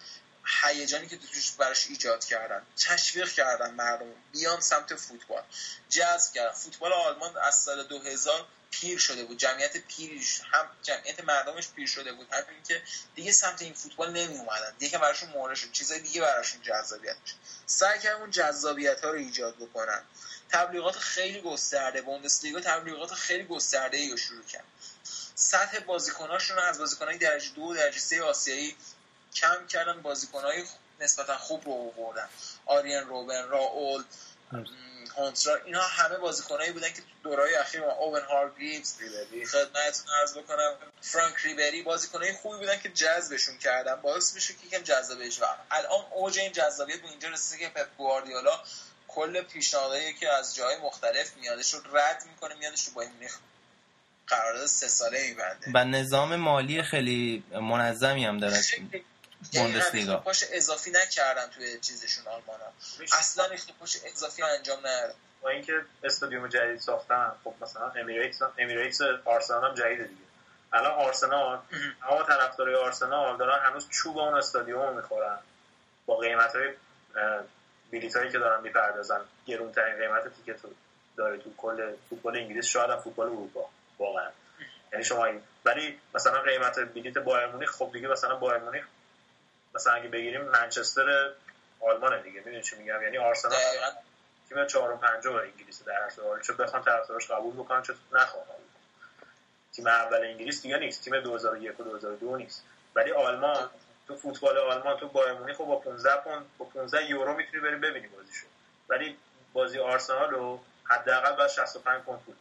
هیجانی 0.44 1.08
که 1.08 1.16
توش 1.16 1.52
براش 1.52 1.86
ایجاد 1.86 2.24
کردن 2.24 2.62
تشویق 2.76 3.32
کردن 3.32 3.74
مردم 3.74 4.06
بیان 4.32 4.60
سمت 4.60 4.94
فوتبال. 4.94 5.42
جذب 5.88 6.32
کردن 6.34 6.52
فوتبال 6.52 6.92
آلمان 6.92 7.36
از 7.36 7.56
سال 7.56 7.86
2000 7.86 8.46
پیر 8.70 8.98
شده 8.98 9.24
بود. 9.24 9.38
جمعیت 9.38 9.76
پیرش 9.76 10.40
هم 10.52 10.70
جمعیت 10.82 11.24
مردمش 11.24 11.68
پیر 11.68 11.86
شده 11.86 12.12
بود. 12.12 12.26
همین 12.32 12.62
که 12.68 12.82
دیگه 13.14 13.32
سمت 13.32 13.62
این 13.62 13.74
فوتبال 13.74 14.10
نمی 14.10 14.38
اومدن 14.38 14.74
دیگه 14.78 14.98
براشون 14.98 15.30
مورد 15.30 15.56
شد. 15.56 15.72
چیزای 15.72 16.00
دیگه 16.00 16.20
براشون 16.20 16.62
جذابیت 16.62 17.16
میشه 17.22 17.34
سعی 17.66 17.98
کردن 17.98 18.20
اون 18.20 18.30
جذابیت 18.30 19.00
ها 19.00 19.10
رو 19.10 19.18
ایجاد 19.18 19.56
بکنن. 19.56 20.02
تبلیغات 20.50 20.96
خیلی 20.96 21.40
گسترده. 21.40 22.02
بوندسلیگا 22.02 22.60
تبلیغات 22.60 23.14
خیلی 23.14 23.44
گسترده 23.44 23.96
ای 23.96 24.10
رو 24.10 24.16
شروع 24.16 24.44
کرد. 24.44 24.64
سطح 25.34 25.78
بازیکناشون 25.78 26.58
از 26.58 26.78
بازیکنهای 26.78 27.18
درجه 27.18 27.50
دو 27.50 27.74
درجه 27.74 27.98
سه 27.98 28.22
آسیایی 28.22 28.76
کم 29.34 29.66
کردن 29.66 30.02
بازیکنهای 30.02 30.64
نسبتا 31.00 31.38
خوب 31.38 31.64
رو 31.64 31.72
آوردن. 31.72 32.28
آریان 32.66 33.08
روبن 33.08 33.48
راول 33.48 34.04
هونترا 35.16 35.54
اینا 35.64 35.80
همه 35.80 36.16
بازیکنایی 36.16 36.72
بودن 36.72 36.88
که 36.88 37.00
تو 37.00 37.06
دورهای 37.22 37.54
اخیر 37.54 37.80
ما 37.80 37.92
اوون 37.92 38.22
هارگریوز 38.22 38.94
خدمتتون 39.52 40.14
عرض 40.20 40.38
بکنم 40.38 40.74
فرانک 41.00 41.34
ریبری 41.42 41.82
بازیکنای 41.82 42.32
خوبی 42.32 42.58
بودن 42.58 42.80
که 42.80 42.88
جذبشون 42.88 43.58
کردن. 43.58 43.94
باعث 43.94 44.34
میشه 44.34 44.54
که 44.54 44.66
یکم 44.66 44.82
جذابیت 44.82 45.42
و 45.42 45.44
الان 45.70 46.04
اوج 46.10 46.38
این 46.38 46.52
جذابیت 46.52 47.00
به 47.02 47.08
اینجا 47.08 47.28
رسیده 47.28 47.64
که 47.64 47.68
پپ 47.68 47.96
گواردیولا 47.98 48.60
کل 49.08 49.42
پیشنهادهایی 49.42 50.14
که 50.14 50.28
از 50.28 50.56
جای 50.56 50.76
مختلف 50.76 51.36
میادش 51.36 51.74
رو 51.74 51.96
رد 51.96 52.24
می‌کنه 52.30 52.54
میادش 52.54 52.84
رو 52.84 52.92
با 52.92 53.02
این 53.02 53.12
مونیخ 53.12 53.38
قرارداد 54.26 54.66
سه 54.66 54.88
ساله 54.88 55.28
میبنده. 55.28 55.70
و 55.74 55.84
نظام 55.84 56.36
مالی 56.36 56.82
خیلی 56.82 57.44
منظمی 57.52 58.24
هم 58.24 58.38
داره. 58.38 58.60
بوندسلیگا 59.52 60.16
پاش 60.16 60.44
اضافی 60.52 60.90
نکردن 60.90 61.46
توی 61.46 61.78
چیزشون 61.80 62.26
آلمان 62.26 62.60
ها. 62.60 62.72
اصلا 63.18 63.48
پاش 63.80 63.96
اضافی 64.04 64.42
انجام 64.42 64.78
ندادن 64.78 65.14
با 65.42 65.48
اینکه 65.48 65.72
استادیوم 66.04 66.48
جدید 66.48 66.80
ساختن 66.80 67.32
خب 67.44 67.54
مثلا 67.60 67.90
امیریتس 67.90 68.42
امیریتس 68.58 69.00
آرسنال 69.24 69.70
هم 69.70 69.74
جدیده 69.74 70.04
دیگه. 70.04 70.20
الان 70.72 70.92
آرسنال 70.92 71.60
اما 72.10 72.22
طرفدارای 72.22 72.74
آرسنال 72.74 73.36
دارن 73.36 73.66
هنوز 73.66 73.88
چوب 73.88 74.18
اون 74.18 74.34
استادیوم 74.34 74.96
می‌خورن. 74.96 75.38
با 76.06 76.16
قیمت 76.16 76.56
های 76.56 76.72
بلیط 77.92 78.16
هایی 78.16 78.30
که 78.30 78.38
دارن 78.38 78.62
می‌پردازن. 78.62 79.20
گرونترین 79.46 79.96
قیمت 79.96 80.34
تیکت 80.36 80.58
داره 81.16 81.38
تو 81.38 81.54
کل 81.56 81.92
فوتبال 82.10 82.36
انگلیس 82.36 82.66
شاید 82.66 82.90
هم 82.90 83.00
فوتبال 83.00 83.26
اروپا. 83.26 83.68
واقعا. 83.98 84.30
یعنی 84.92 85.04
شما 85.04 85.24
این 85.24 85.42
ولی 85.64 86.00
مثلا 86.14 86.40
قیمت 86.42 86.78
بلیط 86.78 87.18
بایر 87.18 87.46
مونیخ 87.46 87.70
خب 87.70 87.90
دیگه 87.92 88.08
مثلا 88.08 88.36
بایر 88.36 88.58
مونیخ 88.58 88.86
مثلا 89.74 89.92
اگه 89.92 90.08
بگیریم 90.08 90.40
منچستر 90.40 91.32
آلمان 91.80 92.22
دیگه. 92.22 92.40
می‌دونی 92.40 92.62
چی 92.62 92.76
میگم؟ 92.76 93.02
یعنی 93.02 93.18
آرسنال 93.18 93.54
تیم 94.48 94.66
چهارم 94.66 94.98
پنجم 94.98 95.34
انگلیس 95.34 95.82
در 95.82 95.92
هر 95.92 96.22
حال 96.22 96.42
چه 96.42 96.52
بخوان 96.52 96.84
طرفدارش 96.84 97.30
قبول 97.30 97.54
بکنن 97.54 97.82
چه 97.82 97.94
نخوان 98.12 98.44
تیم 99.72 99.86
اول 99.86 100.24
انگلیس 100.24 100.62
دیگه 100.62 100.78
نیست. 100.78 101.04
تیم 101.04 101.20
2001 101.20 101.80
و 101.80 101.84
2002 101.84 102.36
نیست. 102.36 102.62
ولی 102.94 103.12
آلمان 103.12 103.70
تو 104.06 104.16
فوتبال 104.16 104.58
آلمان 104.58 104.98
تو 104.98 105.08
بایر 105.08 105.32
مونیخ 105.32 105.56
با 105.56 105.76
15 105.76 106.16
پوند 106.16 106.46
با 106.58 106.64
15 106.64 107.10
یورو 107.10 107.36
می‌تونی 107.36 107.62
بری 107.62 107.76
ببینی 107.76 108.06
بازیشو. 108.06 108.46
ولی 108.88 109.18
بازی 109.52 109.78
آرسنال 109.78 110.30
رو 110.30 110.60
حداقل 110.84 111.36
باید 111.36 111.50
65 111.50 112.02
پوند 112.02 112.20
پول 112.20 112.34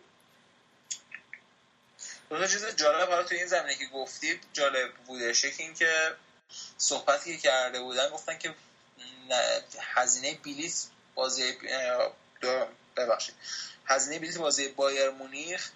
دو 2.30 2.47
چیز 2.47 2.75
جالب 2.75 3.09
حالا 3.09 3.23
تو 3.23 3.36
این 3.36 3.47
زمینه 3.47 3.75
که 3.75 3.86
گفتید 3.86 4.43
جالب 4.53 4.93
بودش 5.07 5.43
یکی 5.43 5.63
این 5.63 5.73
که 5.73 5.91
صحبتی 6.77 7.37
که 7.37 7.41
کرده 7.41 7.81
بودن 7.81 8.09
گفتن 8.09 8.37
که 8.37 8.53
هزینه 9.79 10.33
بلیت 10.33 10.73
بازی 11.15 11.57
ببخشید. 12.97 13.35
هزینه 13.85 14.19
بلیت 14.19 14.37
بازی 14.37 14.67
بایر 14.67 15.09
مونیخ 15.09 15.69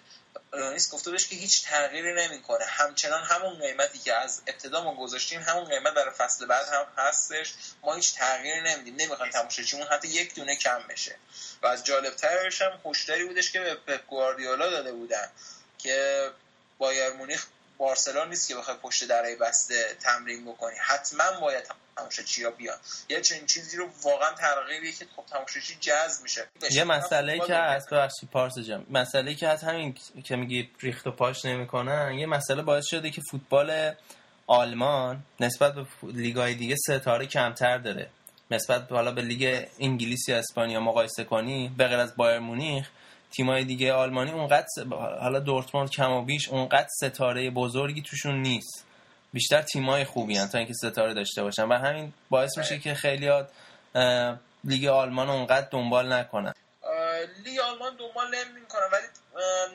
رونیس 0.52 0.90
گفته 0.90 1.10
بهش 1.10 1.28
که 1.28 1.36
هیچ 1.36 1.64
تغییری 1.64 2.14
نمی‌کنه. 2.14 2.64
همچنان 2.64 3.24
همون 3.24 3.58
قیمتی 3.58 3.98
که 3.98 4.14
از 4.14 4.42
ابتدا 4.46 4.84
ما 4.84 4.94
گذاشتیم 4.94 5.40
همون 5.40 5.64
قیمت 5.64 5.94
برای 5.94 6.10
فصل 6.10 6.46
بعد 6.46 6.68
هم 6.68 6.86
هستش. 6.96 7.54
ما 7.82 7.94
هیچ 7.94 8.14
تغییری 8.14 8.60
نمیدیم 8.60 8.96
نمی‌خوایم 8.96 9.32
تماشاچیمون 9.32 9.86
حتی 9.86 10.08
یک 10.08 10.34
دونه 10.34 10.56
کم 10.56 10.82
بشه. 10.88 11.16
و 11.62 11.66
از 11.66 11.84
جالب 11.84 12.14
ترش 12.14 12.62
هم 12.62 12.80
هشداری 12.84 13.24
بودش 13.24 13.50
که 13.50 13.60
به 13.60 13.74
پپ 13.74 14.06
گواردیولا 14.06 14.70
داده 14.70 14.92
بودن 14.92 15.30
که 15.78 16.30
بایر 16.78 17.12
مونیخ 17.12 17.46
بارسلون 17.78 18.28
نیست 18.28 18.48
که 18.48 18.54
بخوای 18.54 18.76
پشت 18.76 19.04
درای 19.08 19.36
بسته 19.36 19.74
تمرین 20.00 20.44
بکنی. 20.44 20.74
حتما 20.86 21.40
باید 21.40 21.64
تماشاچی 21.96 22.44
ها 22.44 22.50
بیان. 22.50 22.76
یه 23.08 23.20
چنین 23.20 23.46
چیزی 23.46 23.76
رو 23.76 23.88
واقعا 24.02 24.32
ترغیبیه 24.32 24.92
که 24.92 25.06
خب 25.16 25.22
تماشاچی 25.26 25.76
جذب 25.80 26.22
میشه. 26.22 26.48
یه 26.70 26.84
مسئله 26.84 27.38
که 27.38 27.54
هست 27.54 27.90
ببخشید 27.90 28.30
پارس 28.30 28.58
جان. 28.58 28.86
مسئله 28.90 29.34
که 29.34 29.48
هست 29.48 29.64
همین 29.64 29.94
که 30.24 30.36
میگی 30.36 30.70
ریخت 30.80 31.06
و 31.06 31.10
پاش 31.10 31.44
نمی‌کنن. 31.44 32.14
یه 32.18 32.26
مسئله 32.26 32.62
باعث 32.62 32.84
شده 32.86 33.10
که 33.10 33.22
فوتبال 33.30 33.94
آلمان 34.46 35.22
نسبت 35.40 35.74
به 35.74 35.86
لیگای 36.02 36.54
دیگه 36.54 36.76
ستاره 36.76 37.26
کمتر 37.26 37.78
داره. 37.78 38.10
نسبت 38.50 38.92
حالا 38.92 39.12
به 39.12 39.22
لیگ 39.22 39.66
انگلیس 39.78 40.28
یا 40.28 40.38
اسپانیا 40.38 40.80
مقایسه 40.80 41.24
کنی 41.24 41.74
به 41.78 41.88
غیر 41.88 41.98
از 41.98 42.16
بایر 42.16 42.38
مونیخ 42.38 42.88
تیمای 43.36 43.64
دیگه 43.64 43.92
آلمانی 43.92 44.30
اونقدر 44.30 44.66
حالا 45.20 45.38
دورتموند 45.38 45.90
کم 45.90 46.10
و 46.10 46.22
بیش 46.22 46.48
اونقدر 46.48 46.88
ستاره 47.00 47.50
بزرگی 47.50 48.02
توشون 48.02 48.42
نیست. 48.42 48.84
بیشتر 49.32 49.62
تیمای 49.62 50.04
خوبی 50.04 50.36
هن 50.36 50.48
تا 50.48 50.58
اینکه 50.58 50.74
ستاره 50.74 51.14
داشته 51.14 51.42
باشن. 51.42 51.62
و 51.62 51.78
همین 51.78 52.12
باعث 52.30 52.58
میشه 52.58 52.78
که 52.78 52.94
خیلی 52.94 53.30
لیگ 54.64 54.86
آلمان 54.86 55.30
اونقدر 55.30 55.68
دنبال 55.70 56.12
نکنن. 56.12 56.54
لیگ 57.44 57.60
آلمان 57.60 57.96
دنبال 57.96 58.26
نمی‌کنن 58.34 58.88
ولی 58.92 59.06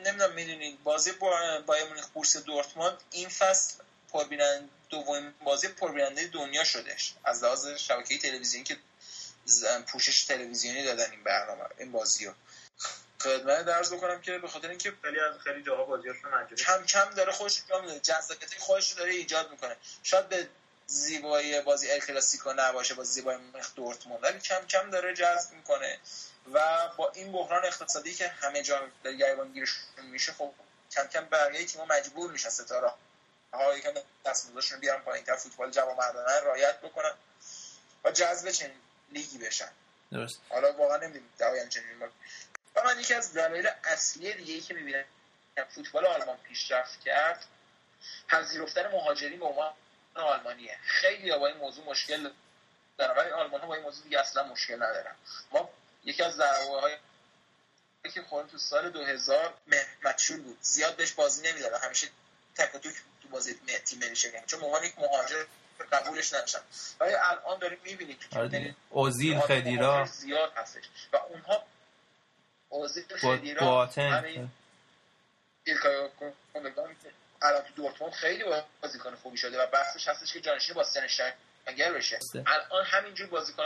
نمی‌دونم 0.05 0.34
می‌دونید 0.34 0.84
بازی 0.84 1.12
بایر 1.66 1.88
مونیخ 1.89 2.07
بورس 2.07 2.38
دورتموند 2.38 2.93
این 3.12 3.30
فصل 3.30 3.84
پربیننده 4.14 4.66
دومین 4.89 5.34
بازی 5.43 5.68
پربیننده 5.68 6.28
دنیا 6.28 6.64
شدش 6.64 7.14
از 7.24 7.43
لحاظ 7.43 7.68
شبکه 7.68 8.18
تلویزیونی 8.18 8.66
که 8.66 8.78
پوشش 9.88 10.26
تلویزیونی 10.26 10.84
دادن 10.84 11.12
این 11.12 11.24
برنامه 11.24 11.64
این 11.80 11.91
بازی 11.91 12.26
رو 12.26 12.34
خدمت 13.22 13.65
درس 13.65 13.93
بکنم 13.93 14.22
که 14.22 14.38
به 14.38 14.47
خاطر 14.47 14.70
اینکه 14.70 14.93
خیلی 15.01 15.20
از 15.20 15.39
خیلی 15.43 15.63
جاها 15.63 15.84
بازیاشون 15.84 16.32
مجانی 16.32 16.55
کم 16.55 16.86
کم 16.86 17.09
داره 17.09 17.32
خودش 17.32 17.61
رو 17.70 17.82
میده 17.82 17.99
جذابیت 17.99 18.57
خودش 18.59 18.91
رو 18.91 18.97
داره 18.97 19.11
ایجاد 19.11 19.51
می‌کنه. 19.51 19.76
شاید 20.03 20.30
به 20.30 20.47
زیبایی 20.88 21.61
بازی 21.61 21.91
ال 21.91 21.99
کلاسیکو 21.99 22.53
نباشه 22.53 22.93
با 22.93 23.03
زیبایی 23.03 23.38
مونیخ 23.38 23.76
دورتموند 23.76 24.24
ولی 24.24 24.39
کم 24.39 24.65
کم 24.65 24.89
داره 24.89 25.13
جذب 25.13 25.53
می‌کنه. 25.53 25.99
و 26.53 26.88
با 26.97 27.11
این 27.15 27.32
بحران 27.32 27.65
اقتصادی 27.65 28.13
که 28.13 28.28
همه 28.28 28.61
جا 28.61 28.88
در 29.03 29.13
گریبان 29.13 29.51
گیرش 29.53 29.76
میشه 29.97 30.34
خب 30.34 30.53
کم 30.91 31.07
کم 31.07 31.26
بقیه 31.26 31.65
تیم‌ها 31.65 31.86
مجبور 31.86 32.32
میشن 32.32 32.49
ستاره 32.49 32.93
ها 33.53 33.78
یکم 33.78 33.93
دستمزدشون 34.26 34.76
رو 34.76 34.82
بیارن 34.82 35.01
پایین‌تر 35.01 35.36
فوتبال 35.36 35.72
جوانمردانه 35.72 36.41
رعایت 36.41 36.82
بکنن 36.82 37.13
و 38.03 38.11
جذب 38.11 38.51
چنین 38.51 38.78
لیگی 39.11 39.38
بشن. 39.38 39.70
درست. 40.11 40.39
حالا 40.49 40.74
واقعا 40.74 40.97
نمی‌دونم 40.97 41.26
دعای 41.38 41.70
چنین 41.70 41.86
من 42.86 42.99
یکی 42.99 43.13
از 43.13 43.34
دلایل 43.34 43.69
اصلی 43.84 44.34
دیگه 44.34 44.53
ای 44.53 44.61
که 44.61 44.73
می‌بینم 44.73 45.03
فوتبال 45.69 46.05
آلمان 46.05 46.38
پیشرفت 46.38 47.03
کرد 47.03 47.45
پذیرفتن 48.27 48.91
مهاجرین 48.91 49.39
به 49.39 49.45
عنوان 49.45 49.73
آلمانیه. 50.15 50.77
خیلی 50.84 51.38
با 51.38 51.47
این 51.47 51.57
موضوع 51.57 51.86
مشکل 51.86 52.32
دارن 52.97 53.17
ولی 53.17 53.30
آلمان 53.30 53.61
ها 53.61 53.67
با 53.67 53.75
این 53.75 53.84
موضوع 53.84 54.03
دیگه 54.03 54.19
اصلا 54.19 54.43
مشکل 54.43 54.75
ندارن. 54.75 55.15
ما 55.51 55.69
یکی 56.03 56.23
از 56.23 56.36
ضربه 56.36 56.82
های 56.82 56.97
که 58.13 58.21
خورد 58.21 58.47
تو 58.47 58.57
سال 58.57 58.89
2000 58.89 59.53
مچول 60.03 60.41
بود. 60.41 60.57
زیاد 60.61 60.95
بهش 60.95 61.11
بازی 61.11 61.49
نمی‌دادن. 61.49 61.80
همیشه 61.80 62.07
تک 62.55 62.71
تو 62.71 62.89
تو 63.21 63.30
بازی 63.30 63.59
ملی 64.01 64.15
شدن 64.15 64.45
چون 64.45 64.63
عنوان 64.63 64.84
یک 64.84 64.99
مهاجر 64.99 65.45
قبولش 65.91 66.34
نداشتن. 66.34 66.61
ولی 66.99 67.13
الان 67.13 67.59
داریم 67.59 67.80
می‌بینید 67.84 68.25
اوزیل 68.89 69.39
خدیرا 69.39 70.05
زیاد 70.05 70.53
هستش. 70.55 70.84
و 71.13 71.17
اونها 71.17 71.63
با 72.80 72.88
خدیرا 73.21 73.86
همین 73.86 74.49
ایلکای 75.63 76.09
گوندوگان 76.53 76.95
الان 77.41 77.61
تو 77.61 77.73
دورتموند 77.75 78.13
خیلی 78.13 78.43
بازیکن 78.82 79.15
خوبی 79.15 79.38
شده 79.38 79.63
و 79.63 79.67
بحثش 79.67 80.07
هستش 80.07 80.34
که 80.34 80.41
جانشین 80.41 80.75
با 80.75 80.84
سنشتنگر 80.84 81.93
بشه. 81.93 82.19
الان 82.45 82.86
همینجور 82.86 83.27
بازیکن 83.27 83.63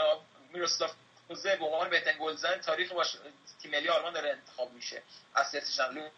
میروسلاف 0.52 0.94
کوزه 1.28 1.56
به 1.56 1.64
عنوان 1.64 1.90
بهترین 1.90 2.18
گلزن 2.20 2.60
تاریخ 2.60 2.92
باش 2.92 3.16
تیم 3.62 3.70
ملی 3.70 3.88
آلمان 3.88 4.12
داره 4.12 4.30
انتخاب 4.30 4.72
میشه. 4.72 5.02
از 5.34 5.48
سیاسیشن 5.50 6.10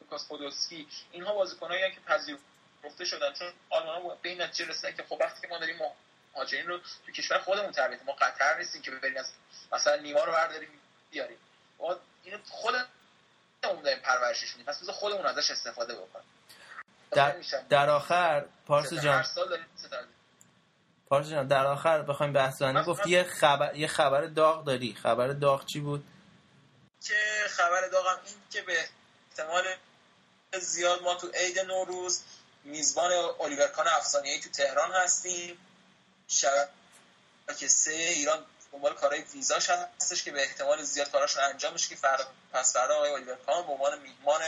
لوکاس 0.00 0.28
پودولسکی 0.28 0.88
اینها 1.12 1.34
بازیکنایی 1.34 1.92
که 1.92 2.00
پذیرفته 2.00 3.04
شدن. 3.04 3.32
چون 3.32 3.52
آلمان 3.70 4.16
به 4.22 4.28
این 4.28 4.42
نتیجه 4.42 4.70
رسیدن 4.70 4.96
که 4.96 5.02
خب 5.02 5.16
وقتی 5.20 5.40
که 5.40 5.48
ما 5.48 5.58
داریم 5.58 5.76
مهاجرین 6.34 6.66
رو 6.66 6.78
تو 7.06 7.12
کشور 7.12 7.38
خودمون 7.38 7.72
تربیت 7.72 8.00
ما 8.06 8.12
قطر 8.12 8.58
نیستیم 8.58 8.82
که 8.82 8.90
بریم 8.90 9.24
مثلا 9.72 9.96
نیما 9.96 10.24
رو 10.24 10.32
برداریم 10.32 10.68
بیاریم. 11.10 11.38
ما 11.78 11.96
اینو 12.26 12.38
خودمون 12.50 13.82
داریم 13.84 13.98
پرورشش 13.98 14.56
میدیم 14.56 14.64
پس 14.66 14.90
خودمون 14.90 15.26
ازش 15.26 15.50
استفاده 15.50 15.94
بکنیم. 15.94 16.26
در, 17.10 17.36
در 17.68 17.90
آخر 17.90 18.44
پارس 18.66 18.92
جان. 18.92 19.24
پارس 21.08 21.28
جان 21.28 21.46
در 21.46 21.66
آخر 21.66 22.02
بخوایم 22.02 22.32
بحث 22.32 22.58
کنیم 22.58 22.82
گفت 22.82 23.06
یه 23.06 23.24
خبر 23.24 23.74
یه 23.74 23.86
خبر 23.86 24.26
داغ 24.26 24.64
داری. 24.64 24.94
خبر 24.94 25.28
داغ 25.28 25.66
چی 25.66 25.80
بود؟ 25.80 26.04
که 27.00 27.14
خبر 27.48 27.88
داغم 27.88 28.20
این 28.26 28.34
که 28.50 28.62
به 28.62 28.84
احتمال 29.30 29.64
زیاد 30.60 31.02
ما 31.02 31.14
تو 31.14 31.28
عید 31.34 31.58
نوروز 31.58 32.22
میزبان 32.64 33.10
الیور 33.40 33.66
کان 33.66 33.88
افسانه‌ای 33.88 34.40
تو 34.40 34.50
تهران 34.50 34.92
هستیم. 34.92 35.58
شبکه 36.28 37.68
سه 37.68 37.92
ایران 37.92 38.44
دنبال 38.76 38.94
کارهای 38.94 39.22
ویزاش 39.22 39.70
هستش 39.70 40.22
که 40.22 40.32
به 40.32 40.42
احتمال 40.42 40.82
زیاد 40.82 41.10
کاراشون 41.10 41.42
انجام 41.42 41.72
میشه 41.72 41.88
که 41.88 41.96
فردا 41.96 42.26
پس 42.52 42.72
فردا 42.72 42.96
آقای 42.96 43.10
الیور 43.10 43.36
کان 43.36 43.66
به 43.66 43.72
عنوان 43.72 43.98
میهمان 43.98 44.40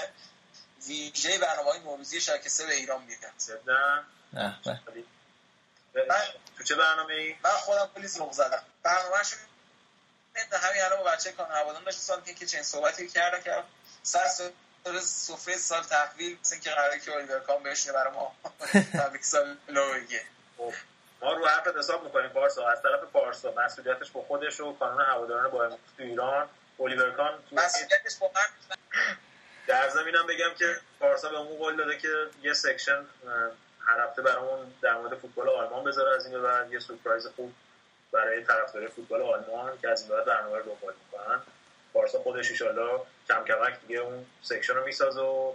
ویژه 0.87 1.39
برنامه‌های 1.39 1.81
نوروزی 1.81 2.20
شبکه 2.20 2.49
سه 2.49 2.66
به 2.66 2.74
ایران 2.74 3.03
میاد. 3.03 3.18
نه. 3.66 4.05
من 6.09 6.22
تو 6.57 6.64
چه 6.64 6.74
برنامه 6.74 7.14
ای؟ 7.14 7.37
من 7.45 7.51
خودم 7.51 7.91
کلی 7.95 8.09
ذوق 8.09 8.33
زدم. 8.33 8.62
برنامه‌شو 8.83 9.37
همین 10.53 10.83
الان 10.83 10.99
با 10.99 11.11
بچه 11.11 11.33
کان 11.33 11.51
هوادان 11.51 11.85
داشت 11.85 11.99
سال 11.99 12.20
که 12.20 12.47
چنین 12.47 12.64
صحبتی 12.64 13.09
کردن 13.09 13.43
که 13.43 13.62
سر 14.03 14.29
سر 14.29 14.51
سفره 15.01 15.57
سال 15.57 15.83
تحویل 15.83 16.39
مثل 16.41 16.59
که 16.59 16.70
قراره 16.70 17.01
که 17.01 17.12
الیور 17.12 17.41
کان 17.41 17.62
بشینه 17.62 17.93
برای 17.93 18.12
ما. 18.12 18.37
تبریک 19.03 19.24
سال 19.24 19.57
نو 19.68 19.95
بگه 19.95 20.24
خب، 20.59 20.74
ما 21.22 21.32
رو 21.32 21.46
حرفت 21.46 21.76
حساب 21.76 22.04
می‌کنیم 22.04 22.28
پارسا 22.28 22.68
از 22.68 22.82
طرف 22.82 23.00
پارسا 23.00 23.52
مسئولیتش 23.56 24.10
با 24.10 24.22
خودش 24.22 24.60
و 24.60 24.78
کانون 24.78 25.00
هواداران 25.00 25.50
با 25.50 25.68
تو 25.68 25.76
ایران. 25.98 26.48
الیور 26.80 27.10
کان 27.10 27.38
مسئولیتش 27.52 28.16
با 28.20 28.30
در 29.66 29.88
زمینم 29.88 30.26
بگم 30.26 30.54
که 30.58 30.76
پارسا 31.00 31.28
به 31.28 31.36
اون 31.36 31.58
قول 31.58 31.76
داده 31.76 31.98
که 31.98 32.08
یه 32.42 32.52
section 32.53 32.96
اه، 32.96 33.06
هر 33.80 34.00
هفته 34.00 34.22
برامون 34.22 34.74
در 34.82 34.94
مورد 34.94 35.14
فوتبال 35.14 35.48
آلمان 35.48 35.84
بذاره 35.84 36.16
از 36.16 36.26
این 36.26 36.42
بعد. 36.42 36.72
یه 36.72 36.78
سورپرایز 36.78 37.26
خوب 37.26 37.52
برای 38.12 38.44
طرفدارای 38.44 38.88
فوتبال 38.88 39.22
آلمان 39.22 39.78
که 39.78 39.88
از 39.88 40.02
این 40.02 40.10
بعد 40.10 40.24
برنامه 40.24 40.56
رو 40.56 40.62
دنبال 40.62 40.94
می‌کنن. 41.04 41.40
پارسا 41.92 42.18
خودش 42.18 42.50
ایشالله 42.50 43.00
کم 43.28 43.44
کمک 43.44 43.80
دیگه 43.80 44.00
اون 44.00 44.26
سکشن 44.42 44.74
رو 44.74 44.84
می‌سازه 44.84 45.20
و 45.20 45.52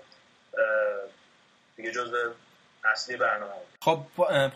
دیگه 1.76 1.92
جزو 1.92 2.34
اصلی 2.86 3.18
برنامه. 3.18 3.54
خب 3.82 4.06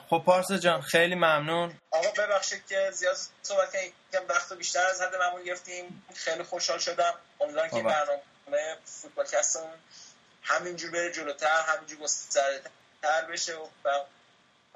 خب 0.09 0.23
پارس 0.25 0.51
جان 0.51 0.81
خیلی 0.81 1.15
ممنون. 1.15 1.79
آقا 1.91 2.11
ببخشید 2.17 2.67
که 2.67 2.91
زیاد 2.91 3.17
صحبت 3.41 3.73
کردیم 3.73 3.93
یکم 4.13 4.23
وقت 4.29 4.53
بیشتر 4.53 4.85
از 4.85 5.01
حد 5.01 5.15
معمول 5.15 5.43
گرفتیم. 5.43 6.05
خیلی 6.15 6.43
خوشحال 6.43 6.79
شدم. 6.79 7.13
امیدوارم 7.41 7.69
که 7.69 7.75
آقا. 7.75 7.89
برنامه 7.89 8.77
فوتبالکستمون 8.85 9.73
همینجور 10.43 10.91
بره 10.91 11.11
جلوتر 11.11 11.61
همینجور 11.67 11.99
گسترده‌تر 11.99 13.25
بشه 13.31 13.55
و 13.85 13.89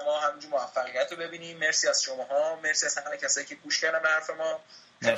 ما 0.05 0.19
همینجور 0.19 0.51
موفقیت 0.51 1.11
رو 1.11 1.17
ببینیم. 1.17 1.57
مرسی 1.57 1.87
از 1.87 2.01
شما 2.03 2.23
ها 2.23 2.55
مرسی 2.55 2.85
از 2.85 2.97
همه 2.97 3.17
کسایی 3.17 3.47
که 3.47 3.55
گوش 3.55 3.81
کردن 3.81 4.01
به 4.01 4.09
حرف 4.09 4.29
ما. 4.29 4.59
خیلی. 5.03 5.17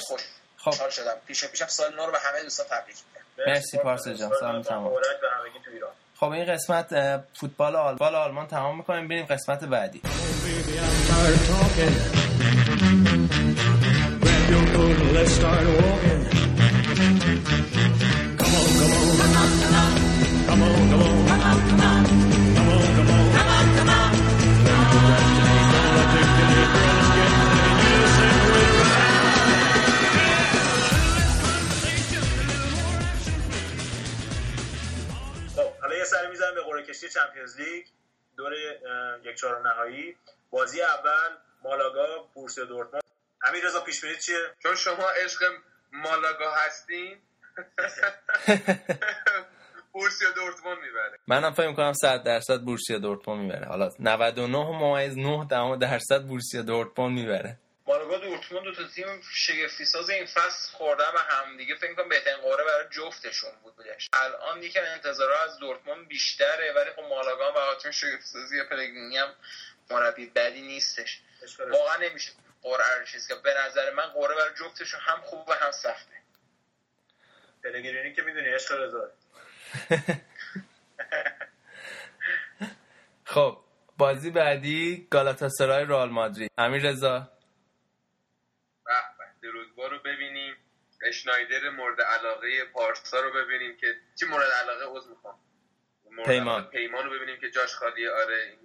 خوشحال 0.57 0.89
خب. 0.89 0.95
شدم. 0.95 1.21
پیش 1.27 1.45
پیشم 1.45 1.67
سال 1.67 1.95
نو 1.95 2.05
رو 2.05 2.11
به 2.11 2.19
همه 2.19 2.43
دوستان 2.43 2.65
تبریک 2.67 2.97
میگم. 3.37 3.51
مرسی 3.51 3.77
پارسا 3.77 4.13
جان. 4.13 4.31
سلام 4.39 4.61
تمام. 4.61 4.83
مبارک 4.83 5.19
به 5.21 5.29
همگی 5.31 5.59
تو 5.65 5.71
ایران. 5.71 5.91
خب 6.19 6.29
این 6.29 6.45
قسمت 6.45 6.87
فوتبال 7.33 7.75
آلمان 7.75 8.15
آلمان 8.15 8.47
تمام 8.47 8.77
می‌کنیم. 8.77 9.07
بریم 9.07 9.25
قسمت 9.25 9.63
بعدی. 9.63 10.01
قرعه 36.73 36.85
کشی 36.85 37.09
چمپیونز 37.09 37.59
لیگ 37.59 37.85
دور 38.37 38.53
اه، 38.53 39.27
یک 39.27 39.35
چهارم 39.35 39.67
نهایی. 39.67 40.15
بازی 40.49 40.81
اول 40.81 41.37
مالاگا 41.63 42.29
بورسیا 42.33 42.65
دورتموند. 42.65 43.03
امیر 43.47 43.65
رضا 43.65 43.81
پیش 43.81 44.01
بینی 44.01 44.15
چیه؟ 44.15 44.35
چون 44.63 44.75
شما 44.75 45.09
عشق 45.25 45.43
مالاگا 45.91 46.51
هستین. 46.51 47.17
بورسیا 49.93 50.31
دورتموند 50.31 50.77
می‌بره. 50.77 51.19
منم 51.27 51.53
فکر 51.53 51.67
می‌کنم 51.67 51.93
100 51.93 52.23
درصد 52.23 52.61
بورسیا 52.61 52.97
دورتموند 52.97 53.41
می‌بره. 53.41 53.65
حالا 53.65 53.89
99 53.99 54.57
ممیز 54.57 55.17
9 55.17 55.47
دهم 55.49 55.75
درصد 55.75 56.21
بورسیا 56.23 56.61
دورتموند 56.61 57.19
می‌بره. 57.19 57.59
مالاگا 57.85 58.17
دورتموند 58.17 58.63
دو 58.65 58.75
تا 58.75 58.87
تیم 58.87 59.21
شگفتی 59.33 59.85
ساز 59.85 60.09
این 60.09 60.25
فصل 60.25 60.71
خوردن 60.71 61.11
به 61.13 61.19
هم 61.19 61.57
دیگه 61.57 61.75
فکر 61.75 61.93
کنم 61.93 62.09
بهترین 62.09 62.37
قرعه 62.37 62.65
برای 62.65 62.85
جفتشون 62.91 63.51
بود 63.63 63.75
بودش. 63.75 64.07
الان 64.13 64.63
یکم 64.63 64.81
انتظارها 64.83 65.43
از 65.43 65.57
دورتموند 65.57 66.07
بیشتره 66.07 66.73
ولی 66.75 66.91
خب 66.95 67.01
مالاگا 67.01 67.47
هم 67.47 67.53
به 67.53 67.59
خاطر 67.59 67.91
شگفتی 67.91 68.25
سازی 68.25 68.63
پلگرینی 68.63 69.17
هم 69.17 69.33
مربی 69.91 70.25
بدی 70.25 70.61
نیستش. 70.61 71.21
واقعا 71.71 71.95
نمیشه 71.97 72.31
قرعه 72.61 72.99
رو 72.99 73.05
چیز 73.05 73.27
که 73.27 73.35
به 73.35 73.53
نظر 73.65 73.93
من 73.93 74.05
قرعه 74.05 74.35
برای 74.35 74.53
جفتشون 74.59 74.99
هم 74.99 75.21
خوبه 75.21 75.55
هم 75.55 75.71
سخته. 75.71 76.13
پلگرینی 77.63 78.13
که 78.13 78.21
می‌دونی 78.21 78.49
عشق 78.49 78.71
رضا 78.71 79.11
خب 83.25 83.57
بازی 83.97 84.31
بعدی 84.31 85.07
گالاتاسرای 85.11 85.85
رئال 85.85 86.09
مادرید. 86.09 86.51
امیر 86.57 86.81
رضا 86.83 87.29
درودبا 89.83 89.87
رو 89.87 90.15
ببینیم 90.15 90.55
اشنایدر 91.01 91.69
مورد 91.69 92.01
علاقه 92.01 92.65
پارسا 92.65 93.21
رو 93.21 93.33
ببینیم 93.33 93.77
که 93.77 93.95
چی 94.19 94.25
مورد 94.25 94.51
علاقه 94.51 94.85
عضو 94.85 95.09
می‌خوام 95.09 95.39
پیمان. 96.25 96.69
پیمان 96.69 97.05
رو 97.05 97.11
ببینیم 97.11 97.39
که 97.39 97.49
جاش 97.49 97.75
خالیه 97.75 98.11
آره 98.11 98.57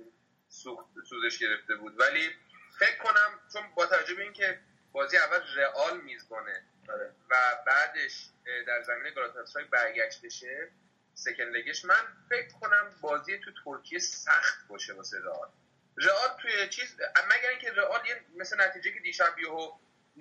سوخت 0.48 0.86
سوزش 1.08 1.38
گرفته 1.38 1.74
بود 1.74 2.00
ولی 2.00 2.30
فکر 2.78 2.98
کنم 2.98 3.40
چون 3.52 3.62
با 3.74 3.86
توجه 3.86 4.14
به 4.14 4.22
اینکه 4.22 4.58
بازی 4.92 5.16
اول 5.16 5.40
رئال 5.56 6.00
میزبانه 6.00 6.62
آره. 6.88 7.12
و 7.30 7.36
بعدش 7.66 8.26
در 8.66 8.82
زمین 8.82 9.14
گالاتاسرای 9.14 9.64
برگشتشه 9.64 10.68
سکن 11.14 11.44
لگش 11.44 11.84
من 11.84 12.16
فکر 12.28 12.48
کنم 12.60 12.94
بازی 13.00 13.38
تو 13.38 13.50
ترکیه 13.64 13.98
سخت 13.98 14.68
باشه 14.68 14.92
واسه 14.92 15.18
رئال 15.20 15.48
رئال 15.96 16.28
توی 16.42 16.68
چیز 16.68 16.96
مگر 17.28 17.50
اینکه 17.50 17.72
رئال 17.72 18.06
یه 18.06 18.20
مثل 18.36 18.60
نتیجه 18.60 18.92
که 18.92 19.00
دیشب 19.00 19.38
یهو 19.38 19.72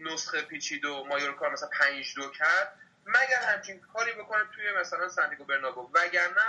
نسخه 0.04 0.42
پیچید 0.42 0.86
و 0.86 1.04
مایورکا 1.04 1.50
مثلا 1.50 1.70
5 1.70 2.16
دو 2.16 2.30
کرد 2.32 2.80
مگر 3.06 3.42
همچین 3.42 3.80
کاری 3.80 4.12
بکنه 4.14 4.44
توی 4.56 4.72
مثلا 4.72 5.10
سانتیاگو 5.10 5.44
برنابو 5.44 5.90
وگرنه 5.94 6.42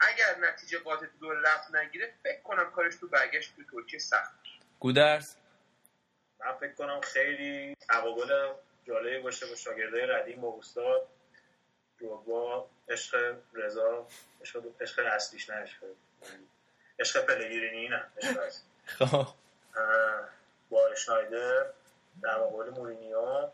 اگر 0.00 0.38
نتیجه 0.40 0.78
قاطع 0.78 1.06
دو 1.20 1.30
رفت 1.32 1.74
نگیره 1.74 2.14
فکر 2.22 2.40
کنم 2.40 2.70
کارش 2.70 2.96
تو 2.96 3.08
برگشت 3.08 3.56
تو 3.56 3.62
ترکیه 3.64 3.98
سخت. 3.98 4.34
گودرز 4.80 5.34
من 6.40 6.52
فکر 6.52 6.72
کنم 6.72 7.00
خیلی 7.00 7.76
تقابل 7.88 8.52
جالبی 8.84 9.18
باشه 9.18 9.46
با 9.46 9.54
شاگردای 9.54 10.06
ردیم 10.06 10.40
با 10.40 10.58
استاد 10.58 11.08
با 12.00 12.70
عشق 12.88 13.36
رضا 13.54 14.06
عشق 14.40 14.62
عشق 14.80 15.00
اصلیش 15.12 15.50
نه 15.50 15.56
عشق 15.56 15.84
عشق 16.98 17.26
پلگرینی 17.26 17.88
نه 17.88 18.04
عشق. 18.16 18.60
خب 18.84 19.26
با 20.70 20.88
اشنایدر 20.88 21.66
در 22.22 22.38
مقابل 22.38 22.70
مورینیو. 22.70 23.48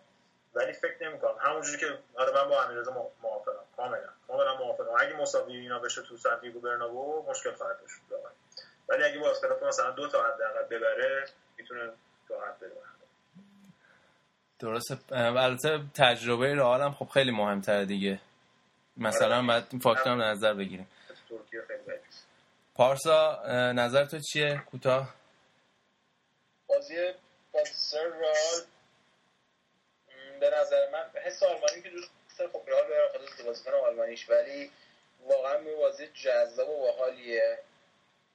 ولی 0.54 0.72
فکر 0.72 1.08
نمی 1.08 1.18
کنم 1.18 1.34
همونجوری 1.40 1.78
که 1.78 1.98
آره 2.16 2.32
من 2.32 2.48
با 2.48 2.62
امیررضا 2.64 2.92
مو- 2.92 3.10
موافقم. 3.22 3.64
کاملا. 3.76 4.08
کاملا 4.28 4.56
موافقم. 4.56 4.94
اگه 4.98 5.16
مساوی 5.16 5.56
اینا 5.56 5.78
بشه 5.78 6.02
تو 6.02 6.16
سانتیاگو 6.16 6.60
برنابو 6.60 7.24
مشکل 7.30 7.52
خواهد 7.54 7.80
داشت. 7.80 7.94
ولی 8.88 9.04
اگه 9.04 9.18
با 9.18 9.30
اختلاف 9.30 9.62
مثلا 9.62 9.90
دو 9.90 10.08
تا 10.08 10.22
حداقل 10.24 10.62
ببره 10.70 11.24
می‌تونه 11.58 11.92
راحت 12.28 12.56
ببره 12.58 12.86
درسته. 14.58 14.96
البته 15.12 15.80
تجربه 15.94 16.54
رئال 16.54 16.80
هم 16.80 16.92
خب 16.92 17.04
خیلی 17.08 17.30
مهمتره 17.30 17.84
دیگه. 17.84 18.20
مثلا 18.96 19.36
آره. 19.36 19.46
باید 19.46 19.64
این 19.70 19.80
فاکتور 19.80 20.12
رو 20.12 20.18
نظر 20.22 20.54
بگیریم. 20.54 20.88
پارسا 22.74 23.42
نظر 23.72 24.04
تو 24.04 24.18
چیه؟ 24.18 24.62
کوتاه. 24.70 25.14
بازی 26.68 26.94
رئال 27.94 28.62
م، 30.08 30.40
به 30.40 30.50
نظر 30.50 30.90
من 30.90 31.10
حس 31.14 31.42
آلمانی 31.42 31.82
که 31.82 31.90
دوست 31.90 32.10
خب 32.52 32.62
رئال 32.66 32.86
به 32.86 33.08
خاطر 33.12 33.42
بازیکن 33.44 33.70
آلمانیش 33.70 34.30
ولی 34.30 34.72
واقعا 35.20 35.58
بازی 35.58 36.06
جذاب 36.06 36.68
و 36.68 36.80
باحالیه. 36.80 37.58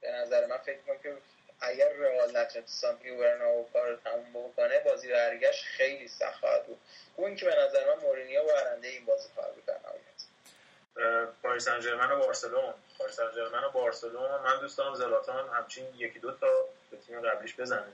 به 0.01 0.11
نظر 0.11 0.45
من 0.45 0.57
فکر 0.57 0.78
کنم 0.82 0.97
که 0.97 1.17
اگر 1.59 1.93
رئال 1.93 2.38
نتونست 2.38 2.82
سانتیاگو 2.82 3.22
برنابو 3.22 3.69
کار 3.74 3.89
رو 3.89 3.95
تموم 3.95 4.34
بکنه 4.34 4.80
بازی 4.80 5.07
برگشت 5.07 5.63
خیلی 5.63 6.07
سخت 6.07 6.39
خواهد 6.39 6.65
بود. 6.65 6.80
اون 7.15 7.36
که 7.36 7.45
به 7.45 7.55
نظر 7.55 7.95
من 7.95 8.01
مورینیو 8.01 8.43
برنده 8.43 8.88
این 8.88 9.05
بازی 9.05 9.30
خواهد 9.36 9.55
بود 9.55 9.65
در 9.65 11.26
پاریس 11.26 11.65
سن 11.65 11.80
ژرمن 11.80 12.11
و 12.11 12.19
بارسلون 12.19 12.74
پاریس 12.97 13.15
سن 13.15 13.63
و 13.63 13.69
بارسلون 13.69 14.41
من 14.41 14.59
دوست 14.59 14.78
دارم 14.78 14.95
زلاتان 14.95 15.49
همچین 15.49 15.95
یکی 15.95 16.19
دو 16.19 16.32
تا 16.32 16.47
به 16.91 16.97
تیم 16.97 17.22
قبلیش 17.22 17.55
بزنه. 17.55 17.88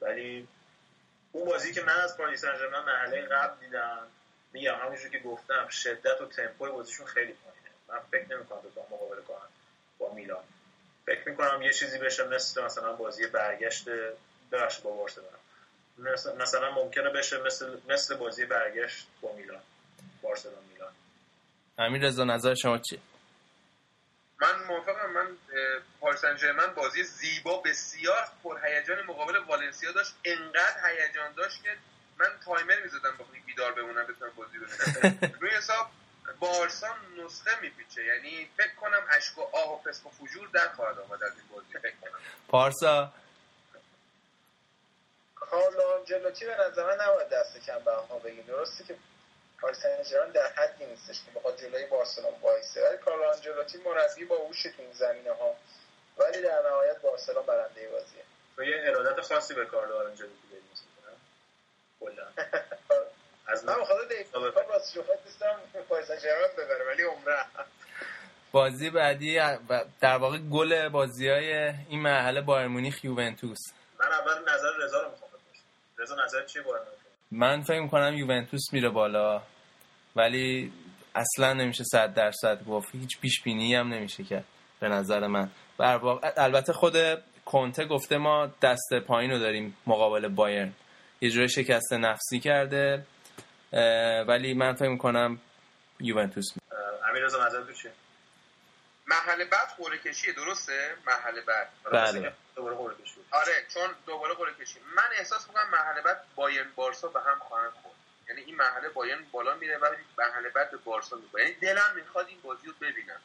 ولی 0.00 0.48
اون 1.32 1.44
بازی 1.44 1.72
که 1.72 1.82
من 1.82 2.00
از 2.00 2.16
پاریس 2.16 2.40
سن 2.40 2.48
مرحله 2.86 3.22
قبل 3.22 3.60
دیدم 3.60 4.06
میگم 4.52 4.74
همونجور 4.74 5.08
که 5.10 5.18
گفتم 5.18 5.68
شدت 5.68 6.20
و 6.20 6.26
تمپوی 6.26 6.70
بازیشون 6.70 7.06
خیلی 7.06 7.32
پایینه. 7.32 7.70
من 7.88 7.98
فکر 8.10 8.36
نمی‌کنم 8.36 8.58
با 8.74 8.86
مقابله 8.90 9.22
کنن 9.22 9.48
با 9.98 10.12
میلان. 10.14 10.44
فکر 11.06 11.28
می‌کنم 11.28 11.62
یه 11.62 11.72
چیزی 11.72 11.98
بشه 11.98 12.24
مثل 12.28 12.64
مثلا 12.64 12.92
بازی 12.92 13.26
برگشت 13.26 13.84
ببخشید 14.52 14.82
با 14.84 14.90
بارسلونا. 14.90 15.28
مثلا- 16.38 16.70
ممکنه 16.70 17.10
بشه 17.10 17.42
مثل 17.42 17.76
مثل 17.88 18.16
بازی 18.16 18.46
برگشت 18.46 19.06
با 19.20 19.32
میلان. 19.32 19.62
بارسلون 20.22 20.64
میلان. 20.72 20.92
امیر 21.78 22.02
رضا 22.02 22.24
نظر 22.24 22.54
شما 22.54 22.78
چیه؟ 22.78 22.98
من 24.40 24.62
موافقم 24.68 25.10
من 25.10 25.36
پاریس 26.00 26.24
ژرمن 26.36 26.74
بازی 26.74 27.02
زیبا 27.04 27.60
بسیار 27.62 28.28
پرهیجان 28.44 29.02
مقابل 29.02 29.36
والنسیا 29.36 29.92
داشت. 29.92 30.14
انقدر 30.24 30.76
هیجان 30.88 31.32
داشت 31.32 31.62
که 31.62 31.76
من 32.18 32.26
تایمر 32.44 32.80
می‌زدم 32.82 33.12
بخوام 33.12 33.28
بیدار 33.46 33.72
بمونم 33.72 34.06
بتونم 34.06 34.32
بازی 34.36 34.58
ببینم 34.58 35.18
روی 35.40 35.50
حساب 35.50 35.90
بارسا 36.38 36.88
نسخه 37.24 37.60
میپیچه. 37.60 38.04
یعنی 38.04 38.50
فکر 38.56 38.74
کنم 38.74 39.02
اشک 39.10 39.38
و 39.38 39.42
آه 39.52 39.72
و 39.74 39.78
پسک 39.82 40.06
و 40.06 40.10
فجور 40.10 40.48
در 40.48 40.68
خواهد 40.68 40.98
آمد 40.98 41.24
از 41.24 41.32
این 41.36 41.44
بازی. 41.52 41.78
فکر 41.82 41.96
کنم. 42.00 42.18
پارسا. 42.48 43.12
کارلو 45.34 45.82
آنجلوتی 45.98 46.44
به 46.46 46.56
نظر 46.68 46.86
من 46.96 47.04
نباید 47.04 47.28
دست 47.28 47.58
کم 47.66 47.78
به 47.84 47.90
آنها 47.90 48.18
بگیم. 48.18 48.44
درسته 48.46 48.84
که 48.84 48.96
پاریس 49.60 49.78
سن 49.78 50.02
ژرمن 50.02 50.30
در 50.30 50.46
حدی 50.46 50.86
نیستش 50.86 51.24
که 51.24 51.30
بخواد 51.38 51.60
جلوی 51.60 51.86
بارسلون 51.86 52.34
وایسه. 52.42 52.88
ولی 52.88 52.98
کارلو 52.98 53.24
آنجلوتی 53.24 53.78
مربی 53.78 54.24
با 54.24 54.36
هوش 54.36 54.62
تو 54.62 54.82
این 54.82 54.92
زمینه 54.92 55.32
ها. 55.32 55.56
ولی 56.18 56.42
در 56.42 56.62
نهایت 56.68 57.00
بارسلون 57.00 57.46
برنده 57.46 57.88
بازیه. 57.88 58.22
تو 58.56 58.64
یه 58.64 58.82
ارادت 58.84 59.20
خاصی 59.20 59.54
به 59.54 59.66
کارلو 59.66 59.96
آنجلوتی 59.96 60.48
داری 60.50 60.62
مثلا. 60.72 61.14
کلا. 62.00 62.26
از 63.52 63.64
من. 63.64 63.74
دیوید 64.08 64.54
کار 64.54 64.66
راست 64.66 64.94
شفت 64.94 65.26
نیستم 65.26 65.60
پاریس 65.88 66.06
سن 66.08 66.18
ژرمن 66.18 66.48
ببره 66.58 66.84
ولی 66.84 67.02
عمره. 67.02 67.46
بازی 68.52 68.90
بعدی 68.90 69.38
و 69.38 69.84
در 70.00 70.16
واقع 70.16 70.38
گل 70.38 70.88
بازی 70.88 71.28
های 71.28 71.54
این 71.88 72.00
مرحله 72.00 72.40
بایر 72.40 72.66
مونیخ 72.66 73.04
یوونتوس. 73.04 73.72
من 74.00 74.06
اول 74.06 74.54
نظر 74.54 74.70
رضا 74.80 75.02
رو 75.02 75.10
می‌خوام 75.10 75.30
بپرسم. 75.30 75.64
رضا 75.98 76.24
نظر 76.24 76.44
چیه 76.44 76.62
با 76.62 76.78
من 77.30 77.62
فکر 77.62 77.80
می‌کنم 77.80 78.14
یوونتوس 78.14 78.72
میره 78.72 78.88
بالا 78.88 79.42
ولی 80.16 80.72
اصلا 81.14 81.52
نمیشه 81.52 81.84
صد 81.84 82.14
درصد 82.14 82.64
گفت. 82.64 82.94
هیچ 82.94 83.20
پیش 83.20 83.42
بینی 83.42 83.74
هم 83.74 83.94
نمیشه 83.94 84.24
کرد 84.24 84.44
به 84.80 84.88
نظر 84.88 85.26
من. 85.26 85.50
البته 86.36 86.72
خود 86.72 86.94
کنته 87.44 87.84
گفته 87.84 88.18
ما 88.18 88.48
دست 88.62 88.94
پایین 89.06 89.30
رو 89.30 89.38
داریم 89.38 89.76
مقابل 89.86 90.28
بایرن. 90.28 90.72
یه 91.20 91.30
جوری 91.30 91.48
شکست 91.48 91.92
نفسی 91.92 92.40
کرده 92.40 93.06
ولی 94.28 94.54
من 94.54 94.72
فکر 94.72 94.88
می‌کنم 94.88 95.38
یوونتوس. 96.00 96.46
امیر 97.10 97.24
رضا 97.24 97.38
چیه؟ 97.82 97.92
مرحله 99.08 99.44
بعد 99.44 99.68
قرعه 99.78 99.98
کشیه 99.98 100.32
درسته؟ 100.32 100.96
مرحله 101.06 101.40
بعد. 101.40 101.68
بله. 101.92 102.32
دوباره 102.56 102.76
قرعه 102.76 102.94
کشی. 102.94 103.14
آره 103.30 103.66
چون 103.74 103.94
دوباره 104.06 104.34
قرعه 104.34 104.54
کشی. 104.54 104.80
من 104.96 105.08
احساس 105.12 105.48
می‌کنم 105.48 105.70
مرحله 105.70 106.00
بعد 106.02 106.24
بایرن 106.34 106.72
بارسا 106.74 107.08
به 107.08 107.20
هم 107.20 107.38
خواهند 107.38 107.72
خورد. 107.72 107.94
یعنی 108.28 108.40
این 108.40 108.56
مرحله 108.56 108.88
بایرن 108.88 109.24
بالا 109.32 109.54
میره 109.54 109.78
ولی 109.78 109.96
مرحله 110.18 110.48
بعد 110.48 110.70
به 110.70 110.76
بارسا 110.76 111.16
میره 111.16 111.48
یعنی 111.48 111.54
دلم 111.60 111.92
می‌خواد 111.94 112.28
این 112.28 112.40
بازی 112.40 112.66
رو 112.66 112.72
ببینم. 112.80 113.20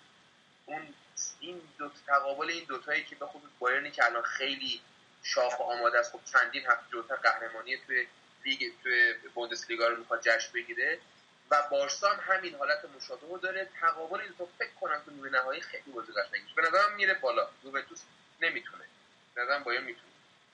اون 0.65 0.93
این 1.39 1.61
دو 1.77 1.91
تقابل 2.07 2.49
این 2.49 2.63
دوتایی 2.63 3.03
که 3.03 3.15
به 3.15 3.25
خصوص 3.25 3.51
بایرنی 3.59 3.91
که 3.91 4.05
الان 4.05 4.23
خیلی 4.23 4.81
شاخ 5.23 5.59
و 5.59 5.63
آماده 5.63 5.99
است 5.99 6.11
خب 6.11 6.19
چندین 6.33 6.65
هفته 6.65 6.85
جلوتر 6.91 7.15
قهرمانی 7.15 7.77
توی 7.77 8.07
لیگ 8.45 8.71
توی 8.83 9.13
بوندسلیگا 9.33 9.87
رو 9.87 9.95
می‌خواد 9.95 10.21
جشن 10.21 10.51
بگیره 10.53 10.99
و 11.53 11.67
بارسا 11.71 12.09
هم 12.09 12.35
همین 12.35 12.55
حالت 12.55 12.85
مشابه 12.95 13.27
رو 13.27 13.37
داره. 13.37 13.69
تقابل 13.81 14.21
این 14.21 14.33
دو 14.37 14.49
فکر 14.59 14.73
کنم 14.81 15.01
که 15.05 15.11
نیمه 15.11 15.29
نهایی 15.29 15.61
خیلی 15.61 15.91
بازی 15.91 16.11
قشنگی 16.11 16.43
میشه. 16.43 16.55
به 16.55 16.61
نظرم 16.61 16.95
میره 16.95 17.13
بالا. 17.13 17.49
یوونتوس 17.63 18.01
نمی‌تونه. 18.41 18.83
به 19.35 19.41
نظرم 19.41 19.63
باید 19.63 19.81
می‌تونه. 19.81 20.13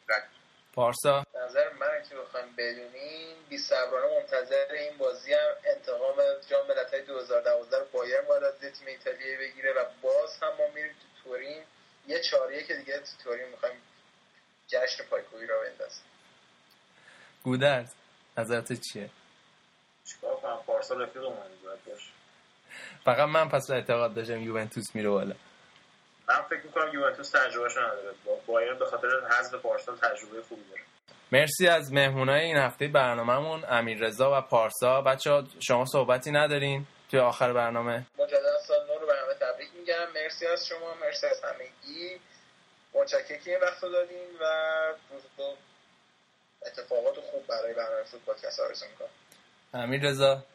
رد 0.10 0.30
پارسا 0.74 1.26
به 1.34 1.40
نظر 1.40 1.74
من 1.74 2.04
که 2.10 2.16
بخوایم 2.16 2.56
بدونیم 2.58 3.36
بی 3.50 3.58
صبرانه 3.58 4.20
منتظر 4.20 4.72
این 4.72 4.98
بازی 4.98 5.34
هم 5.34 5.50
انتقام 5.66 6.16
جام 6.50 6.68
ملت‌های 6.68 7.02
2012 7.02 7.80
رو 7.80 7.86
بایرن 7.92 8.26
باید 8.26 8.44
از 8.44 8.54
تیم 8.60 8.88
ایتالیایی 8.88 9.38
بگیره 9.38 9.74
و 9.74 9.86
باز 10.02 10.40
هم 10.42 10.48
ما 10.48 10.68
میریم 10.76 10.92
تو 10.92 11.24
تورین. 11.24 11.64
یه 12.08 12.22
چاریه 12.22 12.64
که 12.64 12.76
دیگه 12.76 13.00
تو 13.00 13.24
تورین 13.24 13.48
می‌خوایم 13.48 13.82
جشن 14.68 15.04
پایکوبی 15.04 15.46
رو 15.46 15.56
بندازیم. 15.62 16.04
گودرز 17.44 17.94
نظرت 18.38 18.74
چیه؟ 18.74 19.10
چیکار 20.10 20.36
کنم؟ 20.36 20.60
پارسا 20.68 20.96
رفیق 20.96 21.24
من 21.24 21.32
باید 21.64 21.86
باشه. 21.86 22.12
فقط 23.06 23.30
من 23.30 23.50
پس 23.50 23.72
اعتقاد 23.72 24.14
داشتم 24.14 24.40
یوونتوس 24.40 24.96
میره 24.96 25.10
بالا. 25.10 25.36
من 26.30 26.42
فکر 26.50 26.62
می‌کنم 26.64 26.94
یوونتوس 26.94 27.30
تجربهش 27.30 27.78
نداره. 27.78 28.16
با 28.26 28.36
بایرن 28.48 28.80
به 28.80 28.86
خاطر 28.86 29.08
حذف 29.30 29.56
پارسال 29.56 29.96
تجربه 29.96 30.42
خوبی 30.42 30.64
داره. 30.70 30.82
مرسی 31.32 31.68
از 31.68 31.94
مهمونای 31.94 32.40
این 32.40 32.58
هفته 32.58 32.88
برنامهمون 32.88 33.66
امیر 33.70 34.00
رضا 34.00 34.38
و 34.38 34.42
پارسا. 34.42 35.02
بچه 35.02 35.44
شما 35.60 35.86
صحبتی 35.86 36.32
ندارین 36.32 36.86
توی 37.12 37.20
آخر 37.20 37.54
برنامه؟ 37.54 38.06
مجددا 38.20 38.58
سال 38.68 38.88
نو 38.88 39.00
رو 39.00 39.08
به 39.08 39.14
همه 39.14 39.34
تبریک 39.34 39.70
میگم. 39.80 40.12
مرسی 40.16 40.48
از 40.48 40.68
شما 40.68 40.94
مرسی 41.02 41.28
از 41.28 41.42
همگی. 41.44 42.20
متشکرم 42.94 43.40
که 43.40 43.52
این 43.52 43.60
وقت 43.62 43.82
دادین 43.82 44.28
و 44.42 44.46
اتفاقات 46.66 47.20
خوب 47.20 47.48
برای 47.48 47.74
برنامه 47.74 48.04
فوتبالکست 48.04 48.60
آرزو 48.60 48.86
می‌کنم 48.86 49.10
امیر 49.74 50.02
رضا 50.02 50.46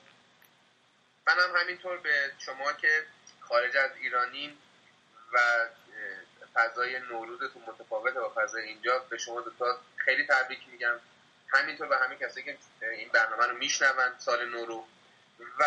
منم 1.27 1.57
همینطور 1.57 1.97
به 1.97 2.33
شما 2.39 2.73
که 2.73 3.03
خارج 3.41 3.77
از 3.77 3.91
ایرانین 4.03 4.57
و 5.33 5.39
فضای 6.55 6.99
نوروزتون 6.99 7.63
متفاوته 7.67 8.21
با 8.21 8.33
فضای 8.37 8.63
اینجا 8.63 8.99
به 8.99 9.19
شما 9.19 9.41
دوتا 9.41 9.79
خیلی 9.97 10.27
تبریک 10.27 10.59
میگم. 10.73 10.95
همینطور 11.49 11.89
به 11.89 11.97
همین 11.97 12.19
کسی 12.19 12.43
که 12.43 12.59
این 12.99 13.09
برنامه 13.09 13.47
رو 13.47 13.57
میشنون 13.57 14.19
سال 14.19 14.49
نو 14.49 14.65
رو 14.67 14.87
و 15.59 15.65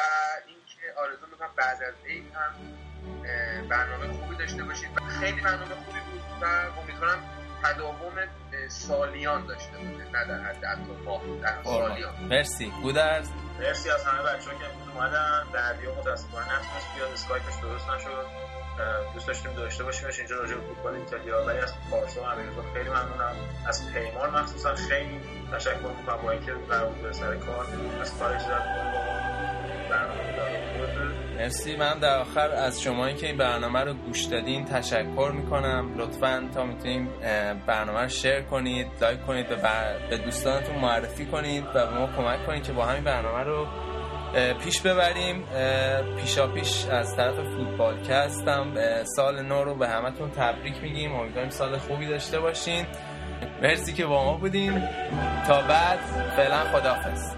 اینکه 0.48 1.00
آرزو 1.00 1.28
می‌کنم 1.28 1.54
بعد 1.56 1.84
از 1.84 1.93
عید 2.06 2.34
هم 2.34 2.56
برنامه 3.70 4.14
خوبی 4.14 4.36
داشته 4.36 4.64
باشید. 4.64 4.89
خیلی 5.20 5.41
برنامه 5.41 5.76
خوبی 5.76 6.00
بود 6.00 6.22
و 6.41 6.45
امیدوارم 6.80 7.30
تداوم 7.64 8.28
سالیان 8.68 9.45
داشته 9.45 9.78
باشه 9.78 10.12
نه 10.12 10.26
در 10.28 10.41
حد 10.41 10.64
حتی 10.64 11.03
ماه 11.05 11.22
در 11.41 11.64
سالیان. 11.64 12.14
مرسی. 12.30 12.72
گودرز؟ 12.84 13.30
مرسی 13.60 13.89
از 13.89 14.05
همه 14.05 14.24
بچه 14.24 14.45
که 14.45 14.66
امروز 14.66 14.95
اومدن. 14.95 15.43
دردی 15.53 15.86
و 15.86 15.95
متاسفانه 15.95 16.45
نتونست 16.45 16.95
بیاد 16.95 17.12
اسکایپش 17.14 17.55
درست 17.62 17.89
نشد. 17.89 18.26
دوست 19.14 19.28
داشتیم 19.28 19.53
داشته 19.53 19.84
باشیمش 19.84 20.20
اینجا 20.20 20.36
راجع 20.36 20.55
به 20.55 20.62
فوتبال 20.62 20.95
ایتالیا 20.95 21.45
ولی 21.45 21.60
از 21.60 21.74
پارسا 21.91 22.22
و 22.22 22.26
امیرزا 22.26 22.62
خیلی 22.74 22.89
ممنونم. 22.89 23.36
از 23.68 23.93
پیمان 23.93 24.30
مخصوصا 24.30 24.76
خیلی 24.76 25.22
تشکر 25.53 25.78
می‌کنم 25.78 26.22
با 26.24 26.32
اینکه 26.32 26.53
قرار 26.53 26.89
بود 26.89 27.12
سر 27.12 27.36
کار. 27.36 27.68
از 28.01 28.20
کارش 28.20 28.41
زد 28.41 28.66
با 28.76 28.84
ما 28.84 29.05
برنامه. 29.89 30.28
مرسی. 31.38 31.76
من 31.76 32.00
در 32.00 32.20
آخر 32.20 32.52
از 32.52 32.82
شمایی 32.82 33.16
که 33.16 33.28
این 33.28 33.38
برنامه 33.38 33.80
رو 33.80 33.94
گوش 33.94 34.24
دادین 34.24 34.66
تشکر 34.66 35.32
می‌کنم. 35.34 35.98
لطفا 35.98 36.50
تا 36.56 36.64
می‌تونیم 36.64 37.10
برنامه 37.68 38.02
رو 38.02 38.10
شیر 38.10 38.42
کنید 38.42 38.88
لایک 39.02 39.26
کنید 39.26 39.50
بر... 39.50 39.98
به 40.10 40.18
دوستانتون 40.18 40.76
معرفی 40.76 41.26
کنید 41.26 41.64
و 41.74 41.88
به 41.88 42.00
ما 42.00 42.10
کمک 42.18 42.46
کنید 42.46 42.64
که 42.64 42.74
با 42.74 42.86
همین 42.86 43.04
برنامه 43.04 43.44
رو 43.44 43.68
پیش 44.64 44.82
ببریم. 44.82 45.44
پیشا 46.18 46.48
پیش 46.48 46.86
از 46.86 47.16
طرف 47.16 47.36
فوتبالکست 47.36 48.48
هم 48.48 48.74
اه، 48.78 49.04
سال 49.04 49.42
نو 49.42 49.64
رو 49.64 49.76
به 49.76 49.88
همتون 49.88 50.32
تبریک 50.32 50.84
میگیم. 50.84 51.16
امیدواریم 51.16 51.50
سال 51.50 51.78
خوبی 51.78 52.08
داشته 52.08 52.40
باشین. 52.40 52.86
مرسی 53.62 53.94
که 53.94 54.06
با 54.06 54.26
ما 54.26 54.38
بودین. 54.38 54.84
تا 55.48 55.62
بعد 55.62 56.00
فعلا 56.36 56.58
خداحافظ. 56.58 57.36